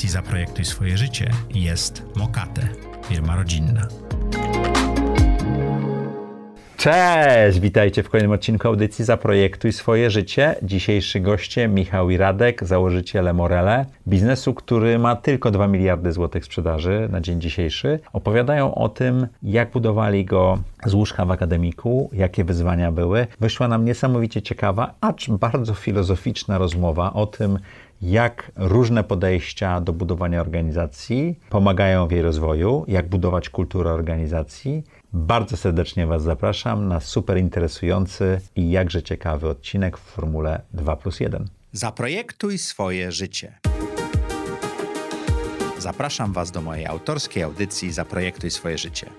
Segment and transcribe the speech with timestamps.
[0.00, 2.68] audycji Zaprojektuj swoje życie jest Mokate,
[3.08, 3.88] firma rodzinna.
[6.76, 10.54] Cześć, witajcie w kolejnym odcinku audycji Zaprojektuj swoje życie.
[10.62, 17.08] Dzisiejszy goście Michał i Radek, założyciele Morele, biznesu, który ma tylko 2 miliardy złotych sprzedaży
[17.10, 18.00] na dzień dzisiejszy.
[18.12, 23.26] Opowiadają o tym, jak budowali go z łóżka w akademiku, jakie wyzwania były.
[23.40, 27.58] Wyszła nam niesamowicie ciekawa, acz bardzo filozoficzna rozmowa o tym,
[28.02, 34.84] jak różne podejścia do budowania organizacji pomagają w jej rozwoju, jak budować kulturę organizacji.
[35.12, 41.20] Bardzo serdecznie Was zapraszam na super interesujący i jakże ciekawy odcinek w formule 2 plus
[41.20, 41.48] 1.
[41.72, 43.52] Zaprojektuj swoje życie.
[45.78, 49.10] Zapraszam Was do mojej autorskiej audycji Zaprojektuj swoje życie.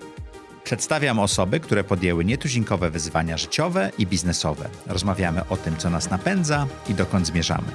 [0.64, 4.68] Przedstawiam osoby, które podjęły nietuzinkowe wyzwania życiowe i biznesowe.
[4.86, 7.66] Rozmawiamy o tym, co nas napędza i dokąd zmierzamy.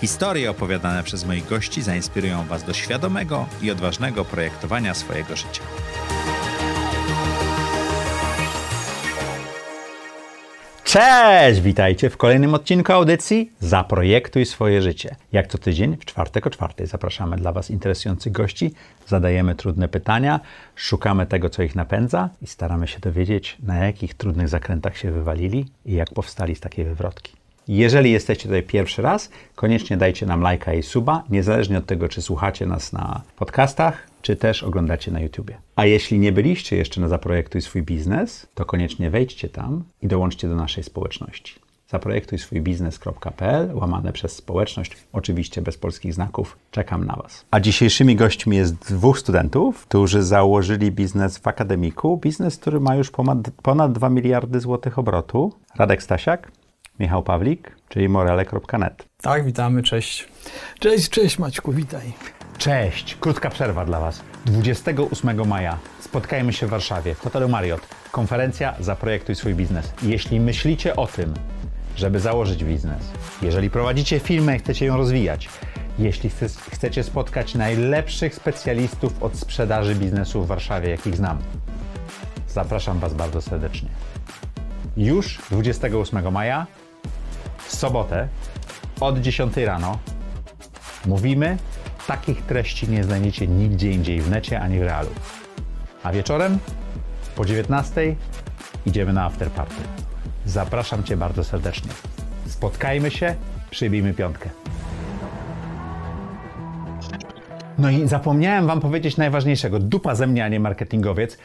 [0.00, 5.62] Historie opowiadane przez moich gości zainspirują Was do świadomego i odważnego projektowania swojego życia.
[10.84, 15.16] Cześć, witajcie w kolejnym odcinku audycji Zaprojektuj swoje życie.
[15.32, 18.74] Jak co tydzień, w czwartek o czwartej zapraszamy dla Was interesujących gości,
[19.06, 20.40] zadajemy trudne pytania,
[20.74, 25.66] szukamy tego, co ich napędza i staramy się dowiedzieć, na jakich trudnych zakrętach się wywalili
[25.86, 27.35] i jak powstali z takiej wywrotki.
[27.68, 32.22] Jeżeli jesteście tutaj pierwszy raz, koniecznie dajcie nam lajka i suba, niezależnie od tego, czy
[32.22, 35.56] słuchacie nas na podcastach, czy też oglądacie na YouTubie.
[35.76, 40.48] A jeśli nie byliście jeszcze na Zaprojektuj swój biznes, to koniecznie wejdźcie tam i dołączcie
[40.48, 41.54] do naszej społeczności.
[41.88, 46.56] Zaprojektuj swój biznes.pl, łamane przez społeczność, oczywiście bez polskich znaków.
[46.70, 47.44] Czekam na Was.
[47.50, 52.16] A dzisiejszymi gośćmi jest dwóch studentów, którzy założyli biznes w akademiku.
[52.16, 55.52] Biznes, który ma już ponad, ponad 2 miliardy złotych obrotu.
[55.76, 56.50] Radek Stasiak,
[57.00, 59.08] Michał Pawlik, czyli morele.net.
[59.22, 60.28] Tak, witamy, cześć.
[60.78, 62.12] Cześć, cześć Maćku, witaj.
[62.58, 64.22] Cześć, krótka przerwa dla Was.
[64.44, 67.88] 28 maja spotkajmy się w Warszawie w hotelu Marriott.
[68.12, 69.92] Konferencja Zaprojektuj swój biznes.
[70.02, 71.34] Jeśli myślicie o tym,
[71.96, 73.12] żeby założyć biznes,
[73.42, 75.48] jeżeli prowadzicie firmę i chcecie ją rozwijać,
[75.98, 76.30] jeśli
[76.72, 81.38] chcecie spotkać najlepszych specjalistów od sprzedaży biznesu w Warszawie, jakich znam,
[82.48, 83.88] zapraszam Was bardzo serdecznie.
[84.96, 86.66] Już 28 maja,
[87.68, 88.28] w sobotę,
[89.00, 89.98] od 10 rano,
[91.06, 91.56] mówimy
[92.06, 95.10] Takich treści nie znajdziecie nigdzie indziej w necie ani w realu.
[96.02, 96.58] A wieczorem
[97.36, 98.16] po 19
[98.86, 99.82] idziemy na afterparty.
[100.44, 101.90] Zapraszam Cię bardzo serdecznie.
[102.46, 103.34] Spotkajmy się,
[103.70, 104.50] przybijmy piątkę.
[107.78, 109.78] No i zapomniałem Wam powiedzieć najważniejszego.
[109.78, 111.38] Dupa ze mnie, a nie marketingowiec.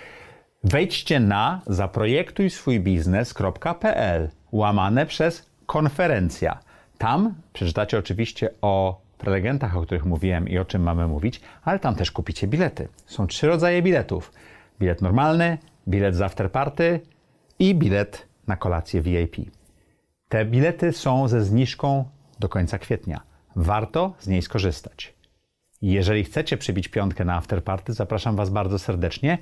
[0.64, 6.60] Wejdźcie na zaprojektuj swój biznes.pl łamane przez konferencja.
[6.98, 11.96] Tam przeczytacie oczywiście o prelegentach, o których mówiłem i o czym mamy mówić, ale tam
[11.96, 12.88] też kupicie bilety.
[13.06, 14.32] Są trzy rodzaje biletów.
[14.80, 17.00] Bilet normalny, bilet z afterparty
[17.60, 19.36] i bilet na kolację VIP.
[20.30, 22.06] Te bilety są ze zniżką
[22.40, 23.22] do końca kwietnia.
[23.56, 25.14] Warto z niej skorzystać.
[25.82, 29.38] Jeżeli chcecie przybić piątkę na afterparty, zapraszam Was bardzo serdecznie.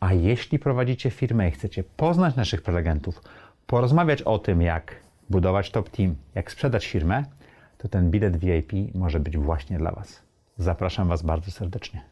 [0.00, 3.20] A jeśli prowadzicie firmę i chcecie poznać naszych prelegentów,
[3.66, 7.24] porozmawiać o tym, jak budować top team, jak sprzedać firmę,
[7.78, 10.22] to ten bilet VIP może być właśnie dla Was.
[10.58, 12.02] Zapraszam Was bardzo serdecznie.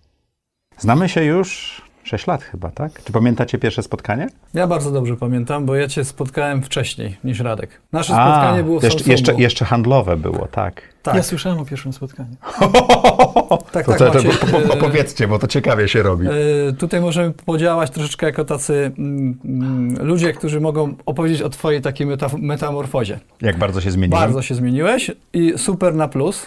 [0.78, 3.04] Znamy się już 6 lat chyba, tak?
[3.04, 4.28] Czy pamiętacie pierwsze spotkanie?
[4.54, 7.80] Ja bardzo dobrze pamiętam, bo ja Cię spotkałem wcześniej niż Radek.
[7.92, 10.82] Nasze A, spotkanie było w jeszcze, jeszcze, jeszcze handlowe było, tak.
[11.02, 11.14] tak.
[11.14, 12.36] Ja słyszałem o pierwszym spotkaniu.
[13.72, 16.26] tak, to, tak, to, to, po, po, opowiedzcie, bo to ciekawie się robi.
[16.26, 21.80] E, tutaj możemy podziałać troszeczkę jako tacy mm, mm, ludzie, którzy mogą opowiedzieć o Twojej
[21.80, 22.06] takiej
[22.38, 23.20] metamorfozie.
[23.40, 24.20] Jak bardzo się zmieniłeś?
[24.20, 26.46] Bardzo się zmieniłeś i super na plus.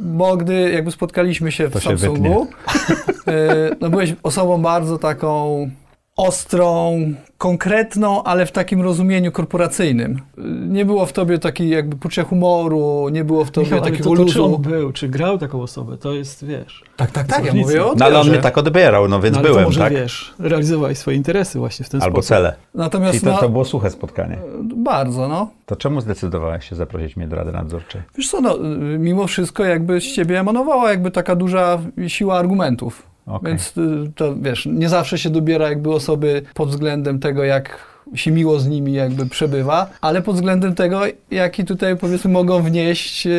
[0.00, 2.94] Bo gdy jakby spotkaliśmy się w to Samsungu, się
[3.32, 5.70] e, no byłeś osobą bardzo taką
[6.16, 6.98] ostrą,
[7.38, 10.20] konkretną, ale w takim rozumieniu korporacyjnym.
[10.68, 14.16] Nie było w tobie takiej jakby poczucia humoru, nie było w tobie Michał, takiego to,
[14.16, 14.32] to, luzu.
[14.32, 16.82] Czy on był, czy grał taką osobę, to jest, wiesz...
[16.96, 19.42] Tak, tak, tak, ja mówię o No ale on mnie tak odbierał, no więc no,
[19.42, 19.92] byłem, to może, tak?
[19.92, 22.28] wiesz, realizowałeś swoje interesy właśnie w ten Albo sposób.
[22.28, 22.56] cele.
[22.74, 24.38] Natomiast Czyli to, to było suche spotkanie.
[24.76, 25.50] Bardzo, no.
[25.66, 28.02] To czemu zdecydowałeś się zaprosić mnie do Rady Nadzorczej?
[28.16, 28.58] Wiesz co, no,
[28.98, 31.78] mimo wszystko jakby z ciebie emanowała jakby taka duża
[32.08, 33.15] siła argumentów.
[33.26, 33.50] Okay.
[33.50, 38.30] Więc y, to wiesz, nie zawsze się dobiera jakby osoby pod względem tego, jak się
[38.30, 41.00] miło z nimi jakby przebywa, ale pod względem tego,
[41.30, 43.30] jaki tutaj powiedzmy mogą wnieść y,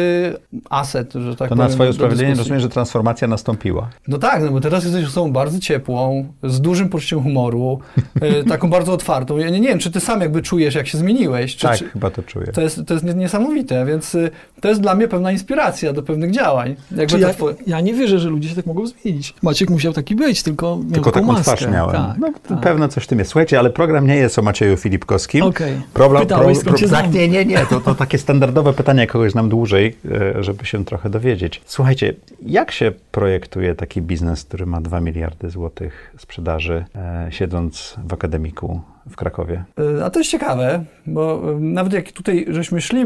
[0.69, 1.67] aset, że tak To powiem.
[1.69, 3.89] na swoje usprawiedliwienie rozumiem, że transformacja nastąpiła.
[4.07, 7.79] No tak, no bo teraz jesteś osobą bardzo ciepłą, z dużym poczuciem humoru,
[8.23, 9.37] y, taką bardzo otwartą.
[9.37, 11.55] Ja nie, nie wiem, czy ty sam jakby czujesz, jak się zmieniłeś.
[11.55, 12.47] Czy, tak, czy, chyba to czuję.
[12.47, 14.31] to jest, to jest nie- niesamowite, więc y,
[14.61, 16.75] to jest dla mnie pewna inspiracja do pewnych działań.
[16.97, 19.33] Jakby ja, twoje- ja nie wierzę, że ludzie się tak mogą zmienić.
[19.41, 21.55] Maciek musiał taki być, tylko miał Tylko taką taką maskę.
[21.57, 21.95] twarz miałem.
[21.95, 22.59] Tak, no, tak.
[22.61, 23.31] pewno coś w tym jest.
[23.31, 25.43] Słuchajcie, ale program nie jest o Macieju Filipkowskim.
[25.43, 25.81] Okej.
[25.93, 27.65] Problem, Pytałeś, skąd cię tak, nie, nie, nie.
[27.65, 31.61] To, to takie standardowe pytanie, kogoś znam dłużej, e, żeby się trochę dowiedzieć.
[31.65, 38.13] Słuchajcie, jak się projektuje taki biznes, który ma 2 miliardy złotych sprzedaży, e, siedząc w
[38.13, 39.63] akademiku w Krakowie?
[39.99, 43.05] Y, A to jest ciekawe, bo y, nawet jak tutaj żeśmy szli,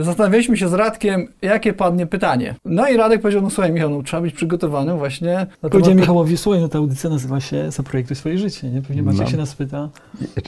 [0.00, 2.54] y, zastanawialiśmy się z Radkiem, jakie padnie pytanie.
[2.64, 5.32] No i Radek powiedział, no słuchaj Michał, no, trzeba być przygotowanym właśnie
[5.62, 8.82] na Powiedziałem temat- Michałowi, słuchaj, no ta audycja nazywa się Zaprojektuj swoje życie, nie?
[8.82, 9.30] Pewnie Maciek No.
[9.30, 9.88] się nas pyta.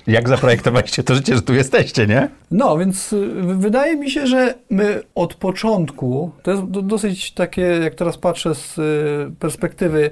[0.06, 2.28] Jak zaprojektowaliście to życie, że tu jesteście, nie?
[2.50, 7.94] No, więc wydaje mi się, że my od początku, to jest do, dosyć takie, jak
[7.94, 8.81] teraz patrzę z
[9.38, 10.10] perspektywy,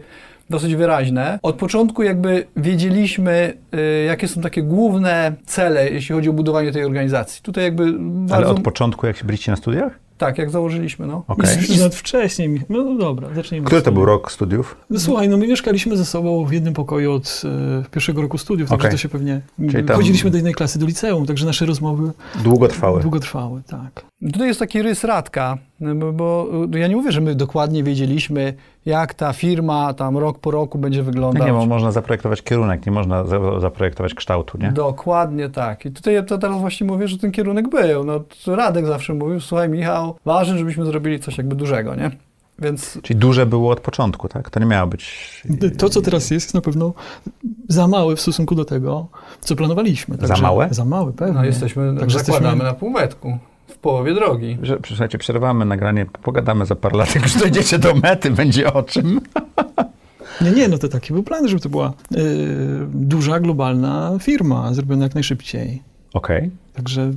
[0.50, 1.38] dosyć wyraźne.
[1.42, 6.84] Od początku jakby wiedzieliśmy, y, jakie są takie główne cele, jeśli chodzi o budowanie tej
[6.84, 7.42] organizacji.
[7.42, 7.94] Tutaj jakby Ale
[8.26, 8.50] bardzo...
[8.50, 9.98] od początku, jak się byliście na studiach?
[10.18, 11.24] Tak, jak założyliśmy, no.
[11.28, 11.56] Okej.
[11.74, 12.62] I nawet wcześniej.
[12.68, 13.66] No, no dobra, zacznijmy.
[13.66, 14.76] Który to był rok studiów?
[14.90, 17.42] No, słuchaj, no my mieszkaliśmy ze sobą w jednym pokoju od
[17.80, 18.90] e, pierwszego roku studiów, także Okej.
[18.90, 19.40] to się pewnie...
[19.70, 22.12] Czyli tam- Chodziliśmy do jednej klasy, do liceum, także nasze rozmowy
[22.44, 23.00] Długo trwały.
[23.00, 24.04] długo trwały, tak.
[24.32, 28.54] Tutaj jest taki rys Radka, no bo, bo ja nie mówię, że my dokładnie wiedzieliśmy,
[28.86, 31.46] jak ta firma tam rok po roku będzie wyglądać.
[31.46, 34.72] Nie, bo można zaprojektować kierunek, nie można za- zaprojektować kształtu, nie?
[34.72, 35.86] Dokładnie tak.
[35.86, 38.04] I tutaj to teraz właśnie mówię, że ten kierunek był.
[38.04, 42.10] No, Radek zawsze mówił, słuchaj Michał, ważne, żebyśmy zrobili coś jakby dużego, nie?
[42.58, 44.50] Więc Czyli duże było od początku, tak?
[44.50, 45.42] To nie miało być...
[45.78, 46.92] To, co teraz jest, jest na pewno
[47.68, 49.06] za małe w stosunku do tego,
[49.40, 50.16] co planowaliśmy.
[50.22, 50.68] Za małe?
[50.70, 51.34] Za małe, pewnie.
[51.34, 53.38] no, jesteśmy, Także zakładamy jesteśmy- na półmetku,
[53.70, 54.58] w połowie drogi.
[54.62, 58.82] Że, słuchajcie, przerwamy nagranie, pogadamy za parę lat, jak już dojdziecie do mety, będzie o
[58.82, 59.20] czym.
[60.40, 62.16] Nie, nie, no to taki był plan, żeby to była y,
[62.94, 65.82] duża, globalna firma, zrobiona jak najszybciej.
[66.14, 67.10] Okej, Także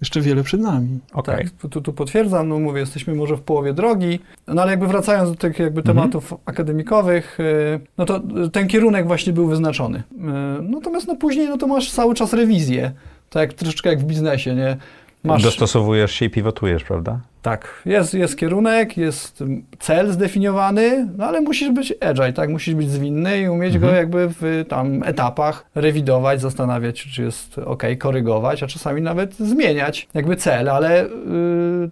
[0.00, 0.98] jeszcze wiele przed nami.
[1.12, 1.44] okej.
[1.60, 4.18] Tak, tu, tu potwierdzam, no mówię, jesteśmy może w połowie drogi,
[4.48, 5.96] no ale jakby wracając do tych jakby Mhm.
[5.96, 8.20] tematów akademikowych, y, no to
[8.52, 9.98] ten kierunek właśnie był wyznaczony.
[9.98, 10.22] Y,
[10.62, 12.92] Natomiast no później no to masz cały czas rewizję,
[13.30, 14.76] tak troszeczkę jak w biznesie, nie?
[15.24, 17.20] Masz, Dostosowujesz się i pivotujesz, prawda?
[17.42, 19.44] tak, jest, jest kierunek, jest
[19.78, 22.50] cel zdefiniowany, no ale musisz być agile, tak?
[22.50, 23.92] Musisz być zwinny i umieć Mhm.
[23.92, 30.08] go jakby w tam etapach rewidować, zastanawiać, czy jest ok, korygować, a czasami nawet zmieniać
[30.14, 31.10] jakby cel, ale y,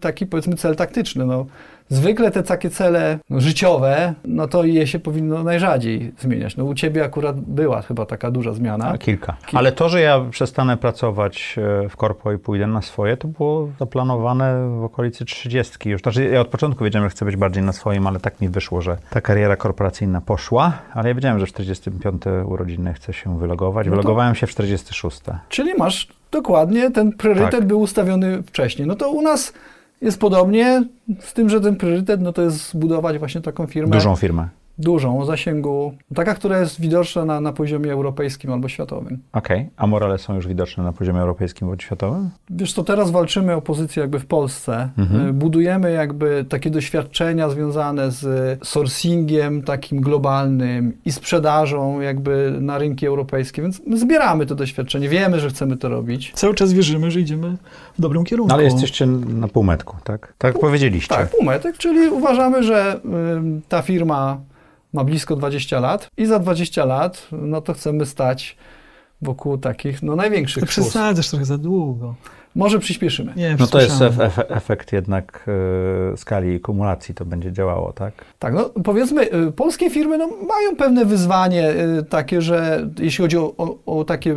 [0.01, 1.47] taki powiedzmy cel taktyczny, no.
[1.89, 6.57] Zwykle te takie cele no, życiowe, no to je się powinno najrzadziej zmieniać.
[6.57, 8.89] No u ciebie akurat była chyba taka duża zmiana.
[8.89, 9.37] A, kilka.
[9.47, 13.29] Kil- Ale to, że ja przestanę pracować e, w korpo i pójdę na swoje, to
[13.29, 16.03] było zaplanowane w okolicy 30 już.
[16.03, 18.81] Znaczy, ja od początku wiedziałem, że chcę być bardziej na swoim, ale tak mi wyszło,
[18.83, 23.87] że ta kariera korporacyjna poszła, ale ja wiedziałem, że w 45 urodziny chcę się wylogować.
[23.87, 25.21] No to- Wylogowałem się w 46.
[25.49, 27.65] Czyli masz dokładnie, ten priorytet Tak.
[27.67, 28.89] był ustawiony wcześniej.
[28.89, 29.53] No to u nas
[30.01, 30.85] jest podobnie,
[31.21, 34.49] z tym, że ten priorytet no to jest zbudować właśnie taką firmę Dużą firmę.
[34.79, 39.19] Dużą o zasięgu, taka, która jest widoczna na, na poziomie europejskim albo światowym.
[39.33, 39.71] Okej.
[39.77, 42.31] A morale są już widoczne na poziomie europejskim bądź światowym?
[42.51, 44.89] Wiesz co, teraz walczymy o pozycję jakby w Polsce.
[44.99, 45.29] Mhm.
[45.29, 53.07] Y, Budujemy jakby takie doświadczenia związane z sourcingiem takim globalnym i sprzedażą jakby na rynki
[53.07, 56.33] europejskie, więc my zbieramy to doświadczenie, wiemy, że chcemy to robić.
[56.35, 57.57] Cały czas wierzymy, że idziemy
[57.99, 58.49] w dobrym kierunku.
[58.49, 60.35] No, ale jesteście na półmetku, tak?
[60.39, 61.15] Tak powiedzieliście.
[61.15, 64.41] Tak, półmetek, czyli uważamy, że ym, ta firma
[64.93, 68.57] ma blisko 20 lat i za 20 lat, no to chcemy stać
[69.23, 70.87] wokół takich, no największych To plus.
[70.87, 72.15] przesadzasz trochę za długo.
[72.55, 73.33] Może przyspieszymy.
[73.37, 74.03] Nie, No to jest
[74.49, 75.45] efekt jednak
[76.13, 78.13] e, skali i kumulacji, to będzie działało, tak?
[78.39, 83.37] Tak, no powiedzmy, y, polskie firmy no, mają pewne wyzwanie y, takie, że jeśli chodzi
[83.39, 84.37] o, o, o takie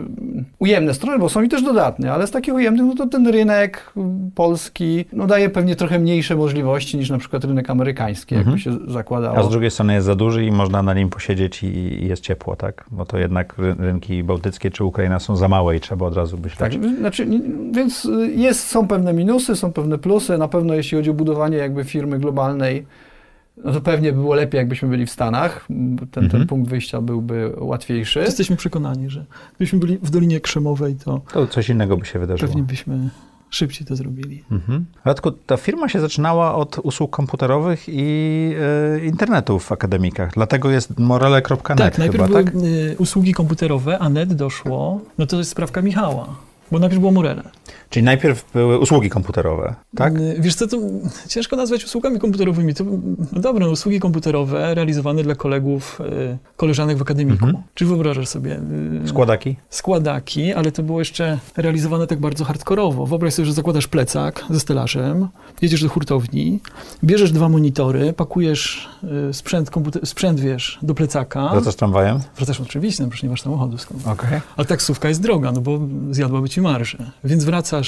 [0.60, 3.94] ujemne strony, bo są i też dodatne, ale z takich ujemnych, no to ten rynek
[3.98, 4.02] y,
[4.36, 8.58] polski no, daje pewnie trochę mniejsze możliwości niż na przykład rynek amerykański, Mhm.
[8.58, 9.38] jakby się zakładało.
[9.38, 11.68] A z drugiej strony jest za duży i można na nim posiedzieć i,
[12.04, 12.86] i jest ciepło, tak?
[12.92, 16.38] Bo to jednak ry- rynki bałtyckie czy Ukraina są za małe i trzeba od razu
[16.38, 16.60] myśleć.
[16.74, 17.28] Tak, znaczy,
[17.72, 20.38] więc y, jest, są pewne minusy, są pewne plusy.
[20.38, 22.86] Na pewno jeśli chodzi o budowanie jakby firmy globalnej,
[23.64, 25.66] no to pewnie by było lepiej, jakbyśmy byli w Stanach.
[25.68, 26.48] Ten, ten Mhm.
[26.48, 28.20] punkt wyjścia byłby łatwiejszy.
[28.20, 32.48] Jesteśmy przekonani, że gdybyśmy byli w Dolinie Krzemowej, to To coś innego by się wydarzyło.
[32.48, 33.10] pewnie byśmy
[33.50, 34.44] szybciej to zrobili.
[34.52, 34.86] Mhm.
[35.06, 38.02] Radku, ta firma się zaczynała od usług komputerowych i
[39.00, 42.56] e, internetu w akademikach, dlatego jest morele.net Tak, najpierw chyba, były tak?
[42.56, 46.28] y, usługi komputerowe, a net doszło, no to jest sprawka Michała,
[46.72, 47.44] bo najpierw było Morele.
[47.92, 50.16] Czyli najpierw były usługi komputerowe, tak?
[50.16, 50.78] Y, Wiesz co, to
[51.28, 52.74] ciężko nazwać usługami komputerowymi.
[52.74, 52.84] To
[53.32, 57.46] no dobra, no, usługi komputerowe realizowane dla kolegów, y, koleżanek w akademiku.
[57.46, 57.64] Mhm.
[57.74, 58.60] Czy wyobrażasz sobie?
[59.06, 59.56] y, Składaki?
[59.70, 63.06] składaki, ale to było jeszcze realizowane tak bardzo hardkorowo.
[63.06, 65.28] Wyobraź sobie, że zakładasz plecak ze stelażem,
[65.62, 66.60] jedziesz do hurtowni,
[67.04, 68.90] bierzesz dwa monitory, pakujesz
[69.30, 71.50] y, sprzęt, komputer, sprzęt wiesz, do plecaka.
[71.50, 72.20] Wracasz tramwajem?
[72.38, 74.08] Wracasz oczywiście, no przecież nie masz samochodu skąd.
[74.08, 74.42] Okej.
[74.58, 75.80] A taksówka jest droga, no bo
[76.12, 76.98] zjadłaby ci marżę.
[77.24, 77.81] Więc wracasz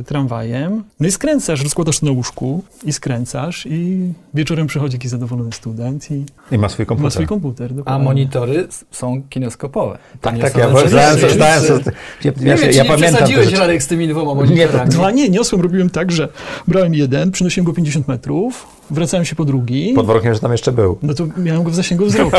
[0.00, 5.10] y, tramwajem, no i skręcasz, rozkładasz to na łóżku i skręcasz i wieczorem przychodzi jakiś
[5.10, 7.04] zadowolony student i I ma swój komputer.
[7.04, 7.72] ma swój komputer.
[7.84, 9.98] A monitory są kineskopowe.
[10.20, 11.84] Tak, nie tak, ja zdałem, więc, zdałem sobie...
[12.24, 13.56] Ja, Nie ja, wiem, ja, nie pamiętam rzeczy.
[13.56, 14.90] Radek, z tymi dwoma monitorami.
[14.90, 16.28] Dwa nie, niosłem, robiłem tak, że
[16.68, 20.72] brałem jeden, przynosiłem go 50 metrów, wracałem się po drugi, Pod warunkiem, że tam jeszcze
[20.72, 20.98] był.
[21.02, 22.36] no to miałem go w zasięgu wzroku.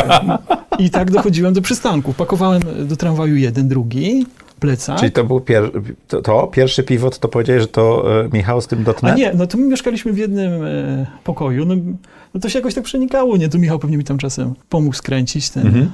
[0.79, 2.13] I tak dochodziłem do przystanku.
[2.13, 4.25] Pakowałem do tramwaju jeden, drugi,
[4.61, 4.99] plecak.
[4.99, 5.71] Czyli to był pier...
[6.07, 9.17] to, to pierwszy pivot, to powiedziałeś, że to e, Michał z tym A dotnet?
[9.17, 11.75] nie, no to my mieszkaliśmy w jednym e, pokoju, no,
[12.33, 13.49] no to się jakoś tak przenikało, nie?
[13.49, 15.91] To Michał pewnie mi tam czasem pomógł skręcić ten, Mhm.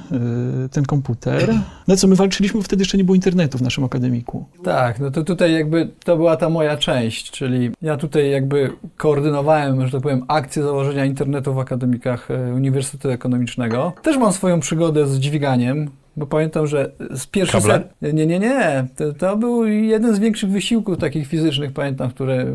[0.64, 1.54] e, ten komputer.
[1.88, 4.44] No co, my walczyliśmy, wtedy jeszcze nie było internetu w naszym akademiku.
[4.64, 9.86] Tak, no to tutaj jakby to była ta moja część, czyli ja tutaj jakby koordynowałem,
[9.86, 13.92] że tak powiem, akcję założenia internetu w akademikach e, Uniwersytetu Ekonomicznego.
[14.02, 17.62] Też mam swoją przygodę z dźwiganiem, bo pamiętam, że z pierwszych...
[17.62, 17.88] Kable?
[18.02, 18.86] Nie, nie, nie.
[18.96, 22.46] To, to był jeden z większych wysiłków takich fizycznych, pamiętam, które e,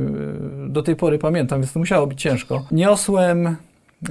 [0.70, 2.66] do tej pory pamiętam, więc to musiało być ciężko.
[2.72, 3.56] Niosłem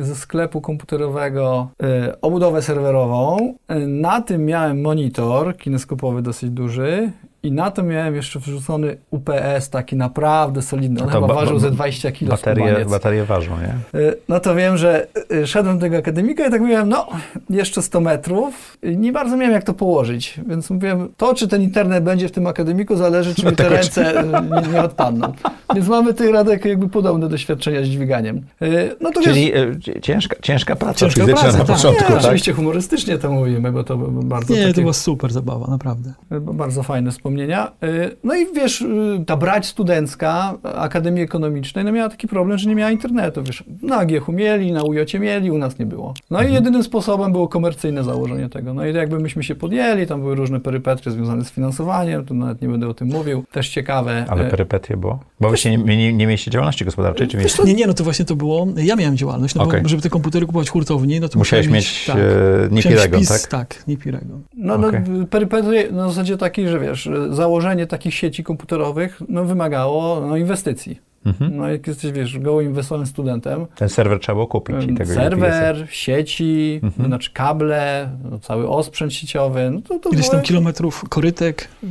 [0.00, 3.54] ze sklepu komputerowego e, obudowę serwerową.
[3.68, 7.12] E, na tym miałem monitor kineskopowy dosyć duży
[7.43, 11.01] i na to miałem jeszcze wrzucony UPS taki naprawdę solidny.
[11.03, 14.01] On To chyba ba- ważył ze 20 kg Baterie, baterie ważą, nie?
[14.01, 15.07] E, No to wiem, że
[15.43, 17.07] e, szedłem do tego akademika i tak mówiłem, no
[17.51, 18.79] jeszcze 100 metrów.
[18.83, 22.33] I nie bardzo miałem jak to położyć, więc mówiłem, to czy ten internet będzie w
[22.33, 24.25] tym akademiku zależy, czy mi te tego ręce e,
[24.63, 25.33] nie, nie odpadną.
[25.75, 28.41] Więc mamy tych Radek jakby podobne doświadczenia z dźwiganiem.
[29.01, 31.77] No to wiesz, Czyli cie- ciężka, ciężka praca Ciężka fizyczna praca, na tak.
[31.77, 32.19] początku, nie, tak?
[32.25, 36.13] oczywiście humorystycznie to mówimy, bo to bardzo Nie, takie, to była super zabawa, naprawdę.
[36.41, 37.73] bardzo fajne wspomnienia.
[37.85, 42.69] Y, No i wiesz, y, ta brać studencka Akademii Ekonomicznej, no miała taki problem, że
[42.69, 43.43] nie miała internetu.
[43.43, 46.15] Wiesz, na AGH mieli, na UJ mieli, u nas nie było.
[46.31, 46.51] No Mhm.
[46.53, 48.75] i jedynym sposobem było komercyjne założenie tego.
[48.75, 52.62] No i jakby myśmy się podjęli, tam były różne perypetrie związane z finansowaniem, to nawet
[52.62, 53.45] nie będę o tym mówił.
[53.53, 54.25] Też ciekawe.
[54.29, 55.21] Ale y, perypetie było?
[55.41, 57.62] Bo wyście nie, nie, nie mieliście działalności gospodarczej, czy mieliście?
[57.65, 59.83] Nie, nie, no to właśnie to było, ja miałem działalność, no Okej.
[59.83, 63.41] bo żeby te komputery kupować hurtowni, no to Musiałeś musiałem mieć tak, e, wpis, tak?
[63.51, 64.41] Tak, Nipirego.
[64.55, 65.01] No, no Okej.
[65.31, 71.00] perypetie na zasadzie takiej, że wiesz, założenie takich sieci komputerowych no, wymagało no, inwestycji.
[71.26, 71.57] Mhm.
[71.57, 75.87] No jak jesteś, wiesz, gołym inwestorem studentem, Ten serwer trzeba było kupić i tego serwer,
[75.91, 77.09] sieci, Mhm.
[77.09, 81.87] znaczy kable, no, cały osprzęt sieciowy, no to, to, Ileś były, tam kilometrów korytek y,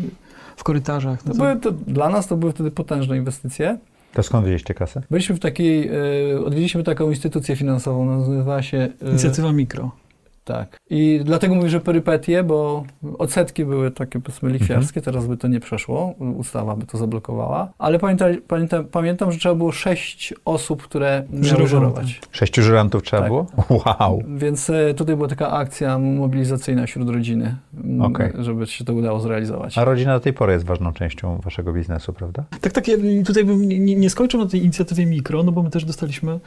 [0.55, 1.25] w korytarzach.
[1.25, 3.77] No to były, to, dla nas to były wtedy potężne inwestycje.
[4.13, 5.01] To skąd wzięliście kasę?
[5.11, 5.89] Byliśmy w takiej,
[6.33, 8.77] e, odwiedziliśmy taką instytucję finansową, nazywała się...
[9.05, 9.91] E, Inicjatywa mikro.
[10.51, 10.77] Tak.
[10.89, 12.83] I dlatego mówię, że perypetie, bo
[13.17, 15.03] odsetki były takie powiedzmy lichwiarskie, Mhm.
[15.13, 19.55] teraz by to nie przeszło, ustawa by to zablokowała, ale pamięta, pamiętam, pamiętam, że trzeba
[19.55, 22.21] było sześć osób, które miały żerować.
[22.31, 23.29] Sześciu żyrantów trzeba Tak.
[23.31, 23.45] było?
[23.85, 24.23] Wow!
[24.37, 28.31] Więc e, tutaj była taka akcja mobilizacyjna wśród rodziny, m, Okej.
[28.39, 29.77] żeby się to udało zrealizować.
[29.77, 32.43] A rodzina do tej pory jest ważną częścią waszego biznesu, prawda?
[32.61, 35.63] Tak, tak, ja tutaj bym nie, nie nie skończył na tej inicjatywie mikro, no bo
[35.63, 36.39] my też dostaliśmy y,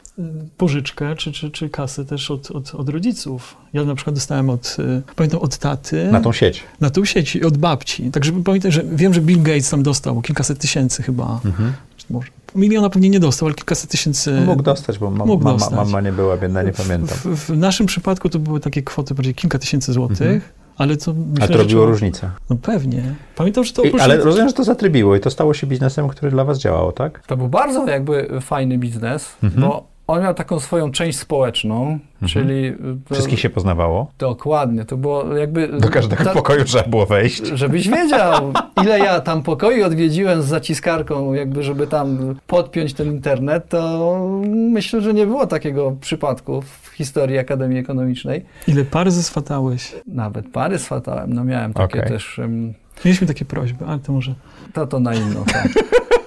[0.57, 3.57] pożyczkę czy, czy, czy kasę też od, od, od rodziców.
[3.73, 6.07] Ja na przykład dostałem od, y, pamiętam, od taty.
[6.11, 6.63] Na tą sieć.
[6.81, 8.11] na tą sieć i od babci.
[8.11, 11.39] Także pamiętam, że wiem, że Bill Gates tam dostał kilkaset tysięcy chyba.
[11.45, 11.73] Mhm.
[12.09, 14.41] Może, miliona pewnie nie dostał, ale kilkaset tysięcy.
[14.45, 15.75] Mógł dostać, bo ma, mógł mama, dostać.
[15.75, 17.17] mama nie była biedna, nie pamiętam.
[17.17, 20.41] W, w naszym przypadku to były takie kwoty bardziej kilka tysięcy złotych, Mhm.
[20.77, 22.29] ale to myślę, Ale to robiło różnicę.
[22.49, 23.03] No pewnie.
[23.35, 26.31] Pamiętam, że to I, ale rozumiem, że to zatrybiło i to stało się biznesem, który
[26.31, 27.23] dla was działało, tak?
[27.27, 29.61] To był bardzo jakby fajny biznes, Mhm.
[29.61, 32.73] bo on miał taką swoją część społeczną, czyli...
[33.07, 34.11] To, Wszystkich się poznawało.
[34.19, 35.67] Dokładnie, to było jakby...
[35.67, 37.45] Do każdego ta- pokoju trzeba było wejść.
[37.47, 43.69] Żebyś wiedział, ile ja tam pokoi odwiedziłem z zaciskarką, jakby żeby tam podpiąć ten internet,
[43.69, 44.09] to
[44.47, 48.45] myślę, że nie było takiego przypadku w historii Akademii Ekonomicznej.
[48.67, 49.95] Ile par zeswatałeś?
[50.07, 52.11] Nawet pary swatałem, no miałem takie Okej.
[52.11, 52.73] też, em,
[53.05, 54.33] Mieliśmy takie prośby, ale to może...
[54.75, 55.43] to to na inną.
[55.43, 55.67] Tak.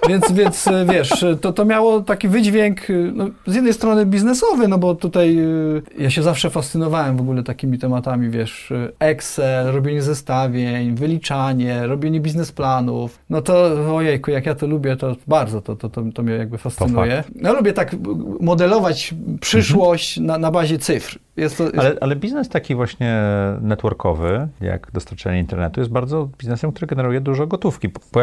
[0.08, 4.68] Więc, więc e, wiesz, to, to miało taki wydźwięk e, no, z jednej strony biznesowy,
[4.68, 10.02] no bo tutaj e, ja się zawsze fascynowałem w ogóle takimi tematami, wiesz, Excel, robienie
[10.02, 13.18] zestawień, wyliczanie, robienie biznesplanów.
[13.30, 13.54] No to
[13.96, 17.24] ojejku, jak ja to lubię, to bardzo to, to, to, to mnie jakby fascynuje.
[17.34, 17.96] No lubię tak
[18.40, 20.26] modelować przyszłość mhm.
[20.26, 21.18] na, na bazie cyfr.
[21.38, 21.78] Jest to, jest...
[21.78, 23.22] Ale, ale biznes taki właśnie
[23.60, 27.88] networkowy, jak dostarczanie internetu, jest bardzo biznesem, który generuje dużo gotówki.
[27.88, 28.20] Po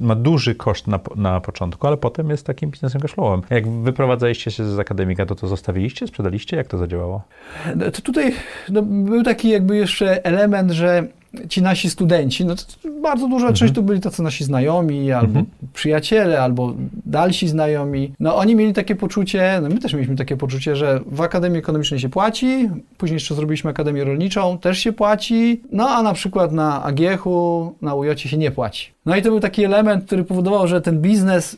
[0.00, 3.42] ma duży koszt na, na początku, ale potem jest takim biznesem cashflowem.
[3.50, 6.56] Jak wyprowadzaliście się z akademika, to to zostawiliście, sprzedaliście?
[6.56, 7.22] Jak to zadziałało?
[7.76, 8.34] No, to tutaj
[8.68, 11.06] no, był taki jakby jeszcze element, że
[11.48, 12.54] ci nasi studenci, no
[13.02, 13.54] bardzo duża mhm.
[13.54, 15.46] część to byli tacy nasi znajomi, albo mhm.
[15.72, 16.74] przyjaciele, albo
[17.06, 18.12] dalsi znajomi.
[18.20, 22.00] No oni mieli takie poczucie, no my też mieliśmy takie poczucie, że w Akademii Ekonomicznej
[22.00, 26.84] się płaci, później jeszcze zrobiliśmy Akademię Rolniczą, też się płaci, no a na przykład na
[26.84, 28.90] Agiechu, na Ujocie się nie płaci.
[29.06, 31.56] No i to był taki element, który powodował, że ten biznes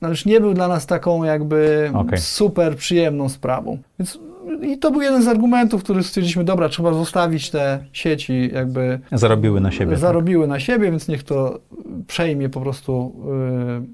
[0.00, 2.18] no już nie był dla nas taką jakby okay.
[2.18, 3.78] super przyjemną sprawą.
[3.98, 4.18] Więc
[4.62, 9.00] i to był jeden z argumentów, który stwierdziliśmy, dobra, trzeba zostawić te sieci jakby...
[9.12, 9.96] Zarobiły na siebie.
[9.96, 10.48] Zarobiły tak?
[10.48, 11.60] na siebie, więc niech to
[12.06, 13.12] przejmie po prostu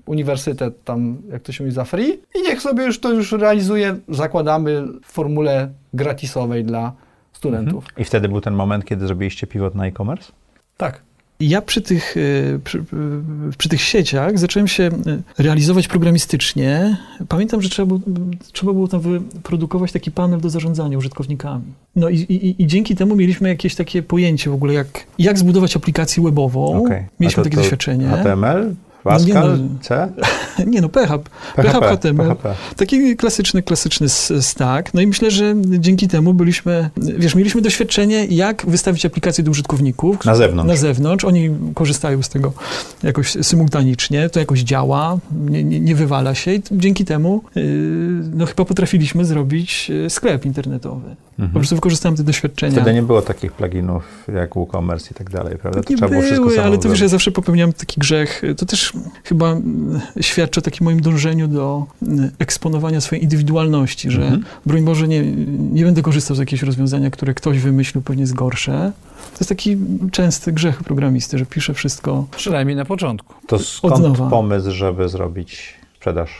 [0.06, 3.32] y, uniwersytet tam, jak to się mówi, za free i niech sobie już to już
[3.32, 6.92] realizuje, zakładamy w formule gratisowej dla
[7.32, 7.84] studentów.
[7.84, 8.02] Mhm.
[8.02, 10.32] I wtedy był ten moment, kiedy zrobiliście pivot na e-commerce?
[10.76, 11.05] Tak.
[11.40, 12.84] Ja przy tych, e, przy,
[13.58, 16.96] przy, tych sieciach zacząłem się e, realizować programistycznie.
[17.28, 18.00] Pamiętam, że trzeba było,
[18.52, 21.64] trzeba było tam wyprodukować taki panel do zarządzania użytkownikami.
[21.96, 25.76] No i, i, i dzięki temu mieliśmy jakieś takie pojęcie w ogóle, jak, jak zbudować
[25.76, 26.84] aplikację webową.
[26.84, 27.06] Okay.
[27.20, 28.08] Mieliśmy to, takie to doświadczenie.
[28.08, 28.74] HTML,
[29.06, 30.12] Pascal, no, C?
[30.66, 31.30] Nie no, PHP.
[31.56, 32.24] PHP, HTML.
[32.24, 32.54] PHP.
[32.76, 34.08] Taki klasyczny, klasyczny
[34.40, 34.94] stack.
[34.94, 40.24] No i myślę, że dzięki temu byliśmy, wiesz, mieliśmy doświadczenie, jak wystawić aplikację do użytkowników.
[40.24, 40.68] Na zewnątrz.
[40.68, 41.24] Na zewnątrz.
[41.24, 42.52] Oni korzystają z tego
[43.02, 47.62] jakoś symultanicznie, to jakoś działa, nie, nie, nie wywala się i dzięki temu yy,
[48.34, 51.16] no chyba potrafiliśmy zrobić yy, sklep internetowy.
[51.38, 51.50] Mhm.
[51.50, 52.72] Po prostu wykorzystałem te doświadczenia.
[52.72, 55.82] Wtedy nie było takich pluginów jak WooCommerce i tak dalej, prawda?
[55.82, 58.42] To nie trzeba było wszystko ale to wiesz, ja zawsze popełniam taki grzech.
[58.56, 58.92] To też
[59.24, 64.44] chyba mm, świadczy o takim moim dążeniu do mm, eksponowania swojej indywidualności, że mhm.
[64.66, 65.32] broń Boże nie,
[65.72, 68.92] nie będę korzystał z jakiegoś rozwiązania, które ktoś wymyślił, pewnie jest gorsze.
[69.32, 69.76] To jest taki
[70.12, 72.26] częsty grzech programisty, że pisze wszystko.
[72.36, 73.34] Przynajmniej na początku.
[73.46, 76.30] To skąd pomysł, żeby zrobić sprzedaż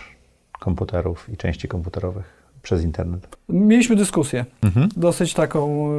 [0.60, 2.35] komputerów i części komputerowych?
[2.66, 3.36] Przez internet?
[3.48, 4.88] Mieliśmy dyskusję, mhm.
[4.96, 5.90] dosyć taką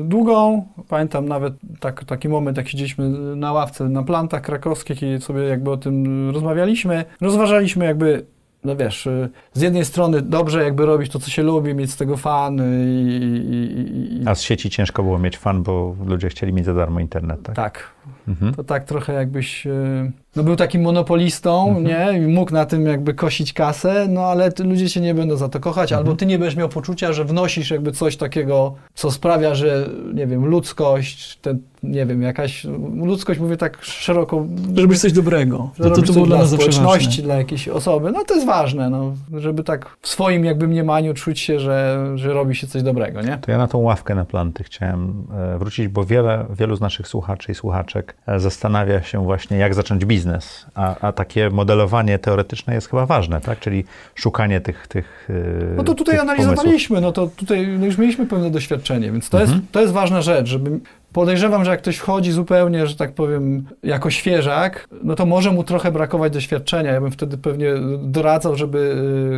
[0.00, 0.66] y, długą.
[0.88, 5.70] Pamiętam nawet tak, taki moment, jak siedzieliśmy na ławce na plantach krakowskich i sobie jakby
[5.70, 7.04] o tym rozmawialiśmy.
[7.20, 8.26] Rozważaliśmy jakby
[8.64, 11.96] no wiesz, y, z jednej strony dobrze jakby robić to, co się lubi, mieć z
[11.96, 13.12] tego fan i,
[13.50, 14.28] i, i...
[14.28, 17.56] A z sieci ciężko było mieć fan, bo ludzie chcieli mieć za darmo internet, tak?
[17.56, 17.92] Tak.
[18.28, 18.54] Mhm.
[18.54, 21.86] To tak trochę jakbyś y, no był takim monopolistą, mhm.
[21.86, 22.18] nie?
[22.18, 25.60] I mógł na tym jakby kosić kasę, no ale ludzie cię nie będą za to
[25.60, 25.98] kochać, mhm.
[25.98, 30.26] albo ty nie będziesz miał poczucia, że wnosisz jakby coś takiego, co sprawia, że, nie
[30.26, 34.46] wiem, ludzkość, ten, nie wiem, jakaś, ludzkość mówię tak szeroko.
[34.76, 35.70] Żeby coś dobrego.
[35.76, 38.12] To, to, to było dla, dla społeczności, dla jakiejś osoby.
[38.12, 42.32] No to jest ważne, no, żeby tak w swoim jakby mniemaniu czuć się, że, że
[42.32, 43.38] robi się coś dobrego, nie?
[43.38, 47.08] To ja na tą ławkę na planty chciałem e, wrócić, bo wiele, wielu z naszych
[47.08, 52.74] słuchaczy i słuchaczek e, zastanawia się właśnie, jak zacząć biznes a, a takie modelowanie teoretyczne
[52.74, 53.60] jest chyba ważne, tak?
[53.60, 53.84] Czyli
[54.14, 57.00] szukanie tych, tych y, No to tutaj analizowaliśmy, pomysłów.
[57.00, 59.58] no to tutaj no już mieliśmy pewne doświadczenie, więc to, mhm.
[59.58, 60.80] jest, to jest ważna rzecz, żeby
[61.12, 65.64] Podejrzewam, że jak ktoś wchodzi zupełnie, że tak powiem, jako świeżak, no to może mu
[65.64, 66.92] trochę brakować doświadczenia.
[66.92, 68.78] Ja bym wtedy pewnie doradzał, żeby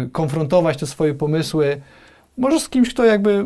[0.06, 1.80] y, konfrontować te swoje pomysły
[2.38, 3.44] może z kimś, kto jakby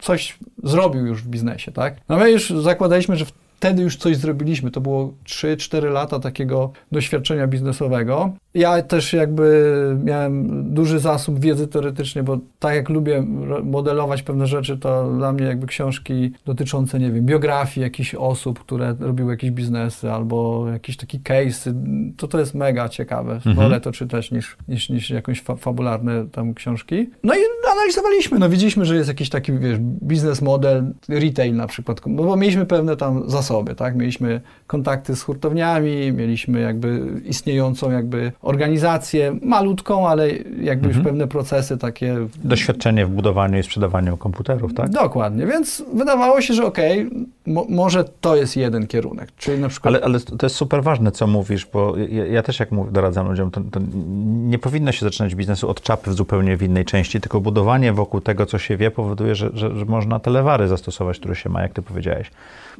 [0.00, 1.96] coś zrobił już w biznesie, tak?
[2.08, 3.24] No my już zakładaliśmy, że
[3.56, 4.70] wtedy już coś zrobiliśmy.
[4.70, 8.32] To było 3-4 lata takiego doświadczenia biznesowego.
[8.56, 13.22] Ja też jakby miałem duży zasób wiedzy teoretycznej, bo tak jak lubię
[13.64, 18.94] modelować pewne rzeczy, to dla mnie jakby książki dotyczące, nie wiem, biografii jakichś osób, które
[19.00, 21.74] robiły jakieś biznesy albo jakieś takie case,
[22.16, 23.34] to to jest mega ciekawe.
[23.34, 23.56] Mhm.
[23.56, 27.10] Wolę to czytać niż, niż, niż jakąś fa fabularne tam książki.
[27.22, 27.38] No i
[27.72, 32.36] analizowaliśmy, no widzieliśmy, że jest jakiś taki, wiesz, biznes model, retail na przykład, bo, bo
[32.36, 33.96] mieliśmy pewne tam zasoby, tak?
[33.96, 40.30] Mieliśmy kontakty z hurtowniami, mieliśmy jakby istniejącą jakby organizację, malutką, ale
[40.60, 40.94] jakby mhm.
[40.94, 42.16] już pewne procesy takie...
[42.44, 44.90] Doświadczenie w budowaniu i sprzedawaniu komputerów, tak?
[44.90, 49.68] Dokładnie, więc wydawało się, że okej, okay, mo może to jest jeden kierunek, czyli na
[49.68, 49.94] przykład...
[49.94, 53.28] Ale, ale to jest super ważne, co mówisz, bo ja, ja też jak mów, doradzam
[53.28, 53.80] ludziom, to, to,
[54.26, 58.20] nie powinno się zaczynać biznesu od czapy w zupełnie w innej części, tylko budowanie wokół
[58.20, 61.62] tego, co się wie, powoduje, że, że, że można te lewary zastosować, które się ma,
[61.62, 62.30] jak ty powiedziałeś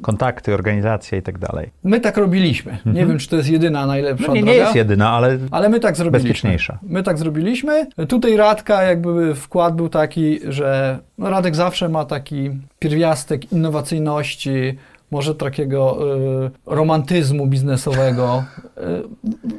[0.01, 1.69] kontakty, organizacja i tak dalej.
[1.83, 2.71] My tak robiliśmy.
[2.71, 3.07] Nie mhm.
[3.07, 4.53] wiem, czy to jest jedyna, najlepsza no nie, droga.
[4.53, 5.37] nie jest jedyna, ale...
[5.51, 6.29] Ale my tak zrobiliśmy.
[6.29, 6.79] Bezpieczniejsza.
[6.83, 7.87] My tak zrobiliśmy.
[8.07, 14.77] Tutaj Radka jakby wkład był taki, że no Radek zawsze ma taki pierwiastek innowacyjności,
[15.11, 15.97] może takiego
[16.45, 18.43] y, romantyzmu biznesowego.
[18.77, 18.81] Y,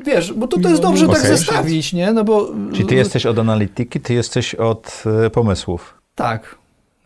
[0.06, 1.20] wiesz, bo to, to jest dobrze Okay.
[1.20, 2.12] tak zestawić, nie?
[2.12, 5.94] No bo, Czyli ty jesteś od analityki, ty jesteś od y, pomysłów.
[6.14, 6.58] Tak.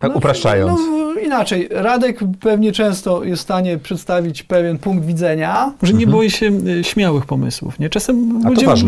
[0.02, 0.80] Tak upraszczając.
[0.80, 5.72] No, inaczej, Radek pewnie często jest w stanie przedstawić pewien punkt widzenia.
[5.82, 6.46] Że nie boi się
[6.80, 7.90] y, śmiałych pomysłów, nie?
[7.90, 8.42] Czasem Mhm.
[8.42, 8.86] to ludzie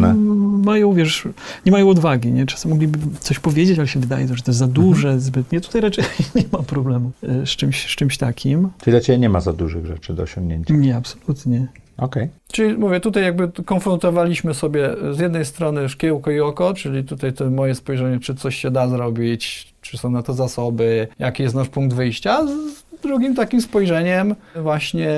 [0.65, 1.29] mają, wiesz,
[1.67, 2.47] nie mają odwagi, nie?
[2.47, 5.21] Czasem mogliby coś powiedzieć, ale się wydaje, że to jest za duże, Mhm.
[5.21, 5.61] zbytnie.
[5.61, 8.69] Tutaj raczej nie ma problemu y, z czymś, z czymś takim.
[8.83, 10.75] Czyli dla ciebie nie ma za dużych rzeczy do osiągnięcia.
[10.75, 11.67] Nie, absolutnie.
[11.97, 12.29] Okej.
[12.53, 17.51] Czyli mówię, tutaj jakby konfrontowaliśmy sobie z jednej strony szkiełko i oko, czyli tutaj to
[17.51, 21.69] moje spojrzenie, czy coś się da zrobić, czy są na to zasoby, jaki jest nasz
[21.69, 22.47] punkt wyjścia.
[22.47, 25.11] Z drugim takim spojrzeniem właśnie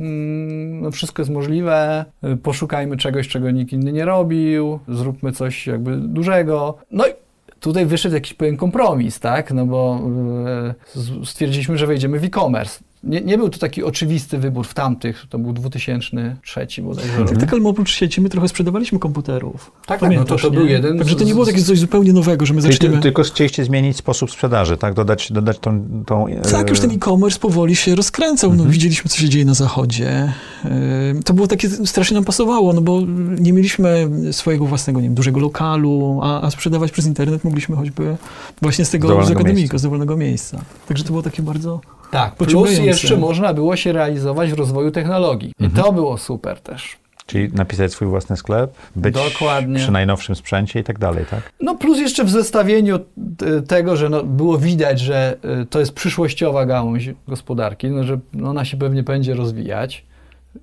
[0.00, 2.04] mm, no wszystko jest możliwe,
[2.42, 6.78] poszukajmy czegoś, czego nikt inny nie robił, zróbmy coś jakby dużego.
[6.90, 7.10] No i
[7.60, 9.52] tutaj wyszedł jakiś pewien kompromis, tak?
[9.52, 10.00] No bo
[10.94, 12.80] z- stwierdziliśmy, że wejdziemy w e-commerce.
[13.04, 17.24] Nie, nie był to taki oczywisty wybór w tamtych, to był 2003 bodajże.
[17.24, 19.72] Tak, tak, ale oprócz sieci my trochę sprzedawaliśmy komputerów.
[19.86, 20.56] Tak, Pamiętasz, no to, to nie?
[20.58, 23.02] był jeden Także to nie było takie coś zupełnie nowego, że my Czyli ty, zaczniemy...
[23.02, 24.94] tylko chcieliście zmienić sposób sprzedaży, tak?
[24.94, 26.04] Dodać, dodać tą...
[26.06, 28.50] tą Tak, już ten e-commerce powoli się rozkręcał.
[28.50, 28.68] Mhm.
[28.68, 30.32] No, widzieliśmy, co się dzieje na zachodzie.
[30.64, 30.70] Yy,
[31.24, 33.00] To było takie, strasznie nam pasowało, no bo
[33.40, 38.16] nie mieliśmy swojego własnego, nie wiem, dużego lokalu, a, a sprzedawać przez internet mogliśmy choćby
[38.62, 39.78] właśnie z tego, Z akademika, miejsca.
[39.78, 40.60] z dowolnego miejsca.
[40.88, 41.80] Także to było takie bardzo...
[42.10, 45.52] Tak, plus jeszcze można było się realizować w rozwoju technologii.
[45.60, 46.96] I to było super też.
[47.26, 49.78] Czyli napisać swój własny sklep, być Dokładnie.
[49.78, 51.52] przy najnowszym sprzęcie i tak dalej, tak?
[51.60, 55.92] No plus jeszcze w zestawieniu t- tego, że no, było widać, że y, to jest
[55.92, 60.04] przyszłościowa gałąź gospodarki, no, że no, ona się pewnie będzie rozwijać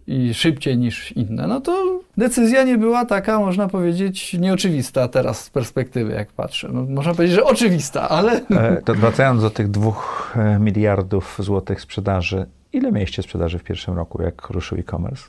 [0.08, 5.50] i szybciej niż inne, no to decyzja nie była taka, można powiedzieć, nieoczywista teraz z
[5.50, 6.70] perspektywy, jak patrzę.
[6.74, 11.82] No, można powiedzieć, że oczywista, ale E, to wracając do tych dwóch e, miliardów złotych
[11.82, 15.24] sprzedaży, ile mieliście sprzedaży w pierwszym roku, jak ruszył e-commerce?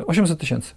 [0.00, 0.74] y, 800 tysięcy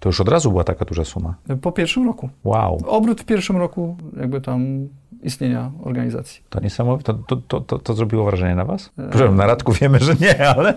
[0.00, 1.34] To już od razu była taka duża suma.
[1.62, 2.28] po pierwszym roku.
[2.44, 4.88] Wow, Obrót w pierwszym roku jakby tam
[5.22, 6.42] istnienia organizacji.
[6.50, 7.14] to niesamowite.
[7.26, 8.90] To, to, to, to, zrobiło wrażenie na was?
[8.98, 9.08] E.
[9.08, 10.74] Przepraszam, na Radku wiemy, że nie, ale...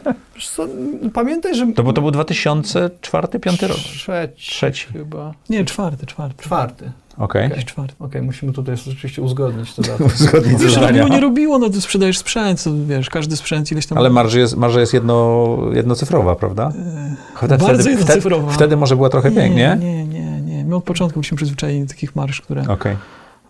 [0.56, 0.68] Co,
[1.14, 1.68] pamiętaj, że...
[1.74, 3.78] To, bo to był 2004-2005 rok.
[3.78, 4.88] Trzeci, Trzeci.
[4.94, 5.34] chyba.
[5.50, 6.44] Nie, czwarty, czwarty.
[6.44, 6.92] Czwarty.
[7.18, 7.66] Okej.
[7.66, 7.96] Czwarty.
[8.00, 10.10] Okej, musimy tutaj rzeczywiście uzgodnić to datę.
[10.16, 13.88] Zgodnie ze Wiesz, robiło, nie robiło, no to sprzedajesz sprzęt, to, wiesz, każdy sprzęt ileś
[13.88, 13.98] tam...
[13.98, 16.72] Ale marża jest, marża jest jedno, jednocyfrowa, prawda?
[17.38, 18.52] Wtedy, bardzo wtedy, jednocyfrowa.
[18.52, 19.86] wtedy może była trochę pięknie, nie?
[19.86, 20.66] Nie, nie, nie.
[20.66, 22.96] My od początku byliśmy przyzwyczajeni do takich marsz, które Okej.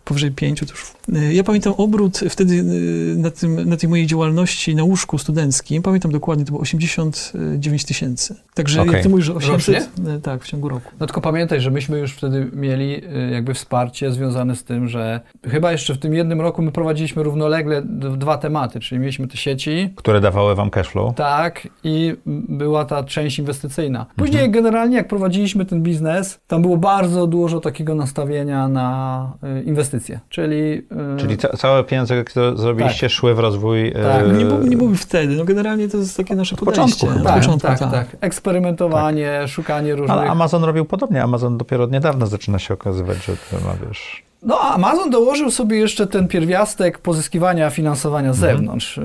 [0.06, 0.94] Powyżej pięciu to już...
[1.30, 5.82] Y, Ja pamiętam obrót wtedy y, na, tym, na tej mojej działalności na łóżku studenckim,
[5.82, 8.36] pamiętam dokładnie, to było 89 tysięcy.
[8.54, 8.94] Także Okej.
[8.94, 9.76] jak ty mówisz, że 800...
[9.76, 10.14] Rocznie?
[10.16, 10.92] y, Tak, w ciągu roku.
[11.00, 15.72] No tylko pamiętaj, że myśmy już wtedy mieli jakby wsparcie związane z tym, że chyba
[15.72, 17.82] jeszcze w tym jednym roku my prowadziliśmy równolegle
[18.18, 21.16] dwa tematy, czyli mieliśmy te sieci, Które dawały wam cashflow.
[21.16, 22.16] tak, i
[22.50, 24.06] była ta część inwestycyjna.
[24.16, 29.64] Później generalnie jak prowadziliśmy ten biznes, tam było bardzo dużo takiego nastawienia na y,
[29.96, 30.88] inwestycje, czyli...
[31.16, 33.94] y, Czyli ca całe pieniądze, które zrobiliście, szły w rozwój.
[33.94, 34.26] Tak.
[34.26, 37.08] e, Nie, mów- nie mówię wtedy, no generalnie to jest takie nasze Od początku podejście.
[37.08, 37.20] chyba.
[37.20, 40.18] Od tak, początku, tak, tak, Eksperymentowanie, szukanie różnych...
[40.18, 41.24] Ale Amazon robił podobnie.
[41.24, 44.24] Amazon dopiero od niedawna zaczyna się okazywać, że to ma, wiesz...
[44.44, 48.98] No, a Amazon dołożył sobie jeszcze ten pierwiastek pozyskiwania finansowania z zewnątrz.
[48.98, 49.04] Y,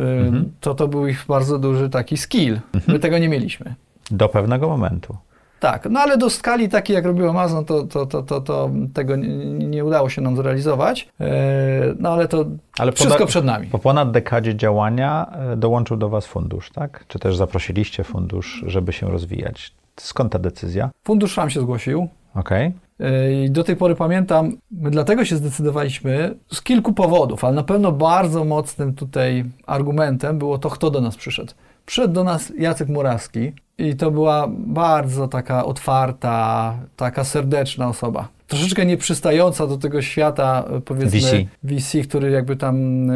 [0.60, 2.60] To to był ich bardzo duży taki skill.
[2.88, 3.74] My tego nie mieliśmy.
[4.10, 5.16] Do pewnego momentu.
[5.60, 9.16] Tak, no ale do skali takiej, jak robił Amazon, to, to, to, to, to tego
[9.16, 9.28] nie,
[9.68, 11.08] nie udało się nam zrealizować.
[11.20, 12.44] E, No ale to
[12.78, 13.66] Ale wszystko przed nami.
[13.66, 17.04] Po ponad dekadzie działania e, dołączył do was fundusz, tak?
[17.08, 19.72] Czy też zaprosiliście fundusz, żeby się rozwijać?
[19.96, 20.90] Skąd ta decyzja?
[21.04, 22.08] Fundusz sam się zgłosił.
[22.34, 22.72] Okej.
[23.00, 27.62] E, I do tej pory pamiętam, my dlatego się zdecydowaliśmy z kilku powodów, ale na
[27.62, 31.52] pewno bardzo mocnym tutaj argumentem było to, kto do nas przyszedł.
[31.86, 38.28] Przyszedł do nas Jacek Murawski i to była bardzo taka otwarta, taka serdeczna osoba.
[38.50, 41.46] Troszeczkę nieprzystająca do tego świata, powiedzmy, VC.
[41.62, 42.76] VC, który jakby tam,
[43.10, 43.14] e,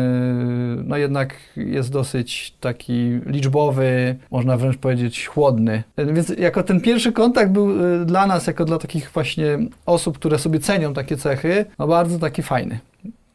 [0.85, 5.83] no jednak jest dosyć taki liczbowy, można wręcz powiedzieć chłodny.
[6.13, 10.39] Więc jako ten pierwszy kontakt był e, dla nas, jako dla takich właśnie osób, które
[10.39, 12.79] sobie cenią takie cechy, no bardzo taki fajny.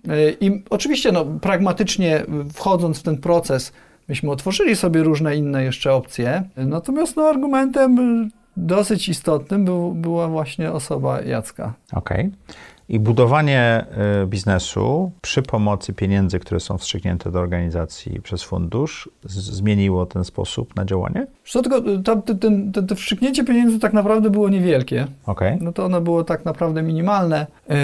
[0.10, 3.74] E, I oczywiście, no, pragmatycznie wchodząc w ten proces,
[4.10, 10.28] myśmy otworzyli sobie różne inne jeszcze opcje, natomiast no, argumentem y, dosyć istotnym był, była
[10.28, 11.74] właśnie osoba Jacka.
[11.94, 12.32] Okej.
[12.90, 13.86] I budowanie
[14.24, 20.76] y, biznesu przy pomocy pieniędzy, które są wstrzyknięte do organizacji przez fundusz, zmieniło ten sposób
[20.76, 21.28] na działanie?
[21.46, 22.36] Co tylko to, to,
[22.74, 25.08] to, to wstrzyknięcie pieniędzy tak naprawdę było niewielkie.
[25.26, 25.58] Okay.
[25.62, 27.48] No to ono było tak naprawdę minimalne.
[27.70, 27.76] Yy...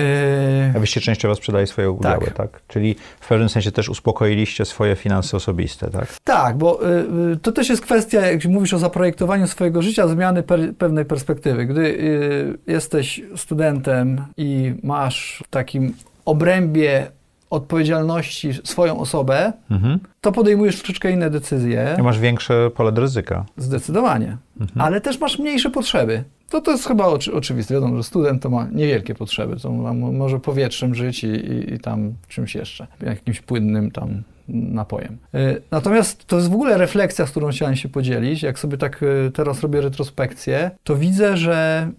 [0.76, 2.34] A wyście częściowo sprzedali swoje udziały, tak.
[2.34, 2.62] tak?
[2.68, 6.08] Czyli w pewnym sensie też uspokoiliście swoje finanse osobiste, tak?
[6.24, 6.90] Tak, bo
[7.34, 11.66] y, to też jest kwestia, jak mówisz o zaprojektowaniu swojego życia, zmiany per, pewnej perspektywy.
[11.66, 14.95] Gdy y, jesteś studentem i masz
[15.44, 15.94] w takim
[16.26, 17.08] obrębie
[17.50, 20.00] odpowiedzialności swoją osobę, mhm.
[20.22, 21.96] to podejmujesz troszeczkę inne decyzje.
[22.00, 23.46] I masz większe pole do ryzyka.
[23.58, 24.38] Zdecydowanie.
[24.62, 24.82] Mhm.
[24.82, 26.24] Ale też masz mniejsze potrzeby.
[26.50, 27.74] To, to jest chyba oczy, oczywiste.
[27.74, 29.60] Wiadomo, że student to ma niewielkie potrzeby.
[29.60, 32.88] To może powietrzem żyć i, i, i tam czymś jeszcze.
[33.02, 35.18] Jakimś płynnym tam napojem.
[35.34, 38.44] E, natomiast to jest w ogóle refleksja, z którą chciałem się podzielić.
[38.44, 41.90] Jak sobie tak e, teraz robię retrospekcję, to widzę, że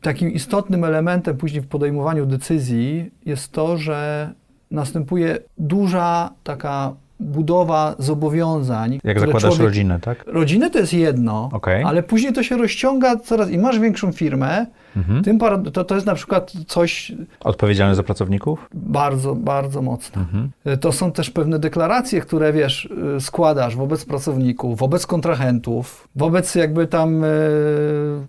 [0.00, 4.30] takim istotnym elementem później w podejmowaniu decyzji jest to, że
[4.70, 9.00] następuje duża taka budowa zobowiązań.
[9.04, 9.60] Jak zakładasz człowiek...
[9.60, 10.24] rodzinę, tak?
[10.26, 11.84] Rodzinę to jest jedno, okay.
[11.86, 15.24] ale później to się rozciąga coraz i masz większą firmę, mhm.
[15.24, 15.38] tym
[15.72, 17.12] to, to jest na przykład coś...
[17.40, 18.68] Odpowiedzialne za pracowników?
[18.74, 20.22] Bardzo, bardzo mocno.
[20.22, 20.50] Mhm.
[20.80, 26.86] To są też pewne deklaracje, które, wiesz, y, składasz wobec pracowników, wobec kontrahentów, wobec jakby
[26.86, 27.28] tam, y,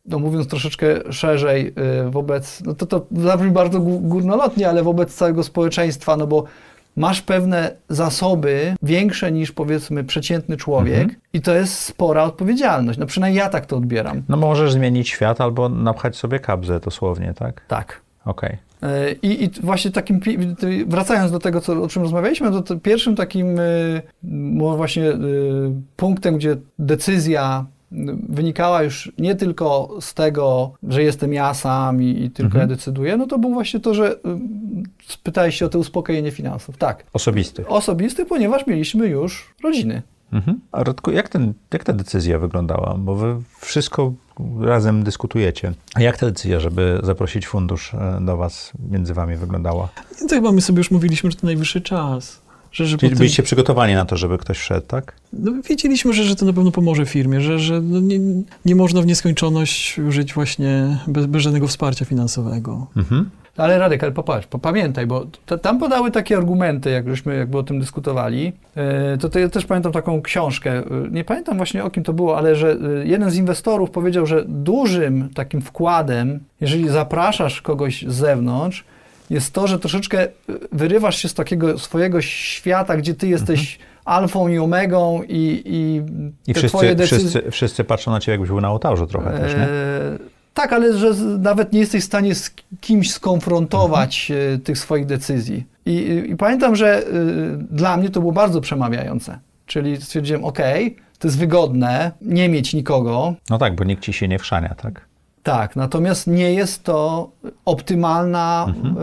[0.06, 1.74] no mówiąc troszeczkę szerzej,
[2.08, 6.44] y, wobec, no to to zabrzmi bardzo górnolotnie, ale wobec całego społeczeństwa, no bo
[6.96, 11.20] masz pewne zasoby większe niż powiedzmy przeciętny człowiek mhm.
[11.34, 13.00] i to jest spora odpowiedzialność.
[13.00, 14.24] No przynajmniej ja tak to odbieram.
[14.30, 17.62] No możesz zmienić świat albo napchać sobie kabzę dosłownie, tak?
[17.68, 18.02] Tak.
[18.26, 18.50] Okej.
[18.50, 18.66] Okay.
[18.92, 20.20] E, I, I, właśnie takim,
[20.88, 23.64] wracając do tego, co, o czym rozmawialiśmy, to, to pierwszym takim e,
[24.78, 25.18] właśnie e,
[25.96, 27.66] punktem, gdzie decyzja
[28.30, 32.62] wynikała już nie tylko z tego, że jestem ja sam i, i tylko mhm.
[32.62, 34.18] ja decyduję, no to było właśnie to, że y,
[35.08, 36.78] spytałeś się o to uspokojenie finansów.
[36.78, 37.04] Tak.
[37.14, 37.68] Osobisty.
[37.68, 40.02] Osobisty, ponieważ mieliśmy już rodziny.
[40.34, 40.60] Mhm.
[40.72, 42.96] A Radku, jak, ten, jak ta decyzja wyglądała?
[42.98, 44.14] Bo wy wszystko
[44.62, 45.74] razem dyskutujecie.
[45.96, 49.90] A jak ta decyzja, żeby zaprosić fundusz e, do was, między wami wyglądała?
[50.30, 52.42] To chyba my sobie już mówiliśmy, że to najwyższy czas.
[52.76, 53.18] Że, że Czyli potem...
[53.18, 55.14] byliście przygotowani na to, żeby ktoś wszedł, tak?
[55.34, 58.20] No, wiedzieliśmy, że, że to na pewno pomoże firmie, że, że no nie,
[58.66, 62.88] nie można w nieskończoność żyć właśnie bez, bez żadnego wsparcia finansowego.
[62.98, 63.30] Mhm.
[63.58, 67.64] Ale Radek, ale popatrz, pamiętaj, bo to, tam podały takie argumenty, jak żeśmy jakby o
[67.64, 68.54] tym dyskutowali.
[68.76, 72.14] E, to, to ja też pamiętam taką książkę, e, nie pamiętam właśnie o kim to
[72.14, 78.06] było, ale że e, jeden z inwestorów powiedział, że dużym takim wkładem, jeżeli zapraszasz kogoś
[78.08, 78.84] z zewnątrz,
[79.30, 80.28] jest to, że troszeczkę
[80.72, 83.92] wyrywasz się z takiego swojego świata, gdzie ty jesteś mhm.
[84.06, 86.02] alfą i omegą i, i,
[86.52, 87.18] I wszyscy, decyzje...
[87.18, 89.68] wszyscy, wszyscy patrzą na ciebie, jakbyś był na ołtarzu trochę też, nie?
[90.54, 94.62] Tak, ale że nawet nie jesteś w stanie z kimś skonfrontować mhm.
[94.62, 95.66] tych swoich decyzji.
[95.86, 99.40] I, I, pamiętam, że y, dla mnie to było bardzo przemawiające.
[99.66, 100.60] Czyli stwierdziłem, ok,
[101.20, 103.34] to jest wygodne nie mieć nikogo.
[103.50, 105.06] No tak, bo nikt ci się nie wszania, tak?
[105.46, 107.30] Tak, natomiast nie jest to
[107.66, 108.96] optymalna, mhm.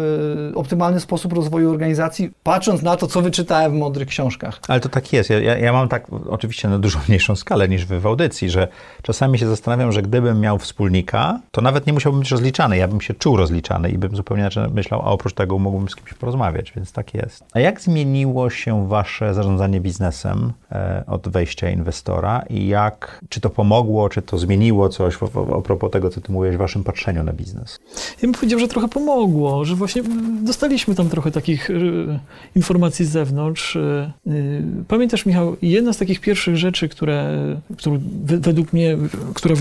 [0.50, 4.61] y, optymalny sposób rozwoju organizacji, patrząc na to, co wyczytałem w mądrych książkach.
[4.68, 5.31] Ale to tak jest.
[5.31, 8.68] Ja, ja mam tak oczywiście na dużo mniejszą skalę niż wy w audycji, że
[9.02, 12.76] czasami się zastanawiam, że gdybym miał wspólnika, to nawet nie musiałbym być rozliczany.
[12.76, 15.96] Ja bym się czuł rozliczany i bym zupełnie inaczej myślał, a oprócz tego mógłbym z
[15.96, 17.44] kimś porozmawiać, więc tak jest.
[17.52, 23.50] A jak zmieniło się wasze zarządzanie biznesem e, od wejścia inwestora i jak, czy to
[23.50, 25.18] pomogło, czy to zmieniło coś
[25.59, 27.79] a propos tego, co ty mówiłeś w waszym patrzeniu na biznes?
[27.97, 30.03] Ja bym powiedział, że trochę pomogło, że właśnie
[30.42, 32.18] dostaliśmy tam trochę takich y,
[32.57, 33.77] informacji z zewnątrz.
[33.77, 37.38] Y, y, pamiętasz, Michał, jedna z takich pierwszych rzeczy, które,
[37.79, 38.99] które według mnie,
[39.35, 39.55] która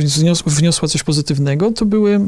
[0.46, 2.20] wniosła coś pozytywnego, to były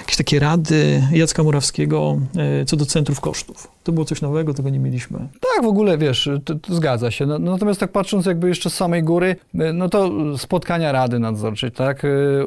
[0.00, 2.18] jakieś takie rady Jacka Murawskiego
[2.66, 3.68] co do centrów kosztów.
[3.82, 5.18] To było coś nowego, tego nie mieliśmy.
[5.18, 7.26] Tak, w ogóle, wiesz, to, to zgadza się.
[7.26, 9.36] No, natomiast tak patrząc jakby jeszcze z samej góry,
[9.74, 12.02] no to spotkania Rady Nadzorczej, tak,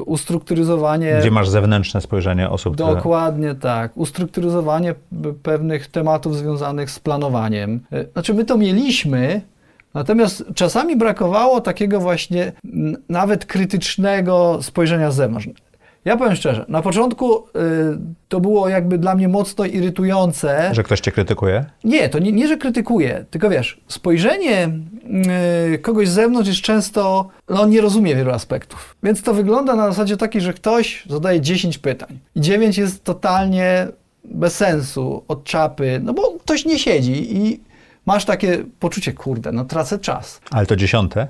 [0.06, 1.16] ustrukturyzowanie...
[1.20, 3.60] Gdzie masz zewnętrzne spojrzenie osób, Dokładnie które...
[3.60, 3.96] tak.
[3.96, 4.94] Ustrukturyzowanie
[5.42, 7.80] pewnych tematów związanych z planowaniem.
[7.92, 9.40] E, znaczy, my to mieliśmy,
[9.96, 12.52] Natomiast czasami brakowało takiego właśnie
[13.08, 15.48] nawet krytycznego spojrzenia z zewnątrz.
[16.06, 17.42] Ja powiem szczerze, na początku y,
[18.28, 20.70] to było jakby dla mnie mocno irytujące.
[20.72, 21.64] Że ktoś cię krytykuje?
[21.84, 24.70] Nie, to nie, nie że krytykuje, tylko wiesz, spojrzenie
[25.74, 28.96] y, kogoś z zewnątrz jest często, no on nie rozumie wielu aspektów.
[29.02, 33.88] Więc to wygląda na zasadzie takiej, że ktoś zadaje 10 pytań i 9 jest totalnie
[34.24, 37.60] bez sensu, od czapy, no bo ktoś nie siedzi i
[38.06, 40.40] masz takie poczucie, kurde, no tracę czas.
[40.50, 41.28] Ale to dziesiąte?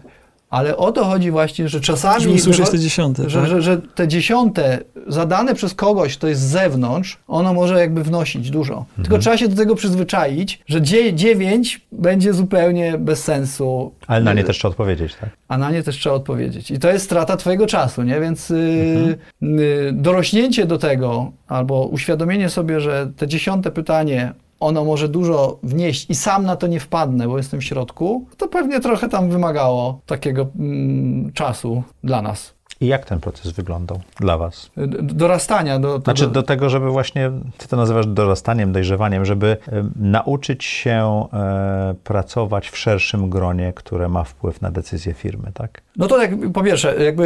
[0.56, 2.22] Ale o to chodzi właśnie, że czasami...
[2.22, 3.48] Żeby usłyszeć te dziesiąte, że, tak?
[3.48, 8.50] że, że te dziesiąte zadane przez kogoś, kto jest z zewnątrz, ono może jakby wnosić
[8.50, 8.74] dużo.
[8.74, 9.02] Mhm.
[9.04, 13.92] Tylko trzeba się do tego przyzwyczaić, że dzie- dziewięć będzie zupełnie bez sensu.
[14.06, 15.30] Ale na nie też trzeba odpowiedzieć, tak?
[15.48, 16.70] A na nie też trzeba odpowiedzieć.
[16.70, 18.20] I to jest strata twojego czasu, nie?
[18.20, 19.14] Więc Mhm.
[19.42, 25.58] y, y, dorośnięcie do tego, albo uświadomienie sobie, że te dziesiąte pytanie, ono może dużo
[25.62, 29.30] wnieść i sam na to nie wpadnę, bo jestem w środku, to pewnie trochę tam
[29.30, 32.56] wymagało takiego mm, czasu dla nas.
[32.80, 34.70] I jak ten proces wyglądał dla was?
[34.76, 39.56] D- dorastania do, do, Znaczy do tego, żeby właśnie, ty to nazywasz dorastaniem, dojrzewaniem, żeby
[39.66, 45.82] em, nauczyć się e, pracować w szerszym gronie, które ma wpływ na decyzje firmy, tak?
[45.96, 47.24] No to jak, po pierwsze, jakby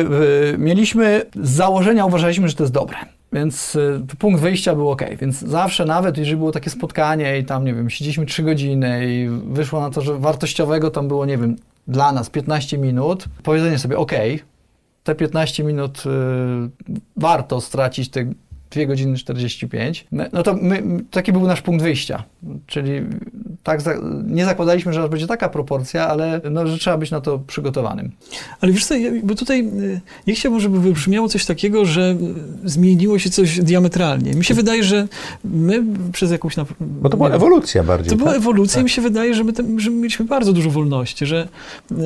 [0.54, 2.96] y, mieliśmy z założenia, uważaliśmy, że to jest dobre.
[3.32, 5.02] Więc y, punkt wyjścia był ok.
[5.20, 9.28] Więc zawsze, nawet jeżeli było takie spotkanie i tam, nie wiem, siedzieliśmy 3 godziny i
[9.46, 11.56] wyszło na to, że wartościowego tam było, nie wiem,
[11.88, 14.12] dla nas 15 minut, powiedzenie sobie, ok,
[15.04, 16.10] te 15 minut y,
[17.16, 18.24] warto stracić te
[18.70, 22.24] 2 godziny 45, no no to my, taki był nasz punkt wyjścia.
[22.66, 22.92] Czyli
[23.70, 23.94] tak, za,
[24.26, 28.10] nie zakładaliśmy, że będzie taka proporcja, ale no, że trzeba być na to przygotowanym.
[28.60, 32.16] Ale wiesz co, bo tutaj y, nie chciałbym, żeby wybrzmiało coś takiego, że
[32.64, 34.32] y, zmieniło się coś diametralnie.
[34.34, 35.08] Mi się wydaje, że
[35.44, 36.56] my przez jakąś...
[36.56, 38.38] Na, Bo to była nie ewolucja bardziej, To była tak?
[38.40, 41.48] ewolucja i mi się wydaje, że my, tam, że my mieliśmy bardzo dużo wolności, że
[41.90, 41.96] yy,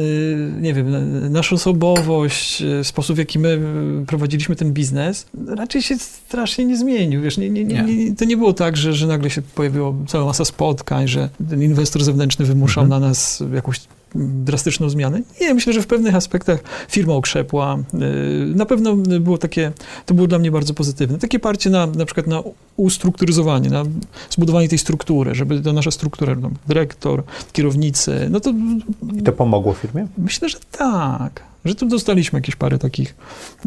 [0.61, 3.59] nie wiem, na- nasza osobowość, sposób w jaki my
[4.07, 7.22] prowadziliśmy ten biznes, raczej się strasznie nie zmienił.
[7.22, 7.96] Wiesz, nie, nie, nie, Nie.
[7.96, 11.62] nie, to nie było tak, że, że nagle się pojawiła cała masa spotkań, że ten
[11.62, 13.02] inwestor zewnętrzny wymuszał Mhm.
[13.02, 13.80] na nas jakąś
[14.14, 15.20] drastyczną zmianę.
[15.40, 17.78] Nie, myślę, że w pewnych aspektach firma okrzepła.
[17.94, 18.00] Yy,
[18.54, 19.72] Na pewno było takie,
[20.06, 21.18] to było dla mnie bardzo pozytywne.
[21.18, 22.42] Takie parcie na, na przykład na
[22.76, 23.82] ustrukturyzowanie, na
[24.30, 26.36] zbudowanie tej struktury, żeby ta nasza struktura,
[26.68, 28.52] dyrektor, kierownicy, no to
[29.18, 30.06] I to pomogło firmie?
[30.18, 31.42] myślę, że tak.
[31.64, 33.14] Że tu dostaliśmy jakieś parę takich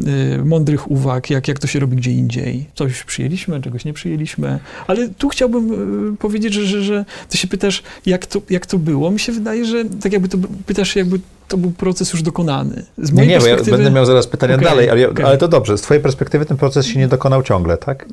[0.00, 2.66] y, mądrych uwag, jak, jak to się robi gdzie indziej.
[2.74, 4.58] Coś przyjęliśmy, czegoś nie przyjęliśmy.
[4.86, 5.72] Ale tu chciałbym
[6.12, 9.10] y, powiedzieć, że, że, że ty się pytasz, jak to, jak to było.
[9.10, 12.84] Mi się wydaje, że tak jakby to pytasz, jakby to był proces już dokonany.
[12.98, 15.24] Z Nie, mojej nie, ja perspektywy, będę miał zaraz pytania Okej, dalej, ale, ja- okej.
[15.24, 15.78] ale to dobrze.
[15.78, 18.06] Z twojej perspektywy ten proces się nie dokonał ciągle, tak?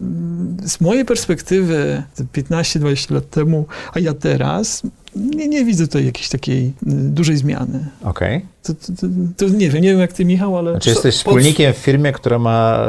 [0.65, 4.81] z mojej perspektywy te 15-20 lat temu, a ja teraz,
[5.15, 7.85] nie, nie widzę tutaj jakiejś takiej y, dużej zmiany.
[8.03, 8.45] Okej.
[8.63, 10.71] To, to, to, to nie wiem, nie wiem jak ty Michał, ale...
[10.71, 12.85] Znaczy jesteś pod- wspólnikiem w firmie, która ma...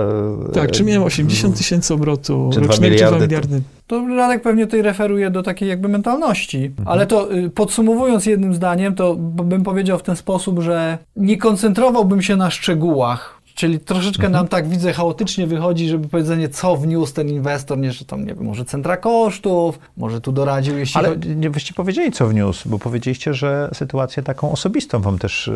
[0.51, 3.63] e, Tak, czy miałem 80 tysięcy obrotu Czy dwa rocznie, czy 2 miliardy, to- miliardy.
[3.87, 6.71] To Radek pewnie tutaj referuje do takiej jakby mentalności.
[6.85, 12.23] Ale to y, podsumowując jednym zdaniem, to bym powiedział w ten sposób, że nie koncentrowałbym
[12.23, 13.36] się na szczegółach.
[13.57, 18.05] Czyli troszeczkę nam tak widzę chaotycznie wychodzi, żeby powiedzenie, co wniósł ten inwestor, nie, że
[18.05, 21.37] tam, nie wiem, może centra kosztów, może tu doradził, jeśli Ale chodzi...
[21.37, 25.53] nie byście powiedzieli, co wniósł, bo powiedzieliście, że sytuację taką osobistą wam też e,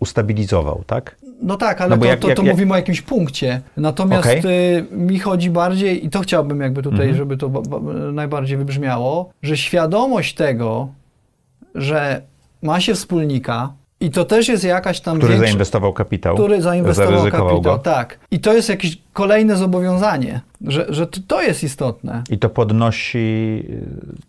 [0.00, 1.16] ustabilizował, tak?
[1.42, 3.60] No tak, ale No to, jak- to, jak- to jak- mówimy o jakimś punkcie.
[3.76, 4.42] Natomiast Okej.
[4.78, 7.16] y, mi chodzi bardziej, i to chciałbym jakby tutaj, Mhm.
[7.16, 10.88] żeby to ba- ba- najbardziej wybrzmiało, że świadomość tego,
[11.74, 12.22] że
[12.62, 16.34] ma się wspólnika i to też jest jakaś tam Który większa- zainwestował kapitał.
[16.34, 17.62] który zainwestował kapitał.
[17.62, 17.78] go.
[17.78, 18.18] Tak.
[18.30, 22.22] I to jest jakieś kolejne zobowiązanie, że, że to, to jest istotne.
[22.30, 23.76] I to podnosi e,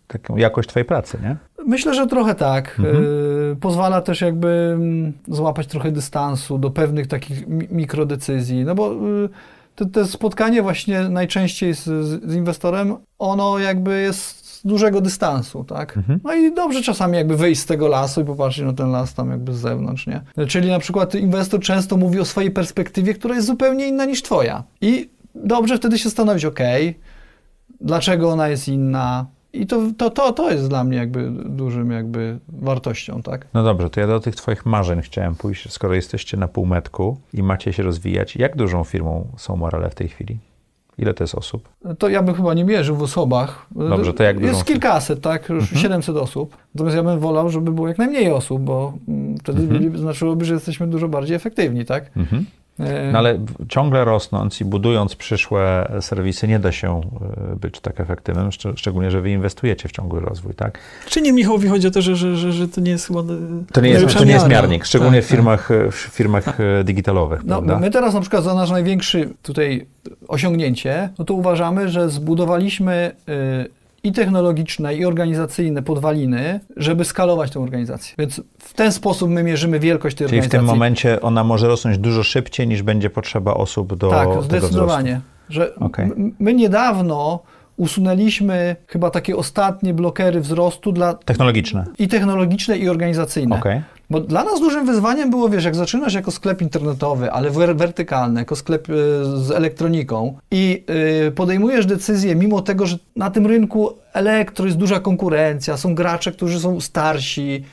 [0.08, 1.36] taką jakość twojej pracy, nie?
[1.66, 2.76] Myślę, że trochę tak.
[2.78, 3.04] Mhm.
[3.52, 8.64] Y, pozwala też jakby mm, złapać trochę dystansu do pewnych takich mi- mikrodecyzji.
[8.64, 9.28] No bo y,
[9.76, 15.96] te, te spotkanie właśnie najczęściej z, z, inwestorem, ono jakby jest dużego dystansu, tak?
[15.96, 16.20] Mhm.
[16.24, 19.30] No i dobrze czasami jakby wyjść z tego lasu i popatrzeć na ten las tam
[19.30, 20.20] jakby z zewnątrz, nie?
[20.48, 24.64] Czyli na przykład inwestor często mówi o swojej perspektywie, która jest zupełnie inna niż twoja.
[24.80, 26.98] I dobrze wtedy się zastanowić, okej,
[27.80, 29.26] dlaczego ona jest inna.
[29.52, 33.46] I to, to, to, to jest dla mnie jakby dużym jakby wartością, tak?
[33.54, 37.42] No dobrze, to ja do tych twoich marzeń chciałem pójść, skoro jesteście na półmetku i
[37.42, 38.36] macie się rozwijać.
[38.36, 40.38] Jak dużą firmą są Morale w tej chwili?
[40.98, 41.68] Ile to jest osób?
[41.98, 43.66] To ja bym chyba nie mierzył w osobach.
[43.70, 45.48] Dobrze, to jak Jest kilkaset, tak?
[45.48, 45.82] Już Mhm.
[45.82, 46.56] 700 osób.
[46.74, 49.98] Natomiast ja bym wolał, żeby było jak najmniej osób, bo mm, wtedy Mhm.
[49.98, 52.10] znaczyłoby, że jesteśmy dużo bardziej efektywni, tak?
[52.16, 52.44] Mhm.
[52.80, 57.00] E, No ale ciągle rosnąc i budując przyszłe serwisy, nie da się
[57.52, 60.78] e, być tak efektywnym, szcz- szczególnie, że wy inwestujecie w ciągły rozwój, tak?
[61.08, 63.22] Czy nie, Michałowi chodzi o to, że, że, że, że to nie jest chyba...
[63.72, 66.84] To nie jest, to nie jest miarnik, szczególnie Tak, w firmach, e, w firmach e,
[66.84, 67.78] digitalowych, No, prawda?
[67.78, 69.86] my teraz na przykład za nasz największy tutaj
[70.28, 73.10] osiągnięcie, no to uważamy, że zbudowaliśmy
[74.06, 78.14] i technologiczne, i organizacyjne podwaliny, żeby skalować tę organizację.
[78.18, 80.68] Więc w ten sposób my mierzymy wielkość tej Czyli w organizacji.
[80.68, 85.20] tym momencie ona może rosnąć dużo szybciej, niż będzie potrzeba osób do Tak, tego zdecydowanie.
[85.48, 87.42] Że m- my niedawno
[87.76, 91.14] usunęliśmy chyba takie ostatnie blokery wzrostu dla.
[91.14, 91.84] Technologiczne.
[91.98, 93.56] i technologiczne, i organizacyjne.
[93.56, 93.82] Okej.
[94.10, 98.40] Bo dla nas dużym wyzwaniem było, wiesz, jak zaczynasz jako sklep internetowy, ale wer wertykalny,
[98.40, 98.92] jako sklep y,
[99.24, 100.84] z elektroniką i
[101.28, 106.32] y, podejmujesz decyzję, mimo tego, że na tym rynku elektro jest duża konkurencja, są gracze,
[106.32, 107.64] którzy są starsi,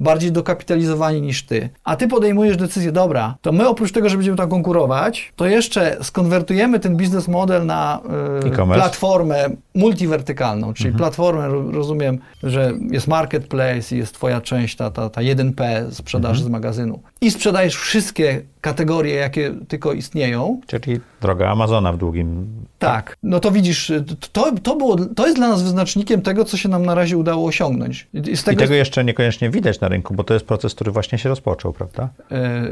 [0.00, 4.36] bardziej dokapitalizowani niż ty, a ty podejmujesz decyzję, dobra, to my oprócz tego, że będziemy
[4.36, 8.00] tam konkurować, to jeszcze skonwertujemy ten biznes model na
[8.46, 10.98] y, platformę multiwertykalną, czyli mhm.
[10.98, 16.48] platformę, rozumiem, że jest marketplace i jest twoja część, ta, ta, ta 1P sprzedaży mhm.
[16.48, 20.60] z magazynu i sprzedajesz wszystkie kategorie, jakie tylko istnieją.
[20.66, 22.46] Czyli droga Amazona w długim...
[22.78, 23.92] Tak, no to widzisz,
[24.32, 27.46] to, to, było, to jest dla nas wyznacznikiem tego, co się nam na razie udało
[27.46, 28.08] osiągnąć.
[28.14, 31.18] I, tego, I tego jeszcze niekoniecznie widać na rynku, bo to jest proces, który właśnie
[31.18, 32.08] się rozpoczął, prawda?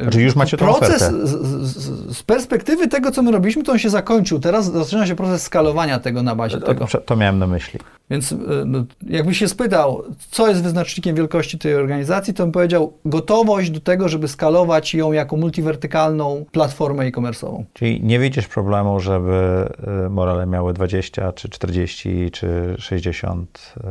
[0.03, 1.31] Znaczy już macie Proces z,
[1.63, 4.41] z, z, perspektywy tego, co my robiliśmy, to on się zakończył.
[4.41, 6.87] Teraz zaczyna się proces skalowania tego na bazie tego.
[7.07, 7.81] To miałem na myśli.
[8.11, 8.37] Więc e,
[8.67, 13.81] no, jakbyś się spytał, co jest wyznacznikiem wielkości tej organizacji, to bym powiedział gotowość do
[13.81, 17.65] tego, żeby skalować ją jako multiwertykalną platformę e-commerce'ową.
[17.73, 19.69] Czyli nie widzisz problemu, żeby
[20.07, 23.89] e, Morale miały 20, czy 40, czy 60 e,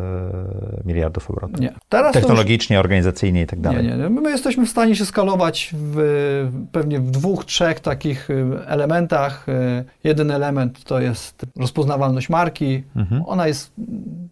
[0.85, 1.59] miliardów obrotów?
[1.59, 1.73] Nie.
[1.89, 2.85] Teraz Technologicznie, już...
[2.85, 3.87] organizacyjnie i tak dalej.
[3.87, 4.09] Nie, nie.
[4.09, 8.29] My jesteśmy w stanie się skalować w, pewnie w dwóch, trzech takich
[8.65, 9.45] elementach.
[10.03, 12.83] Jeden element to jest rozpoznawalność marki.
[12.95, 13.23] Mhm.
[13.25, 13.71] Ona jest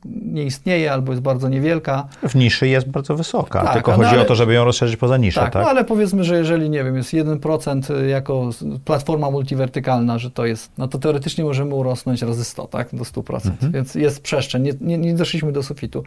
[0.06, 2.08] nie istnieje albo jest bardzo niewielka.
[2.30, 4.98] W niszy jest bardzo wysoka, tak, tylko no chodzi ale, o to, żeby ją rozszerzyć
[4.98, 5.54] poza niszę, tak?
[5.54, 5.64] tak?
[5.64, 8.50] No ale powiedzmy, że jeżeli, nie wiem, jest 1% jako
[8.86, 13.36] platforma multiwertykalna, że to jest, no to teoretycznie możemy urosnąć razy 100, tak, do 100%,
[13.36, 13.72] mhm.
[13.72, 16.04] więc jest przestrzeń, nie, nie, nie doszliśmy do sufitu.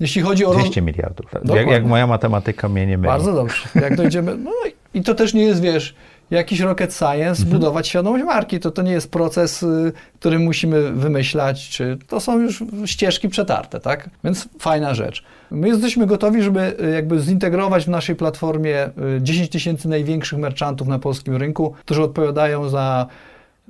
[0.00, 0.54] Jeśli chodzi o...
[0.54, 3.08] 200 miliardów, jak, jak, moja matematyka mnie nie myli.
[3.08, 4.50] Bardzo dobrze, jak dojdziemy, no
[4.94, 5.94] i to też nie jest, wiesz,
[6.30, 7.48] jakiś rocket science, mhm.
[7.48, 8.60] budować świadomość marki.
[8.60, 13.80] To, to nie jest proces, y, który musimy wymyślać, czy to są już ścieżki przetarte,
[13.80, 14.10] tak?
[14.24, 15.24] Więc fajna rzecz.
[15.50, 20.88] My jesteśmy gotowi, żeby y, jakby zintegrować w naszej platformie 10 y, tysięcy największych merchantów
[20.88, 23.06] na polskim rynku, którzy odpowiadają za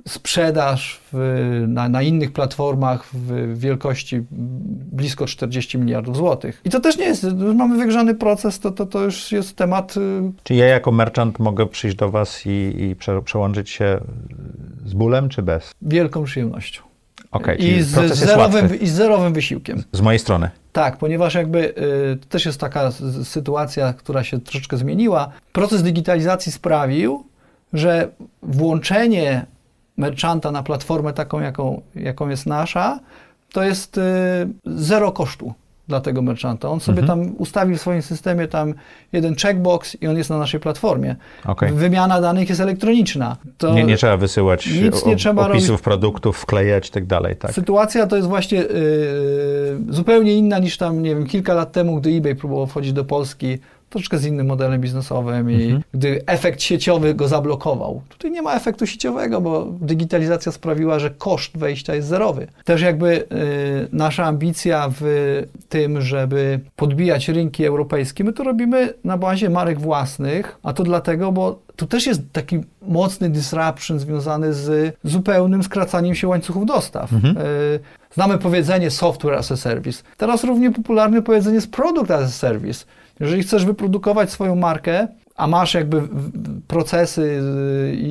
[0.07, 4.23] sprzedaż w, na, na, innych platformach w wielkości
[4.91, 6.61] blisko 40 miliardów złotych.
[6.65, 7.23] I to też nie jest,
[7.55, 9.97] mamy wygrzany proces, to, to, to już jest temat...
[9.97, 13.99] Y, czy ja jako merchant mogę przyjść do Was i, i prze, przełączyć się
[14.85, 15.71] z bólem, czy bez?
[15.81, 16.81] Wielką przyjemnością.
[17.31, 19.83] Okay, I, z zerowym, I z zerowym wysiłkiem.
[19.91, 20.49] Z mojej strony.
[20.73, 22.91] Tak, ponieważ jakby y, to też jest taka
[23.23, 25.31] sytuacja, która się troszeczkę zmieniła.
[25.51, 27.23] Proces digitalizacji sprawił,
[27.73, 28.09] że
[28.43, 29.45] włączenie
[29.97, 32.99] merchanta na platformę taką, jaką, jaką jest nasza,
[33.53, 34.01] to jest y,
[34.65, 35.53] zero kosztu
[35.87, 36.69] dla tego merchanta.
[36.69, 37.19] On sobie mhm.
[37.19, 38.73] tam ustawi w swoim systemie tam
[39.13, 41.15] jeden checkbox i on jest na naszej platformie.
[41.45, 41.73] Okay.
[41.73, 43.37] Wymiana danych jest elektroniczna.
[43.57, 45.83] To nie, nie trzeba wysyłać nic nie trzeba opisów robić.
[45.83, 47.35] produktów, wklejać i tak dalej.
[47.35, 47.51] Tak.
[47.51, 48.67] Sytuacja to jest właśnie yy,
[49.89, 53.57] zupełnie inna niż tam, nie wiem, kilka lat temu, gdy eBay próbował wchodzić do Polski
[53.99, 55.83] troszkę z innym modelem biznesowym i mhm.
[55.93, 58.01] gdy efekt sieciowy go zablokował.
[58.09, 62.47] Tutaj nie ma efektu sieciowego, bo digitalizacja sprawiła, że koszt wejścia jest zerowy.
[62.63, 63.25] Też jakby y,
[63.91, 65.03] nasza ambicja w
[65.69, 71.31] tym, żeby podbijać rynki europejskie, my to robimy na bazie marek własnych, a to dlatego,
[71.31, 77.13] bo tu też jest taki mocny disruption związany z zupełnym skracaniem się łańcuchów dostaw.
[77.13, 77.37] Mhm.
[77.37, 77.79] Y,
[78.13, 80.03] znamy powiedzenie software as a service.
[80.17, 82.85] Teraz równie popularne powiedzenie jest product as a service.
[83.19, 86.01] Jeżeli chcesz wyprodukować swoją markę, a masz jakby
[86.67, 87.41] procesy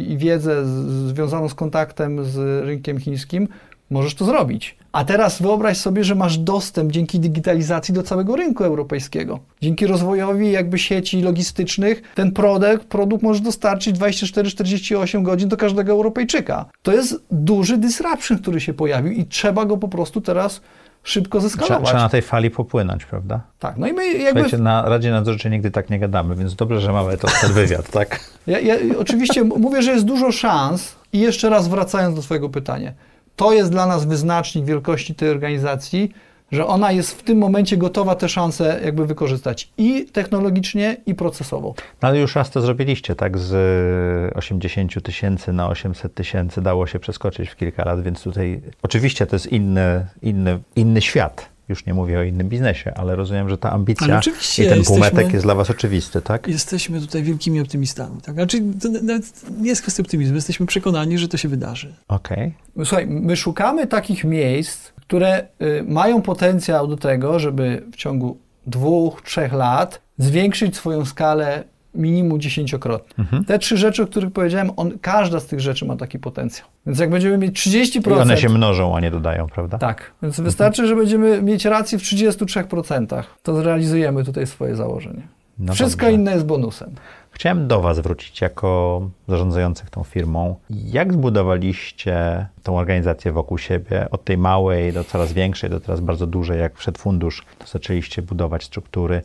[0.09, 0.65] i wiedzę
[1.09, 3.49] związaną z kontaktem z rynkiem chińskim,
[3.91, 4.77] możesz to zrobić.
[4.93, 9.41] A teraz wyobraź sobie, że masz dostęp dzięki digitalizacji do całego rynku europejskiego.
[9.63, 16.67] Dzięki rozwojowi jakby sieci logistycznych ten produkt, produkt możesz dostarczyć 24-48 godzin do każdego Europejczyka.
[16.83, 20.61] To jest duży disruption, który się pojawił i trzeba go po prostu teraz
[21.05, 21.85] szybko zeskalować.
[21.89, 23.41] Trzeba, na tej fali popłynąć, prawda?
[23.59, 24.41] Tak, no i my jakby...
[24.41, 27.91] Słuchajcie, na Radzie Nadzorczej nigdy tak nie gadamy, więc dobrze, że mamy to, ten wywiad,
[27.91, 28.21] tak?
[28.47, 32.93] Ja, ja oczywiście mówię, że jest dużo szans i jeszcze raz wracając do swojego pytania.
[33.37, 36.13] To jest dla nas wyznacznik wielkości tej organizacji,
[36.55, 41.75] że ona jest w tym momencie gotowa te szanse jakby wykorzystać i technologicznie, i procesowo.
[42.03, 43.39] No ale już raz to zrobiliście, tak?
[43.39, 49.27] Z 80 tysięcy na 800 tysięcy dało się przeskoczyć w kilka lat, więc tutaj oczywiście
[49.27, 51.55] to jest inny, inny, inny świat.
[51.69, 54.21] Już nie mówię o innym biznesie, ale rozumiem, że ta ambicja
[54.59, 56.49] i ten półmetek jest dla was oczywisty, tak?
[56.49, 58.21] Jesteśmy tutaj wielkimi optymistami.
[58.21, 58.35] Tak?
[58.35, 61.95] Znaczy, to nawet nie jest kwestia optymizmu, jesteśmy przekonani, że to się wydarzy.
[62.09, 62.53] Okej.
[62.75, 62.87] Okay.
[62.87, 69.23] Słuchaj, my szukamy takich miejsc, które y, mają potencjał do tego, żeby w ciągu dwóch,
[69.23, 73.25] trzech lat zwiększyć swoją skalę minimum dziesięciokrotnie.
[73.25, 73.45] Mhm.
[73.45, 76.69] Te trzy rzeczy, o których powiedziałem, on, każda z tych rzeczy ma taki potencjał.
[76.87, 78.11] Więc jak będziemy mieć 30%...
[78.11, 79.79] I one się mnożą, a nie dodają, prawda?
[79.79, 80.13] Tak.
[80.23, 83.23] Więc wystarczy, że będziemy mieć rację w 33%.
[83.43, 85.23] To zrealizujemy tutaj swoje założenie.
[85.59, 86.15] No Wszystko dobrze.
[86.15, 86.91] inne jest bonusem.
[87.35, 90.57] Chciałem do Was wrócić jako zarządzających tą firmą.
[90.71, 96.27] Jak zbudowaliście tą organizację wokół siebie, od tej małej do coraz większej, do teraz bardzo
[96.27, 99.23] dużej, jak przed fundusz, to zaczęliście budować struktury.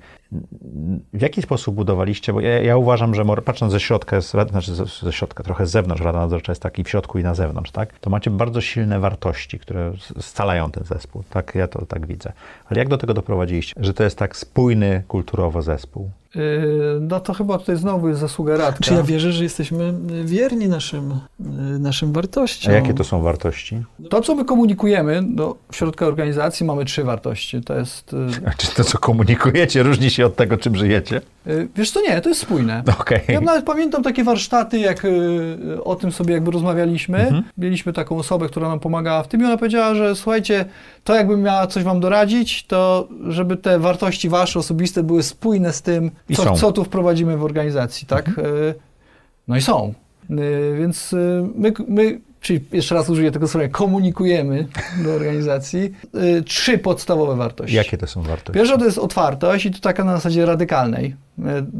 [1.14, 2.34] W jaki sposób budowaliście?
[2.34, 6.20] Bo ja, ja uważam, że patrząc ze środka, znaczy ze, środka, trochę z zewnątrz, Rada
[6.20, 7.99] Nadzorcza jest taki w środku i na zewnątrz, tak?
[7.99, 11.24] To macie bardzo silne wartości, które scalają ten zespół.
[11.30, 12.34] Tak, ja to tak widzę.
[12.66, 16.12] Ale jak do tego doprowadziliście, że to jest tak spójny kulturowo zespół?
[16.36, 16.42] Yy,
[17.02, 18.84] no to chyba tutaj znowu jest zasługa Radka.
[18.84, 19.94] Czy ja wierzę, że jesteśmy
[20.26, 22.74] wierni naszym, yy, naszym wartościom.
[22.74, 23.84] A jakie to są wartości?
[24.10, 27.62] To, co my komunikujemy do środka organizacji, mamy trzy wartości.
[27.62, 28.14] To jest...
[28.14, 31.22] Yy, A czy to, co komunikujecie, różni się od tego, czym żyjecie?
[31.76, 32.84] Wiesz co, nie, to jest spójne.
[33.00, 33.22] Okay.
[33.28, 35.08] Ja nawet pamiętam takie warsztaty, jak
[35.84, 37.18] o tym sobie jakby rozmawialiśmy.
[37.18, 37.44] Mhm.
[37.58, 40.66] Mieliśmy taką osobę, która nam pomagała w tym i ona powiedziała, że słuchajcie,
[41.04, 45.82] to jakbym miała coś wam doradzić, to żeby te wartości wasze osobiste były spójne z
[45.82, 48.28] tym, co, co tu wprowadzimy w organizacji, tak?
[48.28, 48.48] Mhm.
[49.48, 49.94] No i są.
[50.78, 51.16] Więc
[51.56, 54.68] my, my czyli jeszcze raz użyję tego słowa, komunikujemy
[55.04, 55.94] do organizacji,
[56.46, 57.76] trzy podstawowe wartości.
[57.76, 58.54] Jakie to są wartości?
[58.54, 61.16] Pierwsza to jest otwartość i to taka na zasadzie radykalnej.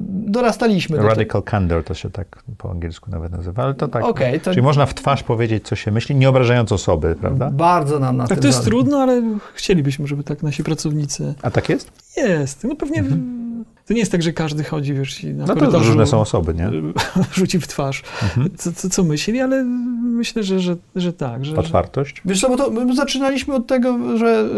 [0.04, 4.04] Dorastaliśmy Radical do Radical candor to się tak po angielsku nawet nazywa, ale to tak.
[4.04, 4.52] Okay, to...
[4.52, 7.50] Czyli można w twarz powiedzieć, co się myśli, nie obrażając osoby, prawda?
[7.52, 9.24] Bardzo nam na tak, tym to jest trudno, ale
[9.54, 11.34] chcielibyśmy, żeby tak nasi pracownicy...
[11.42, 11.92] A tak jest?
[12.18, 12.64] Jest.
[12.64, 13.00] No pewnie...
[13.00, 13.49] Mhm
[13.90, 16.72] to nie jest tak, że każdy chodzi, wiesz, na no to różne są osoby, nie?
[17.40, 18.50] Rzuci w twarz, mhm.
[18.58, 19.64] co, co, co, myśli, ale
[20.04, 21.46] myślę, że, że, że tak.
[21.46, 22.22] Że, Otwartość?
[22.26, 24.50] Wiesz co, bo to my zaczynaliśmy od tego, że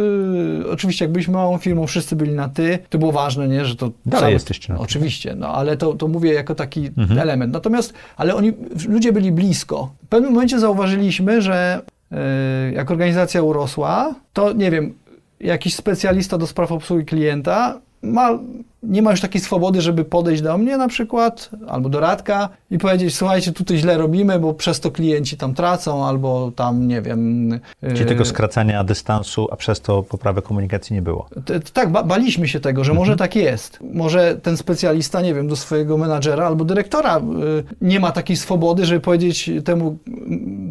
[0.66, 3.76] y, oczywiście jak byliśmy małą firmą, wszyscy byli na ty, to było ważne, nie, że
[3.76, 3.91] to...
[4.06, 4.86] Dalej same, jesteście na ty.
[4.86, 7.20] Oczywiście, no ale to, to mówię jako taki mhm.
[7.20, 7.54] element.
[7.54, 8.54] Natomiast, ale oni,
[8.88, 9.93] ludzie byli blisko.
[10.06, 11.82] W pewnym momencie zauważyliśmy, że
[12.12, 12.16] y,
[12.74, 14.93] jak organizacja urosła, to nie wiem,
[15.39, 18.39] jakiś specjalista do spraw obsługi klienta ma
[18.84, 22.77] nie ma już takiej swobody, żeby podejść do mnie na przykład, albo do Radka i
[22.77, 27.59] powiedzieć, słuchajcie, tutaj źle robimy, bo przez to klienci tam tracą, albo tam, nie wiem...
[27.82, 31.29] Czyli tego skracania dystansu, a przez to poprawy komunikacji nie było.
[31.73, 33.07] Tak, ba baliśmy się tego, że mhm.
[33.07, 33.79] może tak jest.
[33.93, 37.21] Może ten specjalista, nie wiem, do swojego menadżera albo dyrektora y,
[37.82, 39.97] nie ma takiej swobody, żeby powiedzieć temu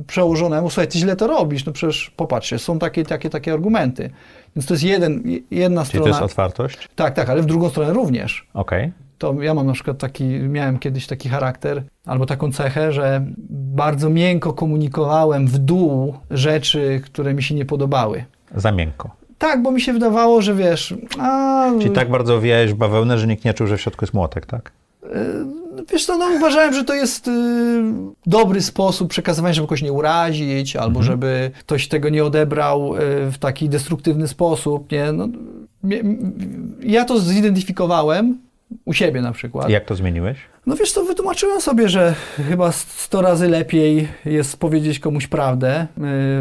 [0.06, 4.11] przełożonemu, słuchaj, ty źle to robisz, no przecież popatrzcie, są takie, takie, takie argumenty.
[4.56, 6.04] Więc to jest jeden, jedna Czyli strona.
[6.04, 6.88] to jest otwartość?
[6.96, 8.46] Tak, tak, ale w drugą stronę również.
[8.55, 8.80] Okej.
[8.80, 8.92] Okay.
[9.18, 14.11] To ja mam na przykład taki, miałem kiedyś taki charakter, albo taką cechę, że bardzo
[14.11, 18.24] miękko komunikowałem w dół rzeczy, które mi się nie podobały.
[18.55, 19.11] Za miękko.
[19.38, 20.94] Tak, bo mi się wydawało, że wiesz.
[21.18, 21.70] A...
[21.80, 24.72] Czyli tak bardzo wiejesz bawełnę, że nikt nie czuł, że w środku jest młotek, tak?
[25.05, 25.09] Y,
[25.92, 27.30] wiesz co, no uważałem, że to jest y,
[28.26, 31.05] dobry sposób przekazywania, żeby kogoś nie urazić, albo mhm.
[31.07, 32.98] żeby ktoś tego nie odebrał y,
[33.30, 35.12] w taki destruktywny sposób, nie?
[35.12, 35.28] No,
[36.83, 38.39] ja to zidentyfikowałem
[38.85, 39.70] u siebie na przykład.
[39.70, 40.39] Jak to zmieniłeś?
[40.66, 42.14] No wiesz co, wytłumaczyłem sobie, że
[42.49, 45.87] chyba 100 razy lepiej jest powiedzieć komuś prawdę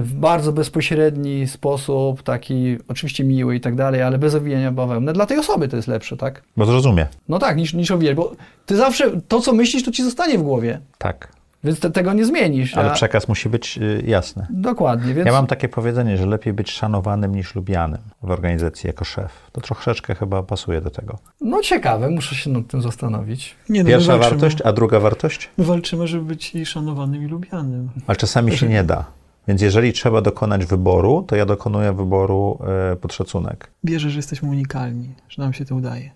[0.01, 5.13] w bardzo bezpośredni sposób, taki oczywiście miły i tak dalej, ale bez owijania bawełny.
[5.13, 6.43] Dla tej osoby to jest lepsze, tak?
[6.57, 7.07] Bo zrozumie.
[7.29, 8.31] No tak, niż, niż owijać, bo
[8.65, 10.79] ty zawsze to, co myślisz, to ci zostanie w głowie.
[10.97, 11.38] Tak.
[11.63, 12.77] Więc te, tego nie zmienisz.
[12.77, 12.93] Ale a...
[12.93, 14.47] przekaz musi być y, jasny.
[14.49, 15.13] Dokładnie.
[15.13, 15.25] Więc...
[15.25, 19.31] Ja mam takie powiedzenie, że lepiej być szanowanym niż lubianym w organizacji jako szef.
[19.51, 21.17] To troszeczkę chyba pasuje do tego.
[21.41, 23.55] No ciekawe, muszę się nad tym zastanowić.
[23.69, 25.49] Nie, no, Pierwsza wartość, a druga wartość?
[25.57, 27.89] My walczymy, żeby być i szanowanym, i lubianym.
[28.07, 29.05] Ale czasami się nie da.
[29.47, 32.59] Więc jeżeli trzeba dokonać wyboru, to ja dokonuję wyboru
[32.93, 33.71] y, pod szacunek.
[33.85, 36.11] Bierze, że jesteśmy unikalni, że nam się to udaje.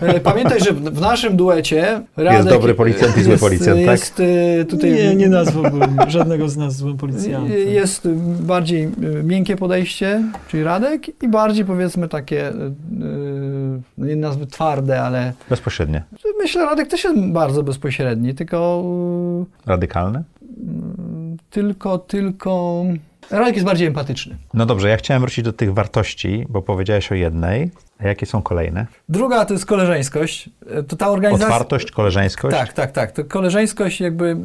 [0.00, 3.90] E, pamiętaj, że w naszym duecie Radek jest dobry policjant i zły policjant, tak?
[4.00, 4.92] Jest e, tutaj...
[4.92, 7.58] Nie, nie nazwałbym żadnego z nas złym policjantem.
[7.68, 8.08] Jest
[8.40, 8.88] bardziej e,
[9.22, 12.52] miękkie podejście, czyli Radek i bardziej powiedzmy takie,
[13.98, 15.32] no nie nazwy twarde, ale...
[15.50, 16.02] Bezpośrednie.
[16.38, 18.84] Myślę, Radek też jest bardzo bezpośredni, tylko...
[19.66, 20.24] Radykalny?
[21.50, 22.84] Tylko, tylko...
[23.30, 24.36] Radek jest bardziej empatyczny.
[24.54, 27.70] No dobrze, ja chciałem wrócić do tych wartości, bo powiedziałeś o jednej.
[27.98, 28.86] A jakie są kolejne?
[29.08, 30.50] Druga to jest koleżeńskość.
[30.88, 31.54] To ta organizacja...
[31.54, 32.56] Otwartość, koleżeńskość?
[32.56, 33.12] Tak, tak, tak.
[33.12, 34.36] To koleżeńskość jakby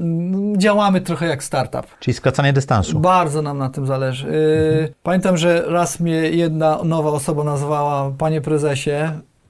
[0.57, 1.87] działamy trochę jak startup.
[1.99, 2.99] Czyli skracanie dystansu.
[2.99, 4.27] Bardzo nam na tym zależy.
[4.27, 4.93] Mhm.
[5.03, 8.91] Pamiętam, że raz mnie jedna nowa osoba nazwała panie prezesie,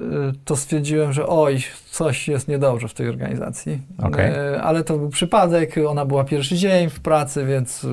[0.02, 0.06] y,
[0.46, 1.60] to stwierdziłem, że oj,
[1.92, 3.82] coś jest niedobrze w tej organizacji.
[4.04, 4.62] Okay.
[4.62, 7.88] Ale to był przypadek, ona była pierwszy dzień w pracy, więc...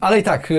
[0.00, 0.52] Ale i tak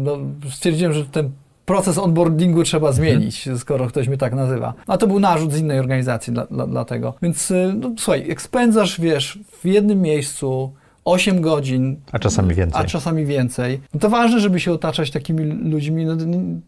[0.00, 0.18] no,
[0.50, 1.30] stwierdziłem, że ten
[1.68, 3.58] proces onboardingu trzeba zmienić, mhm.
[3.58, 4.74] skoro ktoś mnie tak nazywa.
[4.86, 7.14] A to był narzut z innej organizacji dla, dla, dlatego.
[7.22, 10.72] Więc y, no, słuchaj, jak spędzasz, wiesz, w jednym miejscu
[11.04, 11.96] 8 godzin.
[12.12, 12.82] A czasami więcej.
[12.82, 13.80] A czasami więcej.
[13.94, 16.04] No to ważne, żeby się otaczać takimi ludźmi.
[16.04, 16.16] No,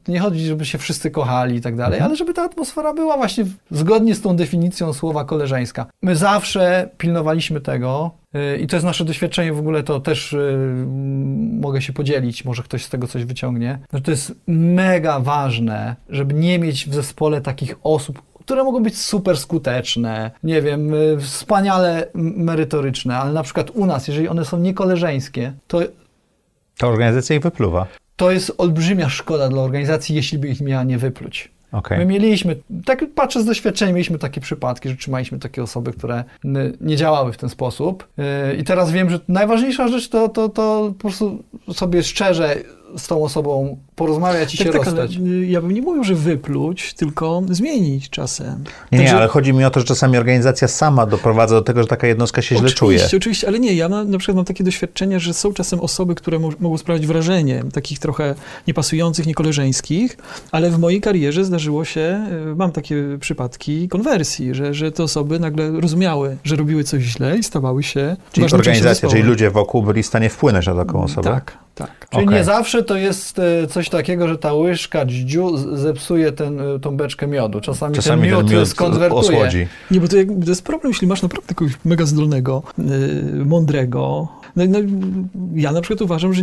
[0.09, 2.09] nie, chodzi, żeby się wszyscy kochali i tak dalej, Mhm.
[2.11, 5.87] ale żeby ta atmosfera była właśnie zgodnie z tą definicją słowa koleżeńska.
[6.03, 8.20] My zawsze pilnowaliśmy tego.
[8.61, 12.85] I to jest nasze doświadczenie, w ogóle to też m, mogę się podzielić, może ktoś
[12.85, 13.79] z tego coś wyciągnie.
[13.93, 18.99] Że to jest mega ważne, żeby nie mieć w zespole takich osób, które mogą być
[18.99, 24.59] super skuteczne, nie wiem, y, wspaniale merytoryczne, ale na przykład u nas, jeżeli one są
[24.59, 25.81] niekoleżeńskie, to,
[26.79, 27.87] Ta organizacja ich wypluwa.
[28.17, 31.51] to jest olbrzymia szkoda dla organizacji, jeśli by ich miała nie wypluć.
[31.73, 31.99] Okej.
[31.99, 36.25] My mieliśmy, tak patrzę z doświadczenia, mieliśmy takie przypadki, że trzymaliśmy takie osoby, które
[36.81, 38.09] nie działały w ten sposób.
[38.17, 42.57] Yy, I teraz wiem, że najważniejsza rzecz to, to, to po prostu sobie szczerze
[42.97, 45.21] z tą osobą porozmawiać i się Tak, tak, ale rozstać.
[45.47, 48.65] ja bym nie mówił, że wypluć, tylko zmienić czasem.
[48.93, 51.89] Nie, nie, ale chodzi mi o to, że czasami organizacja sama doprowadza do tego, że
[51.89, 52.97] taka jednostka się źle czuje.
[52.97, 56.15] Oczywiście, oczywiście, ale nie, ja na, na przykład mam takie doświadczenia, że są czasem osoby,
[56.15, 58.35] które mo mogą sprawiać wrażenie takich trochę
[58.67, 60.17] niepasujących, niekoleżeńskich,
[60.53, 65.41] ale w mojej karierze zdarzyło się, y, mam takie przypadki konwersji, że, że te osoby
[65.41, 70.03] nagle rozumiały, że robiły coś źle i stawały się Czyli organizacja, czyli ludzie wokół byli
[70.03, 71.31] w stanie wpłynąć na taką osobę.
[71.31, 72.09] Tak, tak.
[72.11, 72.39] Czyli Okej.
[72.39, 76.79] nie zawsze to jest e, coś takiego, że ta łyżka dździu z- zepsuje ten, e,
[76.81, 77.61] tą beczkę miodu.
[77.61, 79.21] Czasami, Czasami ten miód, ten miód skonwertuje.
[79.21, 79.67] osłodzi.
[79.91, 82.85] Nie, bo to, jak, to jest problem, jeśli masz naprawdę kogoś mega zdolnego, yy,
[83.45, 84.29] mądrego.
[84.57, 84.79] No, no,
[85.55, 86.43] ja na przykład uważam, że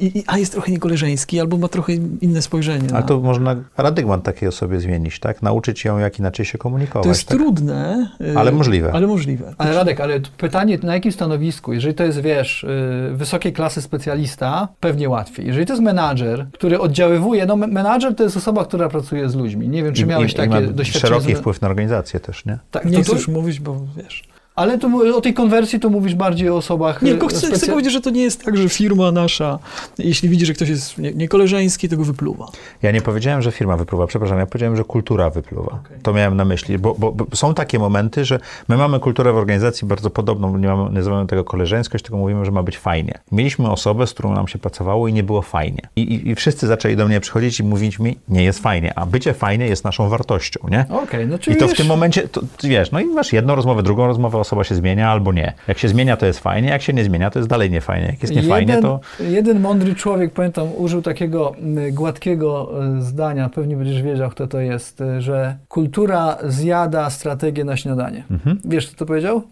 [0.00, 2.88] i, i, a jest trochę niekoleżeński, albo ma trochę inne spojrzenie.
[2.90, 5.42] Ale na, to można paradygmat takiej osobie zmienić, tak?
[5.42, 7.02] Nauczyć ją, jak inaczej się komunikować.
[7.04, 7.38] to jest tak?
[7.38, 8.08] trudne.
[8.20, 8.92] yy, Ale możliwe.
[8.92, 9.54] Ale możliwe.
[9.58, 11.72] Ale Radek, ale pytanie na jakim stanowisku?
[11.72, 12.68] Jeżeli to jest, wiesz, y,
[13.14, 15.46] wysokiej klasy specjalista, pewnie łatwiej.
[15.46, 19.34] Jeżeli to jest menadżer, który oddziaływuje, no me- menadżer to jest osoba, która pracuje z
[19.34, 19.68] ludźmi.
[19.68, 21.00] Nie wiem, czy I- miałeś i, takie i ma doświadczenie.
[21.14, 22.58] szeroki z- wpływ na organizację też, nie?
[22.70, 24.24] Tak, Nie to, chcę to, już mówić, bo wiesz.
[24.54, 27.02] Ale tu, o tej konwersji to mówisz bardziej o osobach...
[27.02, 29.58] Nie, y, tylko chcę, chcę specja- powiedzieć, że to nie jest tak, że firma nasza,
[29.98, 32.46] jeśli widzi, że ktoś jest nie- niekoleżeński, to go wypluwa.
[32.82, 35.78] Ja nie powiedziałem, że firma wypluwa, przepraszam, ja powiedziałem, że kultura wypluwa.
[35.84, 35.98] Okej.
[36.02, 38.38] To miałem na myśli, bo, bo, bo są takie momenty, że
[38.68, 42.50] my mamy kulturę w organizacji bardzo podobną, nie mamy, nazywamy tego koleżeńskość, tylko mówimy, że
[42.50, 43.18] ma być fajnie.
[43.32, 45.80] Mieliśmy osobę, z którą nam się pracowało i nie było fajnie.
[45.96, 49.06] I, i, i wszyscy zaczęli do mnie przychodzić i mówić mi, nie jest fajnie, a
[49.06, 50.86] bycie fajnie jest naszą wartością, nie?
[51.02, 53.54] Okej, no czyli I to w wiesz, tym momencie, to, wiesz, no i masz jedną
[53.54, 55.52] rozmowę, drugą rozmowę, osoba się zmienia albo nie.
[55.68, 58.06] Jak się zmienia, to jest fajnie, jak się nie zmienia, to jest dalej niefajnie.
[58.06, 59.00] Jak jest niefajnie, jeden, to...
[59.20, 61.54] jeden mądry człowiek, pamiętam, użył takiego
[61.92, 67.76] gładkiego e, zdania, pewnie będziesz wiedział, kto to jest, e, że kultura zjada strategię na
[67.76, 68.24] śniadanie.
[68.30, 68.60] Mhm.
[68.64, 69.42] Wiesz, kto to powiedział?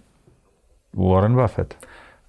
[0.95, 1.77] Warren Buffett.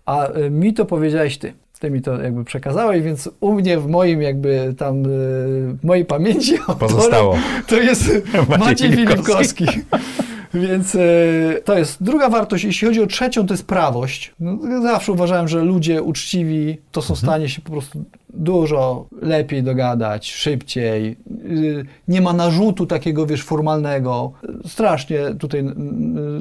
[0.05, 1.53] A y, mi to powiedziałeś ty.
[1.80, 6.55] Ty mi to jakby przekazałeś, więc u mnie w moim jakby tam, w mojej pamięci
[6.80, 7.38] Pozostało.
[7.70, 8.11] to jest
[8.49, 9.66] Maciej Maciej Filipkowski.
[9.66, 10.14] Filipkowski.
[10.54, 12.64] Więc y, to jest druga wartość.
[12.64, 14.34] Jeśli chodzi o trzecią, to jest prawość.
[14.39, 19.64] No, zawsze uważałem, że ludzie uczciwi to są w stanie się po prostu dużo lepiej
[19.64, 21.18] dogadać, szybciej.
[21.45, 24.32] Y, nie ma narzutu takiego, wiesz, formalnego.
[24.68, 25.60] Strasznie tutaj,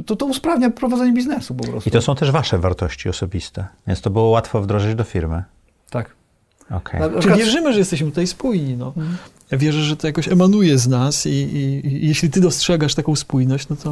[0.01, 1.89] y, to, to usprawnia prowadzenie biznesu po prostu.
[1.89, 5.45] I to są też wasze wartości osobiste, więc to było łatwo wdrożyć do firmy.
[5.91, 6.22] Tak.
[6.77, 7.01] Okej.
[7.01, 8.77] Na Czy przykład- wierzymy, że jesteśmy tutaj spójni?
[8.77, 8.93] No.
[9.51, 13.17] Ja wierzę, że to jakoś emanuje z nas i, i, i jeśli ty dostrzegasz taką
[13.17, 13.89] spójność, no to,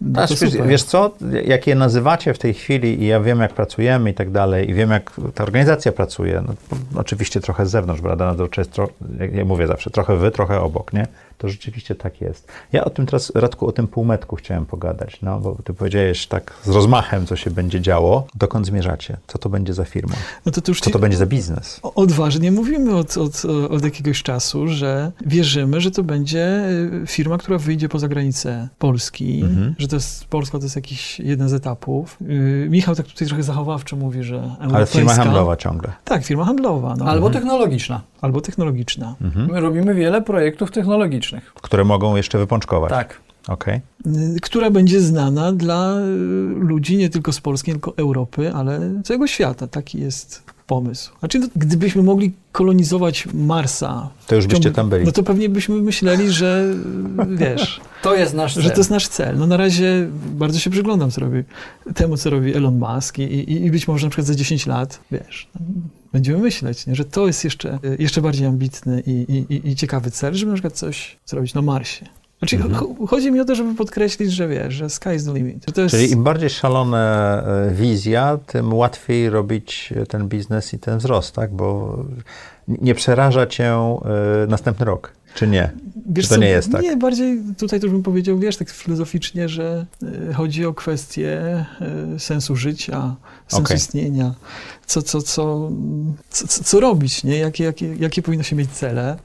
[0.00, 0.68] no to Znaczy, wiesz, super.
[0.68, 1.14] wiesz co,
[1.44, 4.74] jak je nazywacie w tej chwili i ja wiem, jak pracujemy i tak dalej i
[4.74, 6.54] wiem, jak ta organizacja pracuje, no,
[7.00, 8.88] oczywiście trochę z zewnątrz, prawda, no to jest, tro,
[9.20, 11.06] jak ja mówię zawsze, trochę wy, trochę obok, nie?
[11.40, 12.48] To rzeczywiście tak jest.
[12.72, 16.54] Ja o tym teraz, Radku, o tym półmetku chciałem pogadać, no, bo ty powiedziałeś tak
[16.64, 18.26] z rozmachem, co się będzie działo.
[18.34, 19.16] Dokąd zmierzacie?
[19.26, 20.14] Co to będzie za firma?
[20.46, 21.80] no to, to już Co ci to będzie za biznes?
[21.82, 26.64] odważnie mówimy od, od, od jakiegoś czasu, że wierzymy, że to będzie
[27.02, 29.74] y, firma, która wyjdzie poza granicę Polski, Mhm.
[29.78, 32.16] że to jest, Polska to jest jakiś jeden z etapów.
[32.20, 34.76] Yy, Michał tak tutaj trochę zachowawczo mówi, że europejska.
[34.76, 35.92] Ale firma handlowa ciągle.
[36.04, 36.96] Tak, firma handlowa.
[36.98, 37.04] No.
[37.04, 38.00] Albo technologiczna.
[38.20, 39.14] Albo technologiczna.
[39.20, 39.50] Mhm.
[39.52, 41.52] My robimy wiele projektów technologicznych.
[41.54, 42.90] Które mogą jeszcze wypączkować.
[42.90, 43.20] Tak.
[43.48, 43.80] Okej.
[44.06, 46.00] Y, która będzie znana dla y,
[46.60, 49.66] ludzi nie tylko z Polski, nie tylko Europy, ale całego świata.
[49.66, 51.12] Taki jest pomysł.
[51.18, 55.04] Znaczy, no, gdybyśmy mogli kolonizować Marsa, To już byście ciągu- tam byli.
[55.04, 56.64] no to pewnie byśmy myśleli, że
[57.40, 58.62] wiesz, To jest nasz cel.
[58.62, 59.38] że to jest nasz cel.
[59.38, 61.42] No na razie bardzo się przyglądam co robi,
[61.94, 65.00] temu, co robi Elon Musk i, i, i być może na przykład za 10 lat,
[65.12, 65.66] wiesz, no,
[66.12, 70.10] będziemy myśleć, nie, że to jest jeszcze, y, jeszcze bardziej ambitny i, i, i- ciekawy
[70.10, 72.04] cel, żeby na przykład coś zrobić na Marsie.
[72.38, 72.74] Znaczy, Mhm.
[72.74, 75.64] cho- chodzi mi o to, żeby podkreślić, że wiesz, że sky is the limit.
[75.68, 80.74] Że to jest, Czyli im bardziej szalona e, wizja, tym łatwiej robić e, ten biznes
[80.74, 81.52] i ten wzrost, tak?
[81.54, 81.98] Bo
[82.80, 83.98] nie przeraża cię e,
[84.48, 85.12] następny rok.
[85.34, 85.70] Czy nie?
[86.06, 86.82] Wiesz Czy to co, nie jest tak?
[86.82, 89.86] Nie, bardziej tutaj też bym powiedział, wiesz, tak filozoficznie, że
[90.30, 91.64] y, chodzi o kwestię
[92.14, 93.16] y, sensu życia,
[93.48, 93.76] sensu Okej.
[93.76, 94.34] istnienia,
[94.86, 95.70] co, co, co,
[96.30, 97.38] co, co, robić, nie?
[97.38, 99.16] Jakie, jakie, jakie powinno się mieć cele.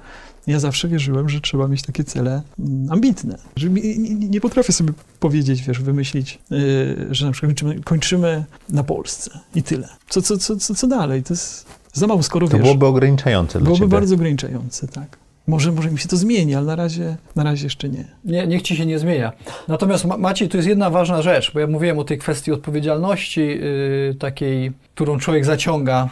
[0.47, 3.37] Ja zawsze wierzyłem, że trzeba mieć takie cele mm, ambitne.
[3.55, 9.39] Że nie, potrafię sobie powiedzieć, wiesz, wymyślić, y, że na przykład kończymy, kończymy na Polsce
[9.55, 9.89] i tyle.
[10.09, 11.23] Co, co, co, co, co dalej?
[11.23, 11.65] To jest
[11.99, 12.61] za mało, skoro To wiesz.
[12.63, 13.91] byłoby ograniczające dla Byłoby ciebie.
[13.91, 15.17] bardzo ograniczające, tak.
[15.47, 18.05] Może, może mi się to zmieni, ale na razie, na razie jeszcze nie.
[18.25, 19.31] Nie, niech ci się nie zmienia.
[19.67, 23.41] Natomiast Ma- Maciej, tu jest jedna ważna rzecz, bo ja mówiłem o tej kwestii odpowiedzialności
[23.47, 26.09] yy, takiej, którą człowiek zaciąga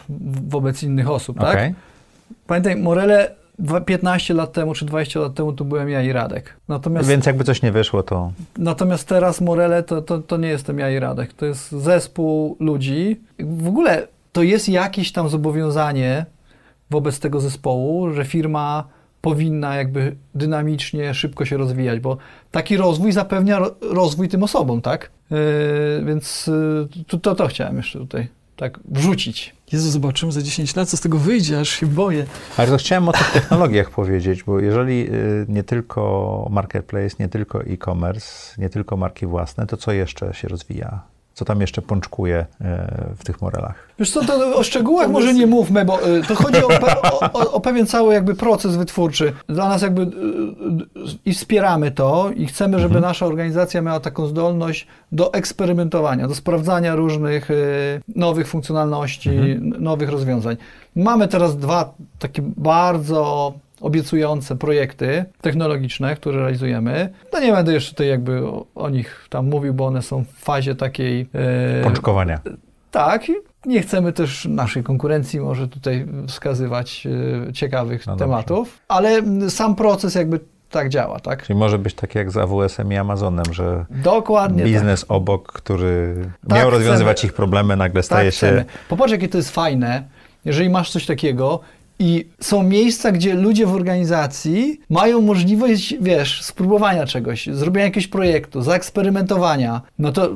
[0.48, 1.50] wobec innych osób, tak?
[1.54, 1.74] Okej.
[2.46, 6.56] Pamiętaj, Morele dwa- 15 lat temu czy 20 lat temu to byłem ja i Radek.
[6.68, 10.78] Natomiast, Więc jakby coś nie wyszło, to natomiast teraz Morele to, to, to nie jestem
[10.78, 11.32] ja i Radek.
[11.32, 13.20] To jest zespół ludzi.
[13.38, 16.26] W ogóle to jest jakieś tam zobowiązanie
[16.90, 18.84] wobec tego zespołu, że firma
[19.20, 22.16] powinna jakby dynamicznie, szybko się rozwijać, bo
[22.50, 25.10] taki rozwój zapewnia ro- rozwój tym osobom, tak?
[25.30, 25.38] Yy,
[26.06, 26.46] więc
[26.96, 29.54] yy, to, to, to chciałem jeszcze tutaj tak wrzucić.
[29.72, 32.26] Jezu, zobaczymy za 10 lat, co z tego wyjdzie, aż się boję.
[32.56, 37.62] Ale to chciałem o tych technologiach powiedzieć, bo jeżeli y, nie tylko marketplace, nie tylko
[37.62, 41.13] e-commerce, nie tylko marki własne, to co jeszcze się rozwija?
[41.34, 42.64] Co tam jeszcze pączkuje y,
[43.16, 43.88] w tych morelach?
[43.98, 47.52] Wiesz co, to o szczegółach może nie mówmy, bo y, to chodzi o, pe, o,
[47.52, 49.32] o, pewien cały jakby proces wytwórczy.
[49.48, 50.08] Dla nas jakby y,
[51.24, 56.94] i wspieramy to i chcemy, żeby nasza organizacja miała taką zdolność do eksperymentowania, do sprawdzania
[56.94, 57.48] różnych
[58.16, 60.56] nowych funkcjonalności, n- nowych rozwiązań.
[60.96, 63.52] Mamy teraz dwa takie bardzo
[63.84, 67.12] obiecujące projekty technologiczne, które realizujemy.
[67.32, 68.42] No nie będę jeszcze tutaj jakby
[68.74, 71.20] o, nich tam mówił, bo one są w fazie takiej...
[71.80, 72.40] y, Pączkowania.
[72.90, 73.22] tak,
[73.66, 77.06] nie chcemy też naszej konkurencji może tutaj wskazywać
[77.48, 78.24] e, ciekawych No dobrze.
[78.24, 81.42] tematów, ale m, sam proces jakby tak działa, tak?
[81.46, 84.72] Czyli może być tak jak z AWS-em i Amazonem, że Dokładnie tak.
[84.72, 86.14] biznes obok, który
[86.48, 87.28] Tak, miał rozwiązywać chcemy.
[87.30, 88.04] ich problemy, nagle tak.
[88.04, 88.46] staje tak się...
[88.46, 88.64] chcemy.
[88.88, 90.02] Popatrz, jakie to jest fajne,
[90.44, 91.60] jeżeli masz coś takiego
[91.98, 98.62] i są miejsca, gdzie ludzie w organizacji mają możliwość, wiesz, spróbowania czegoś, zrobienia jakiegoś projektu,
[98.62, 99.82] zaeksperymentowania.
[99.98, 100.30] No to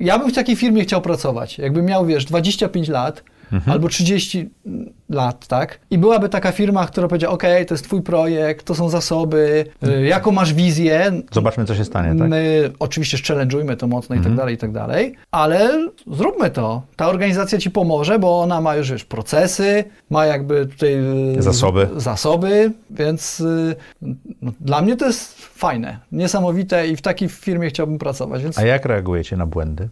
[0.00, 1.58] ja bym w takiej firmie chciał pracować.
[1.58, 3.22] Jakbym miał, wiesz, 25 lat,
[3.52, 3.72] Mhm.
[3.72, 4.50] albo 30
[5.08, 5.78] lat, tak?
[5.90, 10.06] I byłaby taka firma, która powiedziała, ok, to jest twój projekt, to są zasoby, y,
[10.06, 11.12] jaką masz wizję.
[11.32, 12.28] Zobaczmy, co się stanie, tak?
[12.28, 14.36] My oczywiście challenge'ujmy to mocno i tak Mhm.
[14.36, 16.82] dalej, i tak dalej, ale zróbmy to.
[16.96, 20.94] Ta organizacja ci pomoże, bo ona ma już wiesz, procesy, ma jakby tutaj
[21.38, 21.88] y, Zasoby.
[21.96, 23.76] zasoby, więc y,
[24.42, 28.62] no, dla mnie to jest fajne, niesamowite i w takiej firmie chciałbym pracować, więc A
[28.66, 29.88] jak reagujecie na błędy?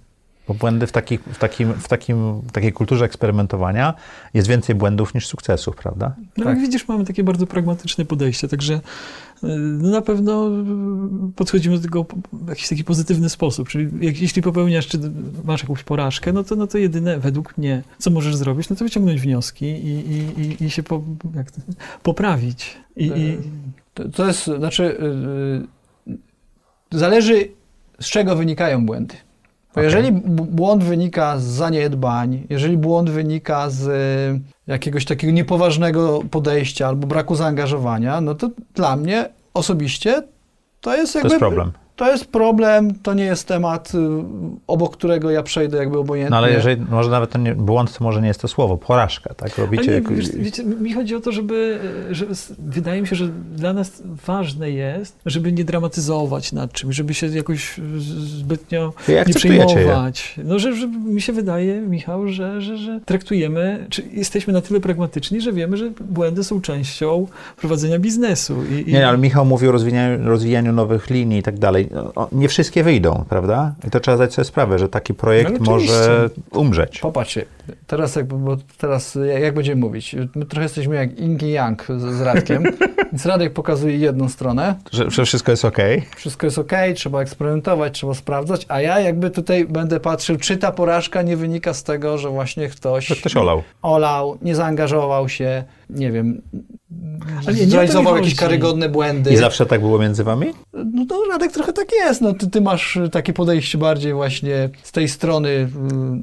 [0.49, 3.95] Bo błędy w, takich, w, takim, w, takim, w takiej kulturze eksperymentowania
[4.35, 6.15] jest więcej błędów niż sukcesów, prawda?
[6.37, 6.55] No Tak.
[6.55, 8.81] jak widzisz, mamy takie bardzo pragmatyczne podejście, także y,
[9.59, 14.43] no na pewno y, podchodzimy do tego w jakiś taki pozytywny sposób, czyli jak, jeśli
[14.43, 14.99] popełniasz, czy
[15.45, 18.85] masz jakąś porażkę, no to, no to jedyne według mnie, co możesz zrobić, no to
[18.85, 21.03] wyciągnąć wnioski i, i, i, i się po,
[21.35, 21.61] jak to,
[22.03, 22.77] poprawić.
[22.97, 23.39] I, i,
[23.95, 24.99] to, to jest, znaczy
[26.09, 27.49] y, zależy
[28.01, 29.15] z czego wynikają błędy.
[29.79, 29.95] Bo Okej.
[29.95, 37.07] jeżeli błąd wynika z zaniedbań, jeżeli błąd wynika z y, jakiegoś takiego niepoważnego podejścia albo
[37.07, 40.23] braku zaangażowania, no to dla mnie osobiście
[40.81, 41.33] to jest To jakby...
[41.35, 41.73] jest problem.
[41.99, 43.99] To jest problem, to nie jest temat, y,
[44.67, 46.31] obok którego ja przejdę jakby obojętnie.
[46.31, 49.35] No ale jeżeli, może nawet to nie, błąd to może nie jest to słowo, porażka,
[49.35, 49.59] tak?
[49.59, 51.79] Robicie nie, jako- wiesz, wiecie, mi chodzi o to, żeby,
[52.11, 56.97] że s- wydaje mi się, że dla nas ważne jest, żeby nie dramatyzować nad czymś,
[56.97, 57.75] żeby się jakoś
[58.17, 59.25] zbytnio nie je.
[59.25, 60.35] przejmować.
[60.45, 64.81] No, że, że mi się wydaje, Michał, że, że, że traktujemy, czy jesteśmy na tyle
[64.81, 67.27] pragmatyczni, że wiemy, że błędy są częścią
[67.57, 68.55] prowadzenia biznesu.
[68.65, 71.88] I, i Nie, ale Michał mówi o rozwijaniu, rozwijaniu nowych linii i tak dalej.
[72.33, 73.75] Nie wszystkie wyjdą, prawda?
[73.87, 76.99] I to trzeba zdać sobie sprawę, że taki projekt No, może umrzeć.
[77.01, 77.45] Popatrzcie,
[77.87, 80.17] teraz jakby, bo teraz jak, jak będziemy mówić?
[80.35, 82.63] My trochę jesteśmy jak Ing i Yang z, z Radkiem,
[83.13, 85.79] więc Radek pokazuje jedną stronę, Że, że wszystko jest ok.
[86.17, 90.73] wszystko jest ok, trzeba eksperymentować, trzeba sprawdzać, a ja jakby tutaj będę patrzył, czy ta
[90.73, 93.63] porażka nie wynika z tego, że właśnie ktoś, Że ktoś olał.
[93.83, 96.43] olał, nie zaangażował się, nie wiem,
[97.67, 99.33] zrealizował jakieś karygodne błędy.
[99.33, 100.47] I zawsze tak było między wami?
[100.93, 102.21] No to Radek trochę tak jest.
[102.21, 105.69] No, ty, ty masz y, takie podejście bardziej właśnie z tej strony, y,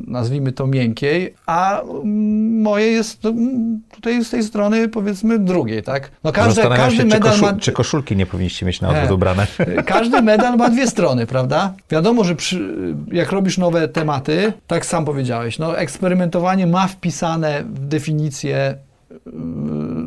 [0.07, 5.83] nazwijmy to miękkiej, a mm, moje jest no, mm, tutaj z tej strony powiedzmy drugiej,
[5.83, 6.11] tak?
[6.23, 7.59] No każdy, Zastanawiam każdy się, czy, medal koszul, ma...
[7.59, 9.47] czy koszulki nie powinniście mieć na odwrót ubrane.
[9.85, 11.73] Każdy medal ma dwie strony, prawda?
[11.89, 12.75] Wiadomo, że przy,
[13.11, 18.94] jak robisz nowe tematy, tak sam powiedziałeś, no eksperymentowanie ma wpisane w definicję y,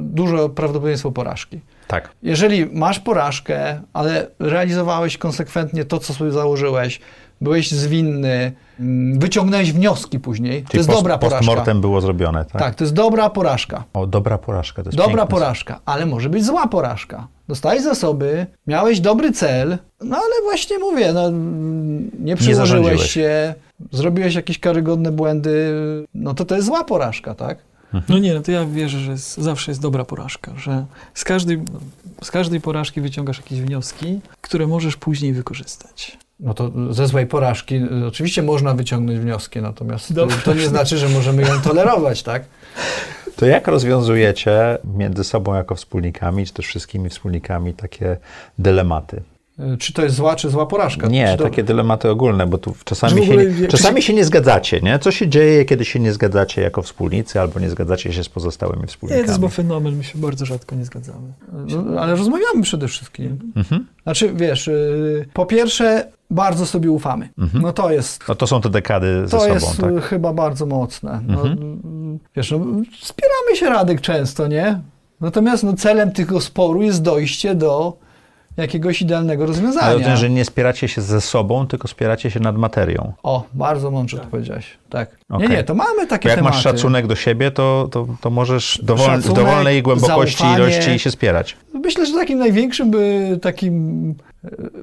[0.00, 1.61] duże prawdopodobieństwo porażki.
[1.86, 2.11] Tak.
[2.22, 7.00] Jeżeli masz porażkę, ale realizowałeś konsekwentnie to, co sobie założyłeś,
[7.40, 11.38] byłeś zwinny, mm, wyciągnąłeś wnioski później, Czyli to jest post, dobra porażka.
[11.38, 12.62] Postmortem było zrobione, tak?
[12.62, 13.84] Tak, to jest dobra porażka.
[13.94, 17.26] O, dobra porażka, to jest Dobra porażka, ale może być zła porażka.
[17.48, 21.30] Dostałeś zasoby, miałeś dobry cel, no ale właśnie mówię, no,
[22.20, 23.11] nie przyłożyłeś zarządziłeś.
[23.11, 23.54] się,
[23.92, 25.72] zrobiłeś jakieś karygodne błędy,
[26.14, 27.59] no to to jest zła porażka, tak?
[28.09, 30.84] No nie, no to ja wierzę, że jest, zawsze jest dobra porażka, że
[31.14, 31.62] z każdej,
[32.22, 36.18] z każdej porażki wyciągasz jakieś wnioski, które możesz później wykorzystać.
[36.41, 40.39] No to ze złej porażki y, oczywiście można wyciągnąć wnioski, natomiast Dobrze.
[40.45, 42.45] to nie znaczy, że możemy ją tolerować, tak?
[43.36, 48.16] To jak rozwiązujecie między sobą jako wspólnikami, czy też wszystkimi wspólnikami takie
[48.59, 49.22] dylematy?
[49.74, 51.06] Y, Czy to jest zła, czy zła porażka?
[51.09, 51.44] Nie, to...
[51.44, 54.98] takie dylematy ogólne, bo tu czasami, w się ogóle nie, czasami się nie zgadzacie, nie?
[54.98, 58.80] Co się dzieje, kiedy się nie zgadzacie jako wspólnicy, albo nie zgadzacie się z pozostałymi
[58.82, 59.24] Nie, wspólnikami?
[59.24, 61.32] to jest bo fenomen, my się bardzo rzadko nie zgadzamy.
[61.52, 63.38] No, ale rozmawiamy przede wszystkim.
[63.56, 63.86] Mhm.
[64.02, 67.28] Znaczy, wiesz, y, po pierwsze, bardzo sobie ufamy.
[67.38, 67.62] Mhm.
[67.62, 69.92] No to jest No to są te dekady ze To sobą, jest tak?
[69.92, 71.20] y, chyba bardzo mocne.
[71.28, 71.52] No, Mhm.
[71.62, 72.59] mm, Wiesz, no,
[73.00, 74.80] spieramy się Radek często, nie?
[75.20, 77.96] Natomiast no, celem tego sporu jest dojście do
[78.62, 79.92] jakiegoś idealnego Ale rozwiązania.
[79.92, 83.12] rozumiem, że nie spieracie się ze sobą, tylko spieracie się nad materią.
[83.22, 84.78] O, bardzo mądrze to powiedziałeś.
[84.90, 85.18] Tak.
[85.30, 85.48] Okej.
[85.48, 86.54] Nie, nie, to mamy Bo takie jak tematy.
[86.56, 90.56] masz szacunek do siebie, to, to, to możesz dowol, w Szacunek, dowolnej głębokości zaufanie.
[90.64, 91.56] ilości się spierać.
[91.74, 94.14] Myślę, że takim największym y, takim y,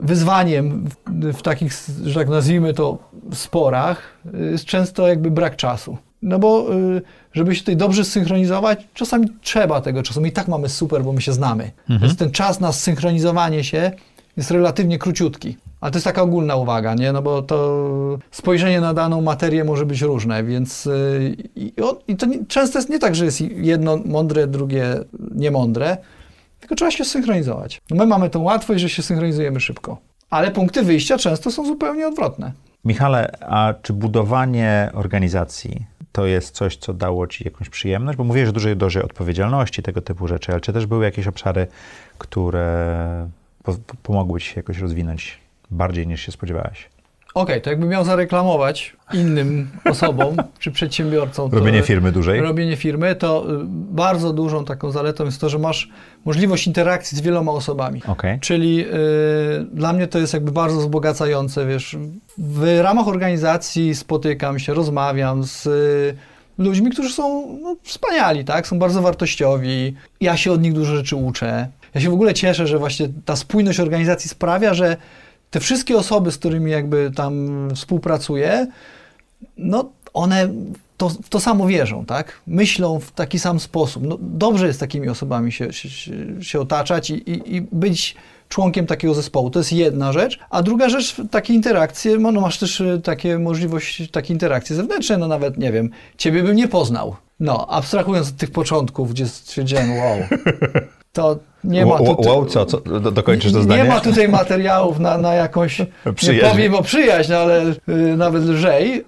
[0.02, 1.74] wyzwaniem w, w takich,
[2.06, 2.98] że tak nazwijmy to,
[3.34, 4.02] sporach
[4.36, 5.98] y, jest często jakby brak czasu.
[6.26, 7.02] No bo y,
[7.34, 10.22] żeby się tutaj dobrze zsynchronizować, czasami trzeba tego czasu.
[10.22, 11.72] My i tak mamy super, bo my się znamy.
[11.90, 13.92] Więc ten czas na zsynchronizowanie się
[14.38, 15.58] jest relatywnie króciutki.
[15.82, 17.12] Ale to jest taka ogólna uwaga, nie?
[17.12, 21.74] No bo to spojrzenie na daną materię może być różne, więc y, i,
[22.08, 24.96] i to nie, często jest nie tak, że jest jedno mądre, drugie
[25.36, 25.98] niemądre,
[26.60, 27.82] tylko trzeba się synchronizować.
[27.90, 29.98] No my mamy tą łatwość, że się synchronizujemy szybko.
[30.30, 32.52] Ale punkty wyjścia często są zupełnie odwrotne.
[32.86, 35.86] Michale, a czy budowanie organizacji
[36.16, 38.18] to jest coś, co dało ci jakąś przyjemność?
[38.18, 41.68] Bo mówiłeś, że dużej dozę odpowiedzialności, tego typu rzeczy, ale czy też były jakieś obszary,
[42.18, 43.30] które
[43.64, 45.40] po, po- pomogły ci się jakoś rozwinąć
[45.72, 46.90] bardziej niż się spodziewałeś?
[47.36, 51.52] Okej, to jakbym miał zareklamować innym osobom czy przedsiębiorcom.
[51.52, 52.42] to- Robienie firmy dużej?
[52.42, 53.58] robienie firmy, to y,
[53.92, 55.90] bardzo dużą taką zaletą jest to, że masz
[56.26, 58.02] możliwość interakcji z wieloma osobami.
[58.08, 58.40] Okej.
[58.40, 61.98] Czyli y, dla mnie to jest jakby bardzo wzbogacające, wiesz,
[62.38, 66.16] w ramach organizacji spotykam się, rozmawiam z y,
[66.58, 71.16] ludźmi, którzy są no, wspaniali, tak, są bardzo wartościowi, ja się od nich dużo rzeczy
[71.16, 71.68] uczę.
[71.94, 74.98] Ja się w ogóle cieszę, że właśnie ta spójność organizacji sprawia, że
[75.52, 78.68] te wszystkie osoby, z którymi jakby tam współpracuję,
[79.58, 80.50] no one
[80.98, 82.42] to, to samo wierzą, tak?
[82.48, 84.04] Myślą w taki sam sposób.
[84.08, 85.90] No, dobrze jest takimi osobami się, się,
[86.42, 88.16] się- otaczać i, i, i być
[88.50, 89.50] członkiem takiego zespołu.
[89.50, 90.40] To jest jedna rzecz.
[90.50, 95.18] A druga rzecz, takie interakcje, no, no masz też y, takie możliwość, takie interakcje zewnętrzne,
[95.18, 97.16] no nawet, nie wiem, ciebie bym nie poznał.
[97.40, 100.18] No, abstrahując od tych początków, gdzie stwierdziłem, wow,
[101.16, 102.26] to nie ma tutaj...
[102.28, 102.66] wow, co?
[102.66, 103.84] co do, dokończysz to Nie zdanie?
[103.84, 105.80] ma tutaj materiałów na, na jakąś,
[106.34, 109.04] nie powiem o przyjaźń, ale y, nawet lżej, y,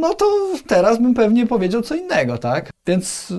[0.00, 0.24] no to
[0.66, 2.70] teraz bym pewnie powiedział co innego, tak?
[2.86, 3.34] Więc y,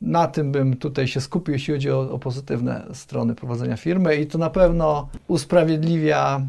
[0.00, 4.26] na tym bym tutaj się skupił, jeśli chodzi o, o pozytywne strony prowadzenia firmy i
[4.26, 6.40] to na pewno usprawiedliwia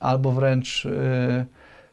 [0.00, 0.86] albo wręcz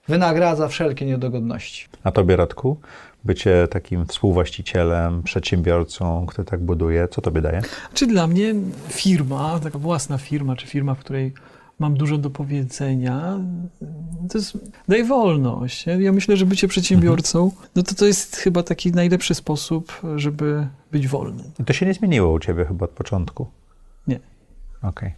[0.07, 1.88] wynagradza wszelkie niedogodności.
[2.03, 2.78] A tobie, Radku,
[3.26, 7.61] bycie takim współwłaścicielem, przedsiębiorcą, który tak buduje, co tobie daje?
[7.93, 8.55] Czy dla mnie
[8.88, 11.34] firma, taka własna firma, czy firma, w której
[11.80, 13.39] mam dużo do powiedzenia,
[14.30, 14.57] to jest,
[14.88, 15.86] daje wolność.
[15.99, 21.07] Ja myślę, że bycie przedsiębiorcą, no to to jest chyba taki najlepszy sposób, żeby być
[21.07, 21.45] wolnym.
[21.59, 23.47] I to się nie zmieniło u ciebie chyba od początku.
[24.07, 24.19] Nie.
[24.82, 25.13] Okej.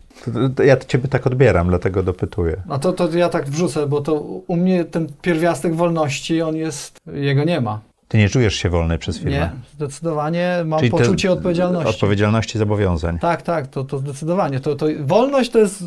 [0.55, 2.61] To ja ciebie tak odbieram, dlatego dopytuję.
[2.69, 4.13] A to, to ja tak wrzucę, bo to
[4.47, 7.81] u mnie ten pierwiastek wolności, on jest, jego nie ma.
[8.07, 9.31] Ty nie czujesz się wolny przez firmę.
[9.31, 11.89] Nie, zdecydowanie mam Czyli poczucie odpowiedzialności.
[11.89, 13.19] Odpowiedzialności, zobawiązań.
[13.19, 14.59] Tak, tak, to, to zdecydowanie.
[14.59, 15.83] To, to wolność to jest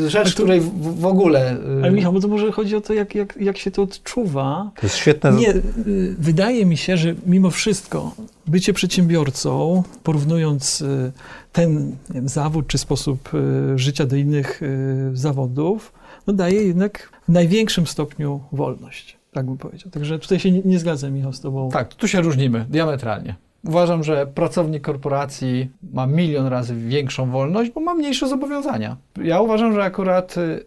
[0.00, 1.52] y, rzecz, to- której w, w ogóle.
[1.52, 4.70] y, Ale Michał, bo to może chodzi o to, jak, jak, jak się to odczuwa.
[4.80, 5.32] To jest świetne.
[5.32, 5.62] Nie, y,
[6.18, 8.14] wydaje mi się, że mimo wszystko
[8.46, 11.12] bycie przedsiębiorcą, porównując y,
[11.52, 13.30] ten nie wiem, zawód czy sposób
[13.74, 15.92] y, życia do innych y, zawodów,
[16.26, 19.90] no daje jednak w największym stopniu wolność, tak bym powiedział.
[19.90, 21.70] Także tutaj się nie, nie zgadzam, Michał, z tobą.
[21.70, 23.34] Tak, tu się różnimy diametralnie.
[23.64, 28.96] Uważam, że pracownik korporacji ma milion razy większą wolność, bo ma mniejsze zobowiązania.
[29.24, 30.64] Ja uważam, że akurat y,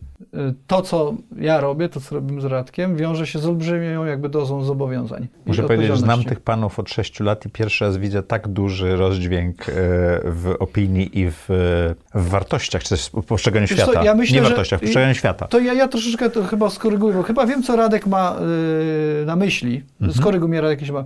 [0.68, 4.64] to, co ja robię, to, co robimy z Radkiem, wiąże się z olbrzymią jakby dozą
[4.64, 5.28] zobowiązań.
[5.46, 8.96] Muszę powiedzieć, że znam tych panów od 6 lat i pierwszy raz widzę tak duży
[8.96, 9.74] rozdźwięk e,
[10.26, 11.46] w opinii i w,
[12.16, 13.94] w wartościach, czy w postrzeganiu Wiesz świata.
[13.94, 15.48] Co, ja myślę, Nie wartościach, w postrzeganiu świata.
[15.48, 18.36] To ja, ja troszeczkę to chyba skoryguję, bo chyba wiem, co Radek ma
[19.20, 19.84] yy, na myśli.
[20.02, 20.14] Mhm.
[20.14, 21.06] Skoryguj mnie Radek, jeśli ma.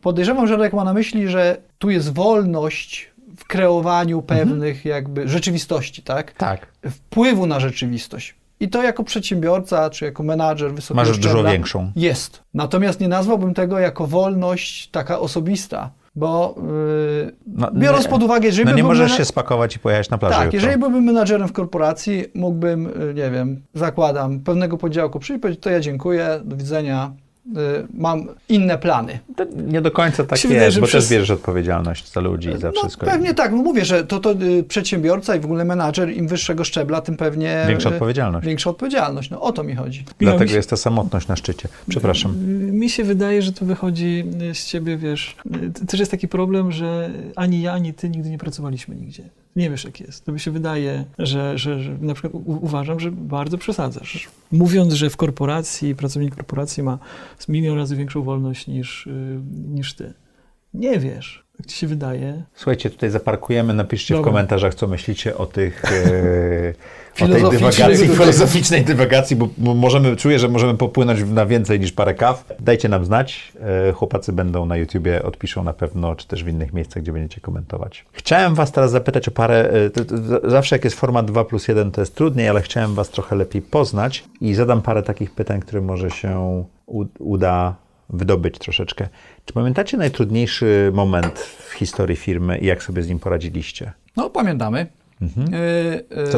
[0.00, 3.15] Podejrzewam, że Radek ma na myśli, że tu jest wolność
[3.46, 4.38] kreowaniu mhm.
[4.38, 4.94] pewnych mhm.
[4.94, 6.32] jakby rzeczywistości, tak?
[6.32, 6.66] Tak.
[6.90, 8.34] Wpływu na rzeczywistość.
[8.60, 11.92] I to jako przedsiębiorca, czy jako menadżer wysokiego Masz dużo większą.
[11.96, 12.42] Jest.
[12.54, 15.90] Natomiast nie nazwałbym tego jako wolność taka osobista.
[16.16, 16.54] Bo
[17.24, 18.64] yy, no, biorąc nie, pod uwagę, że.
[18.64, 20.34] No nie możesz się spakować i pojechać na plażę.
[20.34, 20.56] Tak, jutro.
[20.56, 25.62] jeżeli byłbym menadżerem w korporacji, mógłbym, y, nie wiem, zakładam, pewnego podziałku przyjść i powiedzieć,
[25.62, 27.12] to ja dziękuję, do widzenia,
[27.94, 29.18] mam inne plany.
[29.36, 31.04] To nie do końca tak jest, bo przez...
[31.04, 33.06] też bierzesz odpowiedzialność za ludzi i za no, wszystko.
[33.06, 36.64] Pewnie tak, no mówię, że to, to y, przedsiębiorca i w ogóle menadżer im wyższego
[36.64, 37.64] szczebla, tym pewnie...
[37.68, 38.46] Większa y, odpowiedzialność.
[38.46, 40.04] Większa odpowiedzialność, no o to mi chodzi.
[40.18, 40.56] Dlatego się...
[40.56, 41.68] jest ta samotność na szczycie.
[41.88, 42.36] Przepraszam.
[42.72, 44.24] Mi się wydaje, że to wychodzi
[44.54, 45.36] z ciebie, wiesz,
[45.88, 49.22] też jest taki problem, że ani ja, ani ty nigdy nie pracowaliśmy nigdzie
[49.56, 50.24] nie wiesz, jak jest.
[50.24, 54.28] To mi się wydaje, że, że, że na przykład u, uważam, że bardzo przesadzasz.
[54.52, 56.98] Mówiąc, że w korporacji, pracownik korporacji ma
[57.48, 59.40] milion razy większą wolność niż, yy,
[59.74, 60.12] niż ty.
[60.74, 61.46] Nie wiesz.
[61.58, 62.42] Jak ci się wydaje?
[62.54, 64.30] Słuchajcie, tutaj zaparkujemy, napiszcie Dobra.
[64.30, 66.74] w komentarzach, co myślicie o tych e,
[67.22, 72.14] o tej dywagacji, filozoficznej dywagacji, bo możemy, czuję, że możemy popłynąć na więcej niż parę
[72.14, 72.44] kaw.
[72.60, 73.52] Dajcie nam znać.
[73.88, 77.40] E, chłopacy będą na YouTubie, odpiszą na pewno, czy też w innych miejscach, gdzie będziecie
[77.40, 78.04] komentować.
[78.12, 80.14] Chciałem was teraz zapytać o parę, e, to, to,
[80.50, 83.62] zawsze jak jest format 2 plus 1, to jest trudniej, ale chciałem was trochę lepiej
[83.62, 86.64] poznać i zadam parę takich pytań, które może się
[87.18, 87.74] uda
[88.10, 89.08] wydobyć troszeczkę.
[89.44, 93.92] Czy pamiętacie najtrudniejszy moment w historii firmy i jak sobie z nim poradziliście?
[94.16, 94.86] No, pamiętamy.
[95.20, 95.52] Mhm.
[95.52, 95.60] Yy,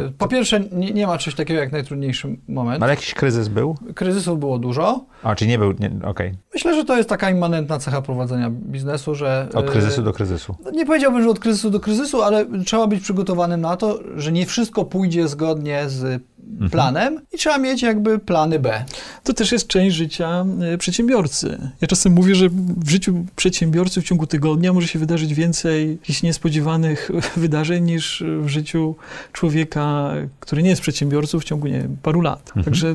[0.03, 2.83] yy, po pierwsze, nie, nie, ma czegoś takiego jak najtrudniejszy moment.
[2.83, 3.76] Ale jakiś kryzys był?
[3.95, 5.05] Kryzysów było dużo.
[5.22, 5.70] A, czy nie był?
[5.70, 6.01] Okej.
[6.03, 6.37] Okay.
[6.55, 9.49] Myślę, że to jest taka immanentna cecha prowadzenia biznesu, że...
[9.55, 10.57] Od kryzysu do kryzysu.
[10.64, 14.33] No, nie powiedziałbym, że od kryzysu do kryzysu, ale trzeba być przygotowanym na to, że
[14.33, 16.22] nie wszystko pójdzie zgodnie z.
[16.70, 18.84] planem i trzeba mieć jakby plany B.
[19.24, 20.44] To też jest część życia
[20.74, 21.59] e, przedsiębiorcy.
[21.80, 26.22] Ja czasem mówię, że w życiu przedsiębiorcy w ciągu tygodnia może się wydarzyć więcej jakichś
[26.22, 28.94] niespodziewanych wydarzeń niż w życiu
[29.32, 32.42] człowieka, który nie jest przedsiębiorcą w ciągu nie wiem, paru lat.
[32.49, 32.64] Mhm.
[32.64, 32.94] Także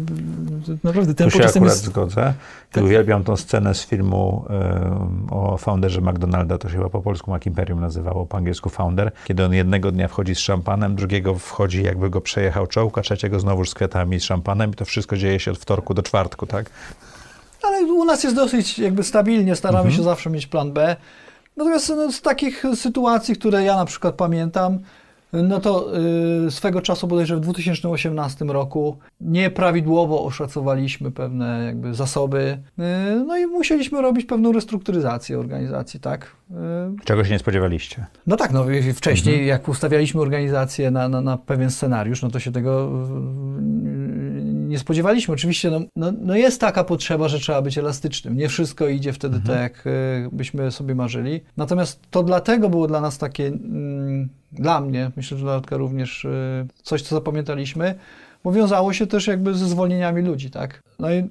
[0.83, 1.83] naprawdę ten Tu się akurat jest...
[1.83, 2.33] zgodzę.
[2.71, 2.83] Tak.
[2.83, 4.45] Uwielbiam tą scenę z filmu
[5.29, 9.45] y, o founderze McDonalda, to się chyba po polsku McImperium nazywało, po angielsku founder, kiedy
[9.45, 13.65] on jednego dnia wchodzi z szampanem, drugiego wchodzi jakby go przejechał czołg, a trzeciego znowu
[13.65, 16.69] z kwiatami, z szampanem i to wszystko dzieje się od wtorku do czwartku, tak?
[17.63, 19.95] Ale u nas jest dosyć jakby stabilnie, staramy mhm.
[19.97, 20.95] się zawsze mieć plan B.
[21.57, 24.79] Natomiast no, z takich sytuacji, które ja na przykład pamiętam,
[25.33, 25.97] no to
[26.47, 32.83] y, swego czasu bodajże w 2018 roku nieprawidłowo oszacowaliśmy pewne jakby zasoby, y,
[33.25, 36.35] no i musieliśmy robić pewną restrukturyzację organizacji, tak?
[36.51, 36.53] Y,
[37.05, 38.05] Czego się nie spodziewaliście?
[38.27, 38.65] No tak, no
[38.95, 39.49] wcześniej mhm.
[39.49, 42.91] jak ustawialiśmy organizację na, na, na, pewien scenariusz, no to się tego
[44.73, 45.33] nie spodziewaliśmy.
[45.33, 48.37] Oczywiście no, no, no, jest taka potrzeba, że trzeba być elastycznym.
[48.37, 49.57] Nie wszystko idzie wtedy mhm.
[49.57, 51.41] tak, jak y, byśmy sobie marzyli.
[51.57, 53.47] Natomiast to dlatego było dla nas takie...
[53.47, 57.95] Mm, dla mnie, myślę, że dla Radka również y, coś, co zapamiętaliśmy,
[58.43, 60.81] bo wiązało się też jakby ze zwolnieniami ludzi, tak?
[60.99, 61.27] No i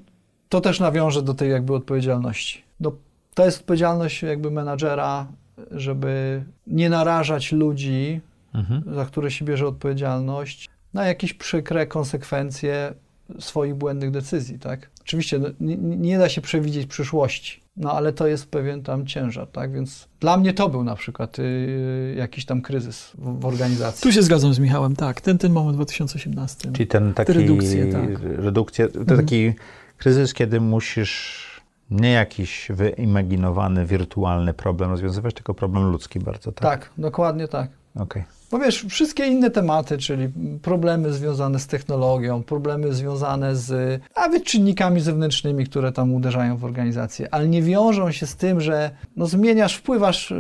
[0.49, 2.63] to też nawiąże do tej jakby odpowiedzialności.
[2.81, 2.93] No,
[3.35, 5.27] to jest odpowiedzialność jakby menadżera,
[5.71, 8.21] żeby nie narażać ludzi,
[8.55, 8.95] mhm.
[8.95, 12.95] za które się bierze odpowiedzialność, na jakieś przykre konsekwencje
[13.39, 14.91] swoich błędnych decyzji, tak?
[15.01, 19.47] Oczywiście no, nie, nie, da się przewidzieć przyszłości, no ale to jest pewien tam ciężar,
[19.47, 19.73] tak?
[19.73, 24.03] Więc dla mnie to był na przykład y, jakiś tam kryzys w, w, organizacji.
[24.03, 25.21] Tu się zgadzam z Michałem, tak.
[25.21, 26.73] Ten, ten moment w 2018.
[26.73, 27.33] Czyli ten taki...
[27.33, 28.11] redukcje, tak.
[28.23, 29.21] Redukcje, to mhm.
[29.21, 29.53] taki
[29.99, 31.53] kryzys, kiedy musisz
[31.91, 36.81] nie jakiś wyimaginowany, wirtualny problem rozwiązywać, tylko problem ludzki bardzo, tak?
[36.81, 37.71] Tak, dokładnie tak.
[37.95, 38.05] Okej.
[38.05, 38.42] Okay.
[38.53, 40.29] Bo wiesz, wszystkie inne tematy, czyli
[40.63, 47.35] problemy związane z technologią, problemy związane z nawet czynnikami zewnętrznymi, które tam uderzają w organizację,
[47.35, 50.37] ale nie wiążą się z tym, że no, zmieniasz, wpływasz yy,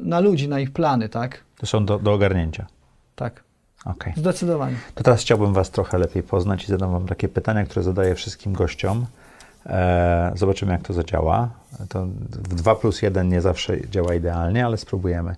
[0.00, 1.44] na ludzi, na ich plany, tak?
[1.58, 2.66] To są do, do ogarnięcia.
[3.16, 3.44] Tak.
[3.84, 4.12] Okay.
[4.16, 4.76] Zdecydowanie.
[4.94, 8.52] To teraz chciałbym Was trochę lepiej poznać i zadam Wam takie pytania, które zadaję wszystkim
[8.52, 9.06] gościom.
[9.66, 11.50] E, zobaczymy, jak to zadziała.
[11.88, 15.36] To w 2 plus 1 nie zawsze działa idealnie, ale spróbujemy.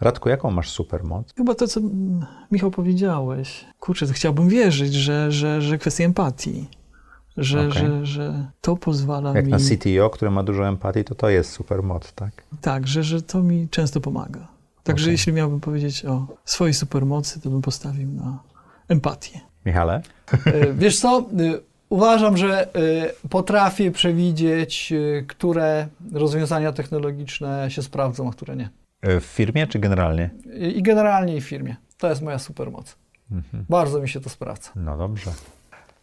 [0.00, 1.34] Radku, jaką masz supermoc?
[1.36, 1.80] Chyba to, co
[2.50, 3.64] Michał powiedziałeś.
[3.80, 6.68] Kurczę, chciałbym wierzyć, że, że, że kwestia empatii.
[7.36, 7.72] Że, okay.
[7.72, 9.52] że, że to pozwala Jak mi...
[9.52, 12.42] Jak na CTO, który ma dużo empatii, to to jest supermoc, tak?
[12.60, 14.48] Tak, że, że to mi często pomaga.
[14.84, 15.12] Także okay.
[15.12, 18.38] jeśli miałbym powiedzieć o swojej supermocy, to bym postawił na
[18.88, 19.40] empatię.
[19.66, 20.02] Michale?
[20.46, 21.24] E, wiesz co, e,
[21.88, 24.92] uważam, że e, potrafię przewidzieć,
[25.28, 28.68] które rozwiązania technologiczne się sprawdzą, a które nie.
[29.02, 30.30] W firmie czy generalnie?
[30.76, 31.76] I generalnie w firmie.
[31.98, 32.96] To jest moja supermoc.
[33.30, 33.64] Mhm.
[33.68, 34.70] Bardzo mi się to sprawdza.
[34.76, 35.30] No dobrze.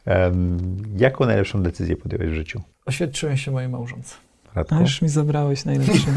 [0.06, 0.58] Um,
[0.98, 2.62] jaką najlepszą decyzję podjąłeś w życiu?
[2.86, 4.16] Oświadczyłem się mojej małżonce.
[4.58, 4.76] Radku?
[4.76, 6.08] A już mi zabrałeś najlepsze.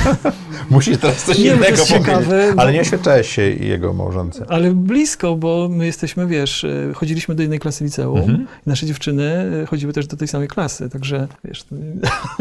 [0.70, 4.44] Musisz teraz coś nie, innego ciekawe, Ale nie oświadczałeś się jego małżonce.
[4.48, 8.46] Ale blisko, bo my jesteśmy, wiesz, e, chodziliśmy do jednej klasy liceum mhm.
[8.66, 11.64] i nasze dziewczyny e, chodziły też do tej samej klasy, także, wiesz,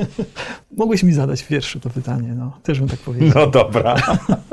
[0.77, 2.57] mogłeś mi zadać pierwsze to pytanie, no.
[2.63, 3.31] Też bym tak powiedział.
[3.35, 3.95] No dobra.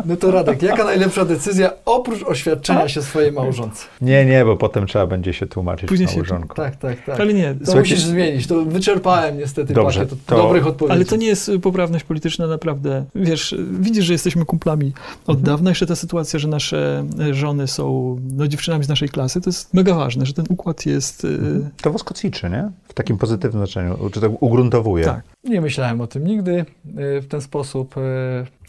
[0.05, 3.87] No to Radek, jaka najlepsza decyzja oprócz oświadczenia się swojej małżonce?
[4.01, 6.55] Nie, nie, bo potem trzeba będzie się tłumaczyć Później małżonką.
[6.55, 6.63] Się...
[6.63, 7.21] Tak, tak, tak.
[7.21, 7.55] Ale nie.
[7.55, 7.81] To Słuchajcie...
[7.91, 8.47] musisz zmienić.
[8.47, 10.37] To wyczerpałem niestety Dobrze, pakiet to...
[10.37, 10.97] dobrych odpowiedzi.
[10.97, 13.05] Ale to nie jest poprawność polityczna, naprawdę.
[13.15, 14.93] Wiesz, widzisz, że jesteśmy kumplami
[15.27, 15.45] od mhm.
[15.45, 15.71] dawna.
[15.71, 19.95] Jeszcze ta sytuacja, że nasze żony są no, dziewczynami z naszej klasy, to jest mega
[19.95, 21.25] ważne, że ten układ jest...
[21.25, 21.71] Y, mhm.
[21.83, 22.71] To was kotwiczy, nie?
[22.89, 25.05] W takim pozytywnym znaczeniu, czy to ugruntowuje.
[25.05, 25.23] Tak.
[25.49, 26.65] Nie myślałem o tym nigdy
[26.99, 27.97] y, w ten sposób.
[27.97, 28.01] Y,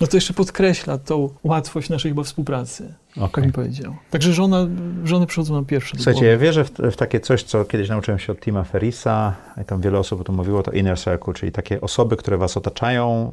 [0.01, 3.29] no to jeszcze podkreśla tą łatwość naszej chyba współpracy, okay.
[3.35, 3.95] jak mi powiedział.
[4.11, 4.67] Także żona,
[5.03, 5.95] żony przychodzą nam pierwsze.
[5.95, 9.65] Słuchajcie, ja wierzę w, w, takie coś, co kiedyś nauczyłem się od Tima Ferisa, i
[9.65, 13.31] tam wiele osób o tym mówiło, to inner circle, czyli takie osoby, które was otaczają,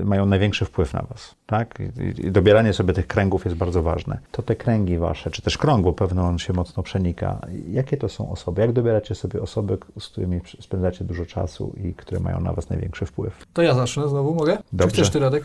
[0.00, 1.34] y, mają największy wpływ na was.
[1.46, 1.78] Tak?
[1.80, 4.18] I, I dobieranie sobie tych kręgów jest bardzo ważne.
[4.30, 7.40] To te kręgi wasze, czy też krąg, bo pewno on się mocno przenika.
[7.70, 8.60] Jakie to są osoby?
[8.60, 12.75] Jak dobieracie sobie osoby, z którymi spędzacie dużo czasu i które mają na was największy
[13.06, 13.46] wpływ?
[13.52, 14.58] To ja zacznę znowu, mogę?
[14.72, 14.96] Dobrze.
[14.96, 15.44] Czy chcesz ty, Radek?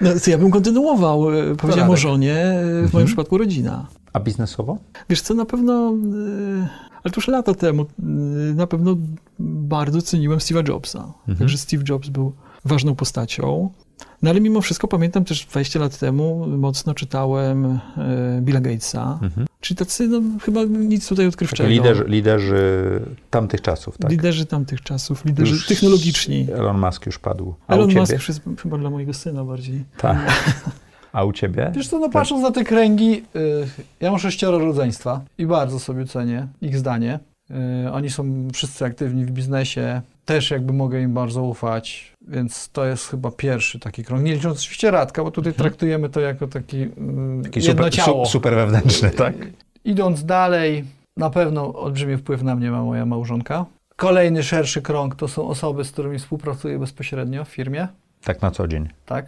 [0.00, 1.30] No, ja bym kontynuował.
[1.30, 2.90] E, powiedziałem o żonie, e, w mhm.
[2.92, 3.86] moim przypadku rodzina.
[4.12, 4.78] A biznesowo?
[5.08, 6.68] Wiesz co, na pewno, e,
[7.04, 7.86] ale to już lata temu,
[8.54, 8.96] na pewno
[9.38, 10.98] bardzo ceniłem Steve'a Jobsa.
[10.98, 11.38] Mhm.
[11.38, 12.32] Także Steve Jobs był
[12.64, 13.70] ważną postacią.
[14.22, 17.80] No ale mimo wszystko pamiętam też 20 lat temu mocno czytałem
[18.40, 19.18] Billa Gatesa.
[19.22, 19.46] Mhm.
[19.60, 21.68] Czyli tacy, no chyba nic tutaj odkrywczego.
[21.68, 23.00] Liderzy, liderzy
[23.30, 24.10] tamtych czasów, tak?
[24.10, 26.46] Liderzy tamtych czasów, liderzy już technologiczni.
[26.52, 27.54] Elon Musk już padł.
[27.66, 29.84] A Elon Musk już jest chyba dla mojego syna bardziej.
[29.96, 30.18] Tak.
[31.12, 31.72] A u ciebie?
[31.74, 33.66] Wiesz co, no patrząc na te kręgi, y,
[34.00, 37.18] ja mam sześcioro rodzeństwa i bardzo sobie cenię ich zdanie.
[37.86, 42.84] Y, oni są wszyscy aktywni w biznesie, też jakby mogę im bardzo ufać, więc to
[42.84, 44.24] jest chyba pierwszy taki krąg.
[44.24, 45.68] Nie licząc oczywiście Radka, bo tutaj mhm.
[45.68, 46.88] traktujemy to jako taki, y,
[47.42, 48.26] taki jedno super, ciało.
[48.26, 49.34] super wewnętrzny, tak?
[49.84, 50.84] Idąc dalej,
[51.16, 53.66] na pewno olbrzymi wpływ na mnie ma moja małżonka.
[53.96, 57.88] Kolejny szerszy krąg to są osoby, z którymi współpracuję bezpośrednio w firmie.
[58.24, 58.88] Tak na co dzień.
[59.06, 59.26] Tak.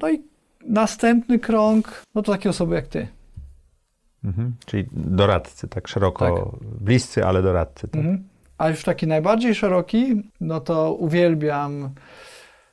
[0.00, 0.22] No i
[0.66, 3.08] Następny krąg, no to takie osoby jak ty.
[4.24, 4.54] Mhm.
[4.66, 6.68] Czyli doradcy, tak szeroko, tak.
[6.80, 7.88] bliscy, ale doradcy.
[7.88, 8.00] Tak?
[8.00, 8.24] Mhm.
[8.62, 11.90] A już taki najbardziej szeroki, no to uwielbiam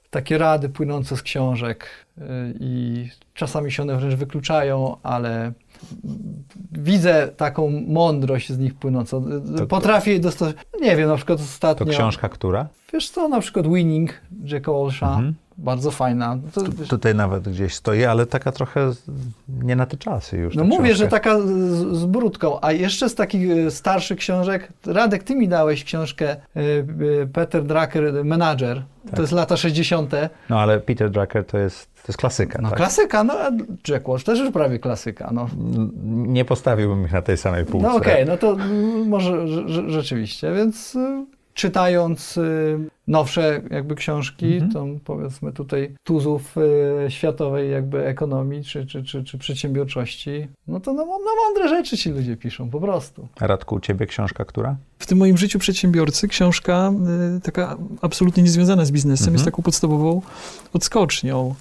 [0.09, 1.87] takie rady płynące z książek
[2.17, 2.21] y,
[2.59, 5.51] i czasami się one wręcz wykluczają, ale
[6.71, 9.25] widzę taką mądrość z nich płynącą.
[9.57, 10.55] To, Potrafię je dostać.
[10.81, 11.85] Nie wiem, na przykład ostatnio.
[11.85, 12.67] To książka która?
[12.93, 14.13] Wiesz co, na przykład Winning
[14.43, 15.07] Jacka Walsha.
[15.07, 16.37] Mhm bardzo fajna.
[16.53, 18.91] To, tutaj nawet gdzieś stoi, ale taka trochę
[19.63, 20.55] nie na te czasy już.
[20.55, 21.05] No mówię, książka.
[21.05, 21.45] że taka z,
[21.97, 22.57] z brudką.
[22.61, 27.63] A jeszcze z takich e, starszych książek, Radek, ty mi dałeś książkę e, e, Peter
[27.63, 28.83] Drucker, Manager.
[29.05, 29.15] Tak.
[29.15, 30.11] To jest lata 60.
[30.49, 32.59] No ale Peter Drucker to jest, to jest klasyka.
[32.61, 32.77] No tak?
[32.77, 33.51] klasyka, no a
[33.87, 35.29] Jack Walsh też już prawie klasyka.
[35.33, 35.49] No.
[36.05, 37.87] Nie postawiłbym ich na tej samej półce.
[37.87, 38.57] No okej, okay, no to
[39.05, 39.47] może
[39.89, 40.97] rzeczywiście, więc
[41.53, 42.39] czytając
[43.09, 44.71] nowsze jakby książki, mhm.
[44.71, 50.93] to powiedzmy tutaj tuzów y, światowej jakby ekonomii czy, czy, czy, czy przedsiębiorczości, no to
[50.93, 53.27] no, no mądre rzeczy ci ludzie piszą, po prostu.
[53.39, 54.75] Radku, u ciebie książka która?
[54.99, 56.93] W tym moim życiu przedsiębiorcy książka
[57.37, 59.33] y, taka absolutnie niezwiązana z biznesem mhm.
[59.33, 60.21] jest taką podstawową
[60.73, 61.55] odskocznią.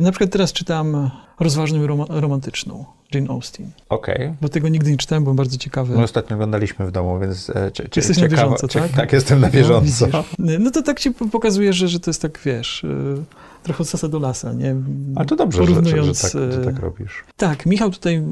[0.00, 1.10] Na przykład teraz czytam
[1.40, 2.84] Rozważną i rom romantyczną.
[3.14, 3.70] Jane Austen.
[3.88, 4.14] Okej.
[4.14, 4.34] Okay.
[4.40, 5.96] Bo tego nigdy nie czytałem, byłem bardzo ciekawy.
[5.96, 8.92] My ostatnio oglądaliśmy w domu, więc e, Jesteś na bieżąco, tak?
[8.92, 10.06] Tak, jestem na bieżąco.
[10.38, 12.88] No, no, to tak ci pokazuje, że, że to jest tak, wiesz, e,
[13.62, 14.76] trochę od sasa do lasa, nie?
[15.14, 17.24] Ale to dobrze, Porównując, że, że, tak, że tak robisz.
[17.36, 18.22] Tak, Michał tutaj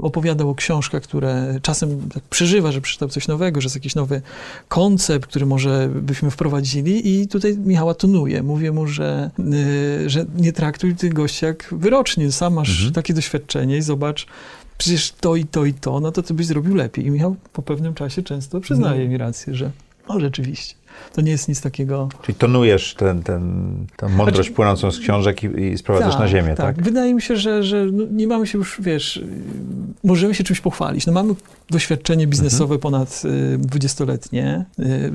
[0.00, 4.22] opowiadał o książkach, które czasem tak przeżywa, że przeczytał coś nowego, że jest jakiś nowy
[4.68, 8.42] koncept, który może byśmy wprowadzili i tutaj Michała tonuje.
[8.42, 12.32] Mówię mu, że, yy, że nie traktuj tych gości jak wyrocznie.
[12.32, 12.92] Sam masz mhm.
[12.92, 14.26] takie doświadczenie i zobacz,
[14.78, 17.06] przecież to i to i to, no to ty byś zrobił lepiej.
[17.06, 19.10] I Michał po pewnym czasie często przyznaje mhm.
[19.10, 19.70] mi rację, że
[20.08, 20.77] no rzeczywiście.
[21.12, 22.08] To nie jest nic takiego...
[22.22, 26.28] Czyli tonujesz ten, ten, tę mądrość znaczy, płynącą z książek i, i sprowadzasz tak, na
[26.28, 26.76] ziemię, tak?
[26.76, 26.84] tak?
[26.84, 29.24] Wydaje mi się, że, że no nie mamy się już, wiesz,
[30.04, 31.06] możemy się czymś pochwalić.
[31.06, 31.34] No mamy
[31.70, 32.80] doświadczenie biznesowe mhm.
[32.80, 33.22] ponad
[33.58, 34.64] dwudziestoletnie.
[34.78, 35.12] Y,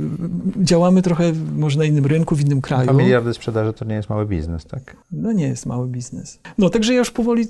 [0.62, 2.84] działamy trochę może na innym rynku, w innym kraju.
[2.84, 4.96] Dwa miliardy sprzedaży to nie jest mały biznes, tak?
[5.12, 6.40] No nie jest mały biznes.
[6.58, 7.48] No także ja już powoli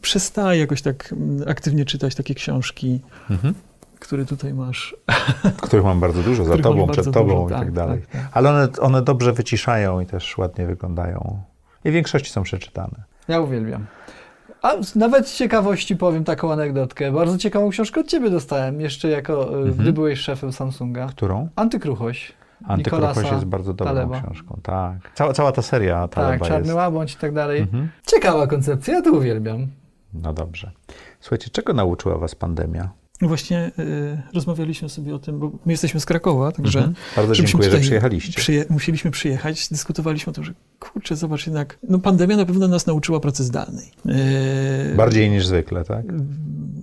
[0.00, 1.14] przestaję jakoś tak
[1.46, 3.00] aktywnie czytać takie książki.
[3.30, 3.54] Mhm
[4.00, 4.96] które tutaj masz.
[5.62, 8.00] Których mam bardzo dużo, za tobą, przed tobą dużo, i tak, tak dalej.
[8.00, 8.30] Tak, tak.
[8.32, 11.40] Ale one, one dobrze wyciszają i też ładnie wyglądają.
[11.84, 13.02] I w większości są przeczytane.
[13.28, 13.86] Ja uwielbiam.
[14.62, 17.12] A nawet z ciekawości powiem taką anegdotkę.
[17.12, 19.74] Bardzo ciekawą książkę od ciebie dostałem, jeszcze jako, e, mhm.
[19.74, 21.06] gdy byłeś szefem Samsunga.
[21.06, 21.48] Którą?
[21.56, 22.32] Antykruchoś.
[22.64, 24.22] Antykruchoś jest bardzo dobrą Taleba.
[24.22, 25.12] książką, tak.
[25.14, 26.76] Cała, cała ta seria Taleba Tak, Czarny jest.
[26.76, 27.60] Łabądź i tak dalej.
[27.60, 27.88] Mhm.
[28.06, 29.66] Ciekawa koncepcja, ja to uwielbiam.
[30.14, 30.70] No dobrze.
[31.20, 32.88] Słuchajcie, czego nauczyła was pandemia?
[33.22, 36.78] Właśnie y, rozmawialiśmy sobie o tym, bo my jesteśmy z Krakowa, także...
[36.78, 36.96] Mhm.
[37.16, 38.40] Bardzo dziękuję, że przyjechaliście.
[38.40, 42.86] Przyje, musieliśmy przyjechać, dyskutowaliśmy o tym, że kurczę, zobacz jednak, no pandemia na pewno nas
[42.86, 43.90] nauczyła pracy zdalnej.
[44.92, 46.04] Y, bardziej niż zwykle, tak?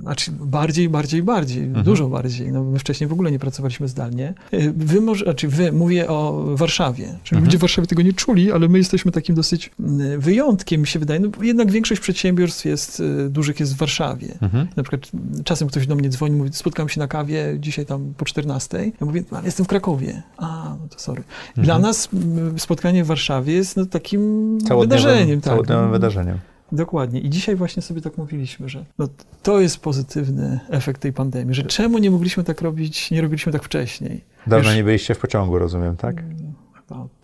[0.01, 1.85] Znaczy bardziej, bardziej, bardziej, mhm.
[1.85, 2.51] dużo bardziej.
[2.51, 4.33] No, my wcześniej w ogóle nie pracowaliśmy zdalnie.
[4.53, 7.03] Y, wy może, znaczy wy, mówię o Warszawie.
[7.03, 7.45] Czyli mhm.
[7.45, 9.71] ludzie w Warszawie tego nie czuli, ale my jesteśmy takim dosyć
[10.11, 11.19] y, wyjątkiem, mi się wydaje.
[11.19, 14.37] No, jednak większość przedsiębiorstw jest, dużych jest w Warszawie.
[14.41, 14.67] Mhm.
[14.75, 15.11] Na przykład
[15.43, 18.91] czasem ktoś do mnie dzwoni, mówi, spotkam się na kawie dzisiaj tam po 14.
[19.01, 20.21] Ja mówię, ale jestem w Krakowie.
[20.37, 21.23] A, no to sorry.
[21.47, 21.65] Mhm.
[21.65, 22.09] Dla nas
[22.57, 25.41] spotkanie w Warszawie jest no, takim wydarzeniem.
[25.41, 25.53] Tak.
[25.53, 26.37] Całodniowym wydarzeniem.
[26.72, 27.19] Dokładnie.
[27.19, 29.07] I dzisiaj właśnie sobie tak mówiliśmy, że no,
[29.44, 33.64] to jest pozytywny efekt tej pandemii, że czemu nie mogliśmy tak robić, nie robiliśmy tak
[33.64, 34.23] wcześniej.
[34.48, 36.23] Dawno Wiesz, nie byliście w pociągu, rozumiem, tak?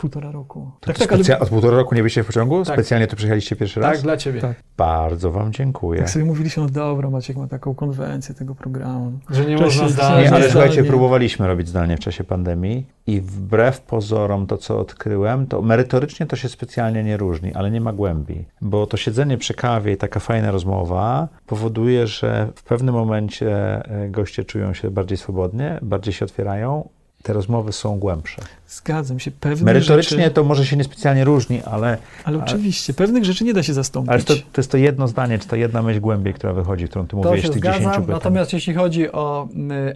[0.03, 0.71] Półtora roku.
[0.81, 1.39] Tak, tak, ale...
[1.39, 2.65] Od półtora roku nie byliście w pociągu?
[2.65, 2.75] Tak.
[2.75, 3.91] Specjalnie tu przyjechaliście pierwszy raz?
[3.91, 4.41] Tak, dla ciebie.
[4.41, 4.63] Tak.
[4.77, 5.99] Bardzo wam dziękuję.
[5.99, 9.19] Tak sobie mówiliśmy, no dobra, Maciek ma taką konwencję tego programu.
[9.29, 10.23] Że nie można zdalnie.
[10.23, 15.47] Nie, ale słuchajcie, próbowaliśmy robić zdalnie w czasie pandemii i wbrew pozorom to, co odkryłem,
[15.47, 18.45] to merytorycznie to się specjalnie nie różni, ale nie ma głębi.
[18.61, 23.51] Bo to siedzenie przy kawie i taka fajna rozmowa powoduje, że w pewnym momencie
[23.85, 26.89] e, goście czują się bardziej swobodnie, bardziej się otwierają,
[27.23, 28.41] te rozmowy są głębsze.
[28.67, 29.31] Zgadzam się.
[29.31, 30.31] Pewne Merytorycznie rzeczy...
[30.31, 31.97] to może się niespecjalnie różni, ale...
[32.23, 34.11] Ale oczywiście, pewnych rzeczy nie da się zastąpić.
[34.11, 37.03] Ale to, to jest to jedno zdanie, czy ta jedna myśl głębiej, która wychodzi, którą
[37.03, 38.15] ty to mówiłeś, tych zgadzam, 10 pytań.
[38.15, 39.47] Natomiast jeśli chodzi o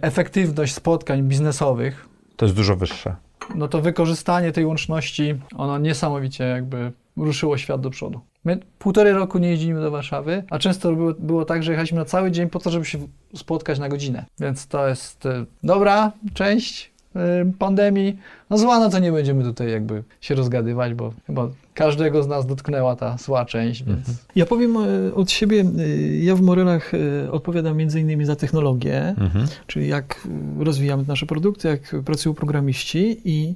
[0.02, 2.08] efektywność spotkań biznesowych...
[2.36, 3.16] To jest dużo wyższe.
[3.54, 8.20] No to wykorzystanie tej łączności, ono niesamowicie jakby ruszyło świat do przodu.
[8.44, 12.04] My półtorej roku nie jeździmy do Warszawy, a często było, było tak, że jechaliśmy na
[12.04, 12.98] cały dzień po to, żeby się
[13.34, 14.24] spotkać na godzinę.
[14.40, 16.90] Więc to jest y, dobra część
[17.58, 18.18] pandemii.
[18.50, 22.46] No zła, no to nie będziemy tutaj jakby się rozgadywać, bo chyba każdego z nas
[22.46, 23.98] dotknęła ta zła część, więc...
[23.98, 24.16] Mhm.
[24.36, 26.92] Ja powiem e, od siebie, e, ja w Morelach
[27.30, 29.46] odpowiadam między innymi za technologię, mhm.
[29.66, 30.28] czyli jak
[30.58, 33.54] rozwijamy nasze produkty, jak pracują programiści i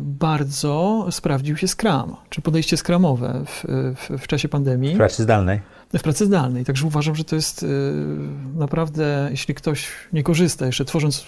[0.00, 3.64] bardzo sprawdził się Scrum, czy podejście Scrumowe w,
[3.96, 4.94] w, w czasie pandemii.
[4.94, 5.60] W pracy zdalnej
[5.98, 6.64] w pracy zdalnej.
[6.64, 7.66] Także uważam, że to jest y,
[8.54, 11.26] naprawdę, jeśli ktoś nie korzysta jeszcze tworząc,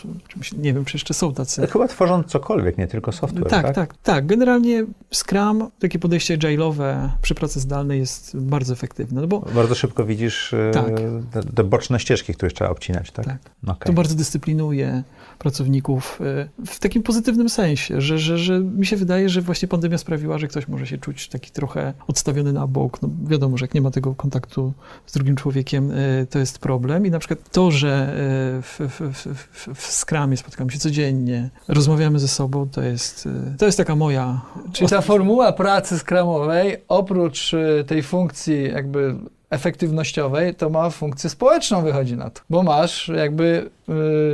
[0.58, 1.66] nie wiem, czy jeszcze są tacy.
[1.66, 3.64] Chyba tworząc cokolwiek, nie tylko software, tak?
[3.64, 4.26] Tak, tak, tak.
[4.26, 9.20] Generalnie Scrum, takie podejście agile'owe przy pracy zdalnej jest bardzo efektywne.
[9.20, 10.86] No bo, bardzo szybko widzisz y, tak.
[11.30, 13.26] te, te, boczne ścieżki, które trzeba obcinać, tak?
[13.26, 13.38] tak.
[13.62, 13.86] Okay.
[13.86, 15.02] To bardzo dyscyplinuje
[15.38, 16.20] pracowników
[16.60, 20.38] y, w takim pozytywnym sensie, że, że, że mi się wydaje, że właśnie pandemia sprawiła,
[20.38, 23.02] że ktoś może się czuć taki trochę odstawiony na bok.
[23.02, 24.72] No wiadomo, że jak nie ma tego kontaktu kontaktu
[25.06, 27.06] z drugim człowiekiem, e, to jest problem.
[27.06, 32.18] I na przykład to, że e, w, w, w, w Scrumie spotykamy się codziennie, rozmawiamy
[32.18, 34.40] ze sobą, to jest, e, to jest taka moja...
[34.72, 37.52] Czyli ta formuła pracy skramowej, oprócz
[37.86, 39.14] tej funkcji jakby
[39.50, 42.40] efektywnościowej, to ma funkcję społeczną, wychodzi na to.
[42.50, 43.70] Bo masz jakby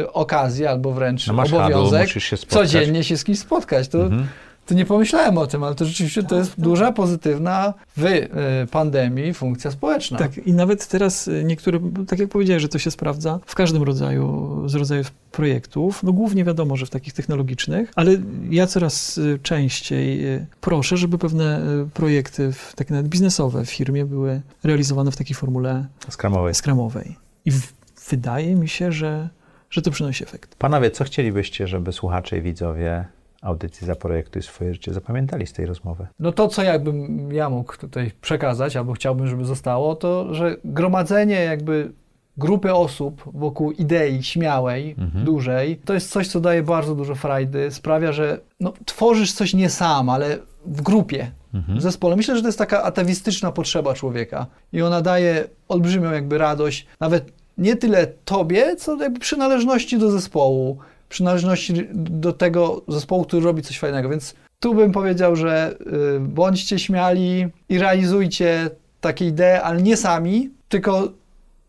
[0.00, 3.88] y, okazję albo wręcz no obowiązek się codziennie się z kimś spotkać.
[3.88, 4.28] To mhm
[4.68, 8.28] to nie pomyślałem o tym, ale to rzeczywiście to jest duża pozytywna w y,
[8.70, 10.18] pandemii funkcja społeczna.
[10.18, 13.82] Tak, i nawet teraz y, niektóre, tak jak powiedziałeś, że to się sprawdza w każdym
[13.82, 18.16] rodzaju, z rodzajów projektów, no głównie wiadomo, że w takich technologicznych, ale
[18.50, 20.20] ja coraz y, częściej
[20.60, 21.60] proszę, żeby pewne
[21.94, 26.54] projekty, takie nawet biznesowe w firmie były realizowane w takiej formule skramowej.
[26.54, 27.16] skramowej.
[27.44, 27.72] I w,
[28.10, 29.28] wydaje mi się, że,
[29.70, 30.54] że to przynosi efekt.
[30.54, 33.04] Panowie, co chcielibyście, żeby słuchacze i widzowie
[33.42, 36.06] audycji Zaprojektuj swoje życie zapamiętali z tej rozmowy?
[36.18, 41.44] No to, co jakbym ja mógł tutaj przekazać, albo chciałbym, żeby zostało, to, że gromadzenie
[41.44, 41.92] jakby
[42.36, 45.24] grupy osób wokół idei śmiałej, mhm.
[45.24, 49.70] dużej, to jest coś, co daje bardzo dużo frajdy, sprawia, że no, tworzysz coś nie
[49.70, 51.78] sam, ale w grupie, mhm.
[51.78, 52.16] w zespole.
[52.16, 57.32] Myślę, że to jest taka atawistyczna potrzeba człowieka i ona daje olbrzymią jakby radość, nawet
[57.58, 60.78] nie tyle tobie, co jakby przynależności do zespołu,
[61.08, 64.08] przynależności do tego zespołu, który robi coś fajnego.
[64.08, 65.76] Więc tu bym powiedział, że
[66.16, 68.70] y, bądźcie śmiali i realizujcie
[69.00, 71.08] takie idee, ale nie sami, tylko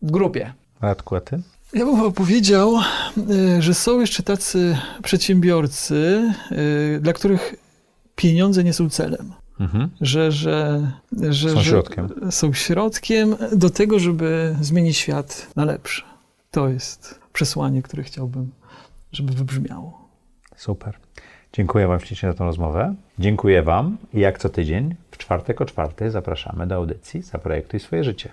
[0.02, 0.52] w grupie.
[0.80, 1.40] Radku, a ty?
[1.72, 2.76] Ja bym powiedział,
[3.58, 6.32] y, że są jeszcze tacy przedsiębiorcy,
[6.96, 7.54] y, dla których
[8.16, 9.32] pieniądze nie są celem.
[9.60, 9.88] Mhm.
[10.00, 10.90] Że, że,
[11.30, 12.08] że, Są że środkiem.
[12.30, 16.02] są środkiem do tego, żeby zmienić świat na lepsze.
[16.50, 18.50] To jest przesłanie, które chciałbym,
[19.12, 20.08] żeby wybrzmiało.
[20.56, 20.98] Super.
[21.52, 22.94] Dziękuję Wam ślicznie za tę rozmowę.
[23.18, 28.04] Dziękuję Wam i jak co tydzień w czwartek o czwartej zapraszamy do audycji Zaprojektuj swoje
[28.04, 28.32] życie.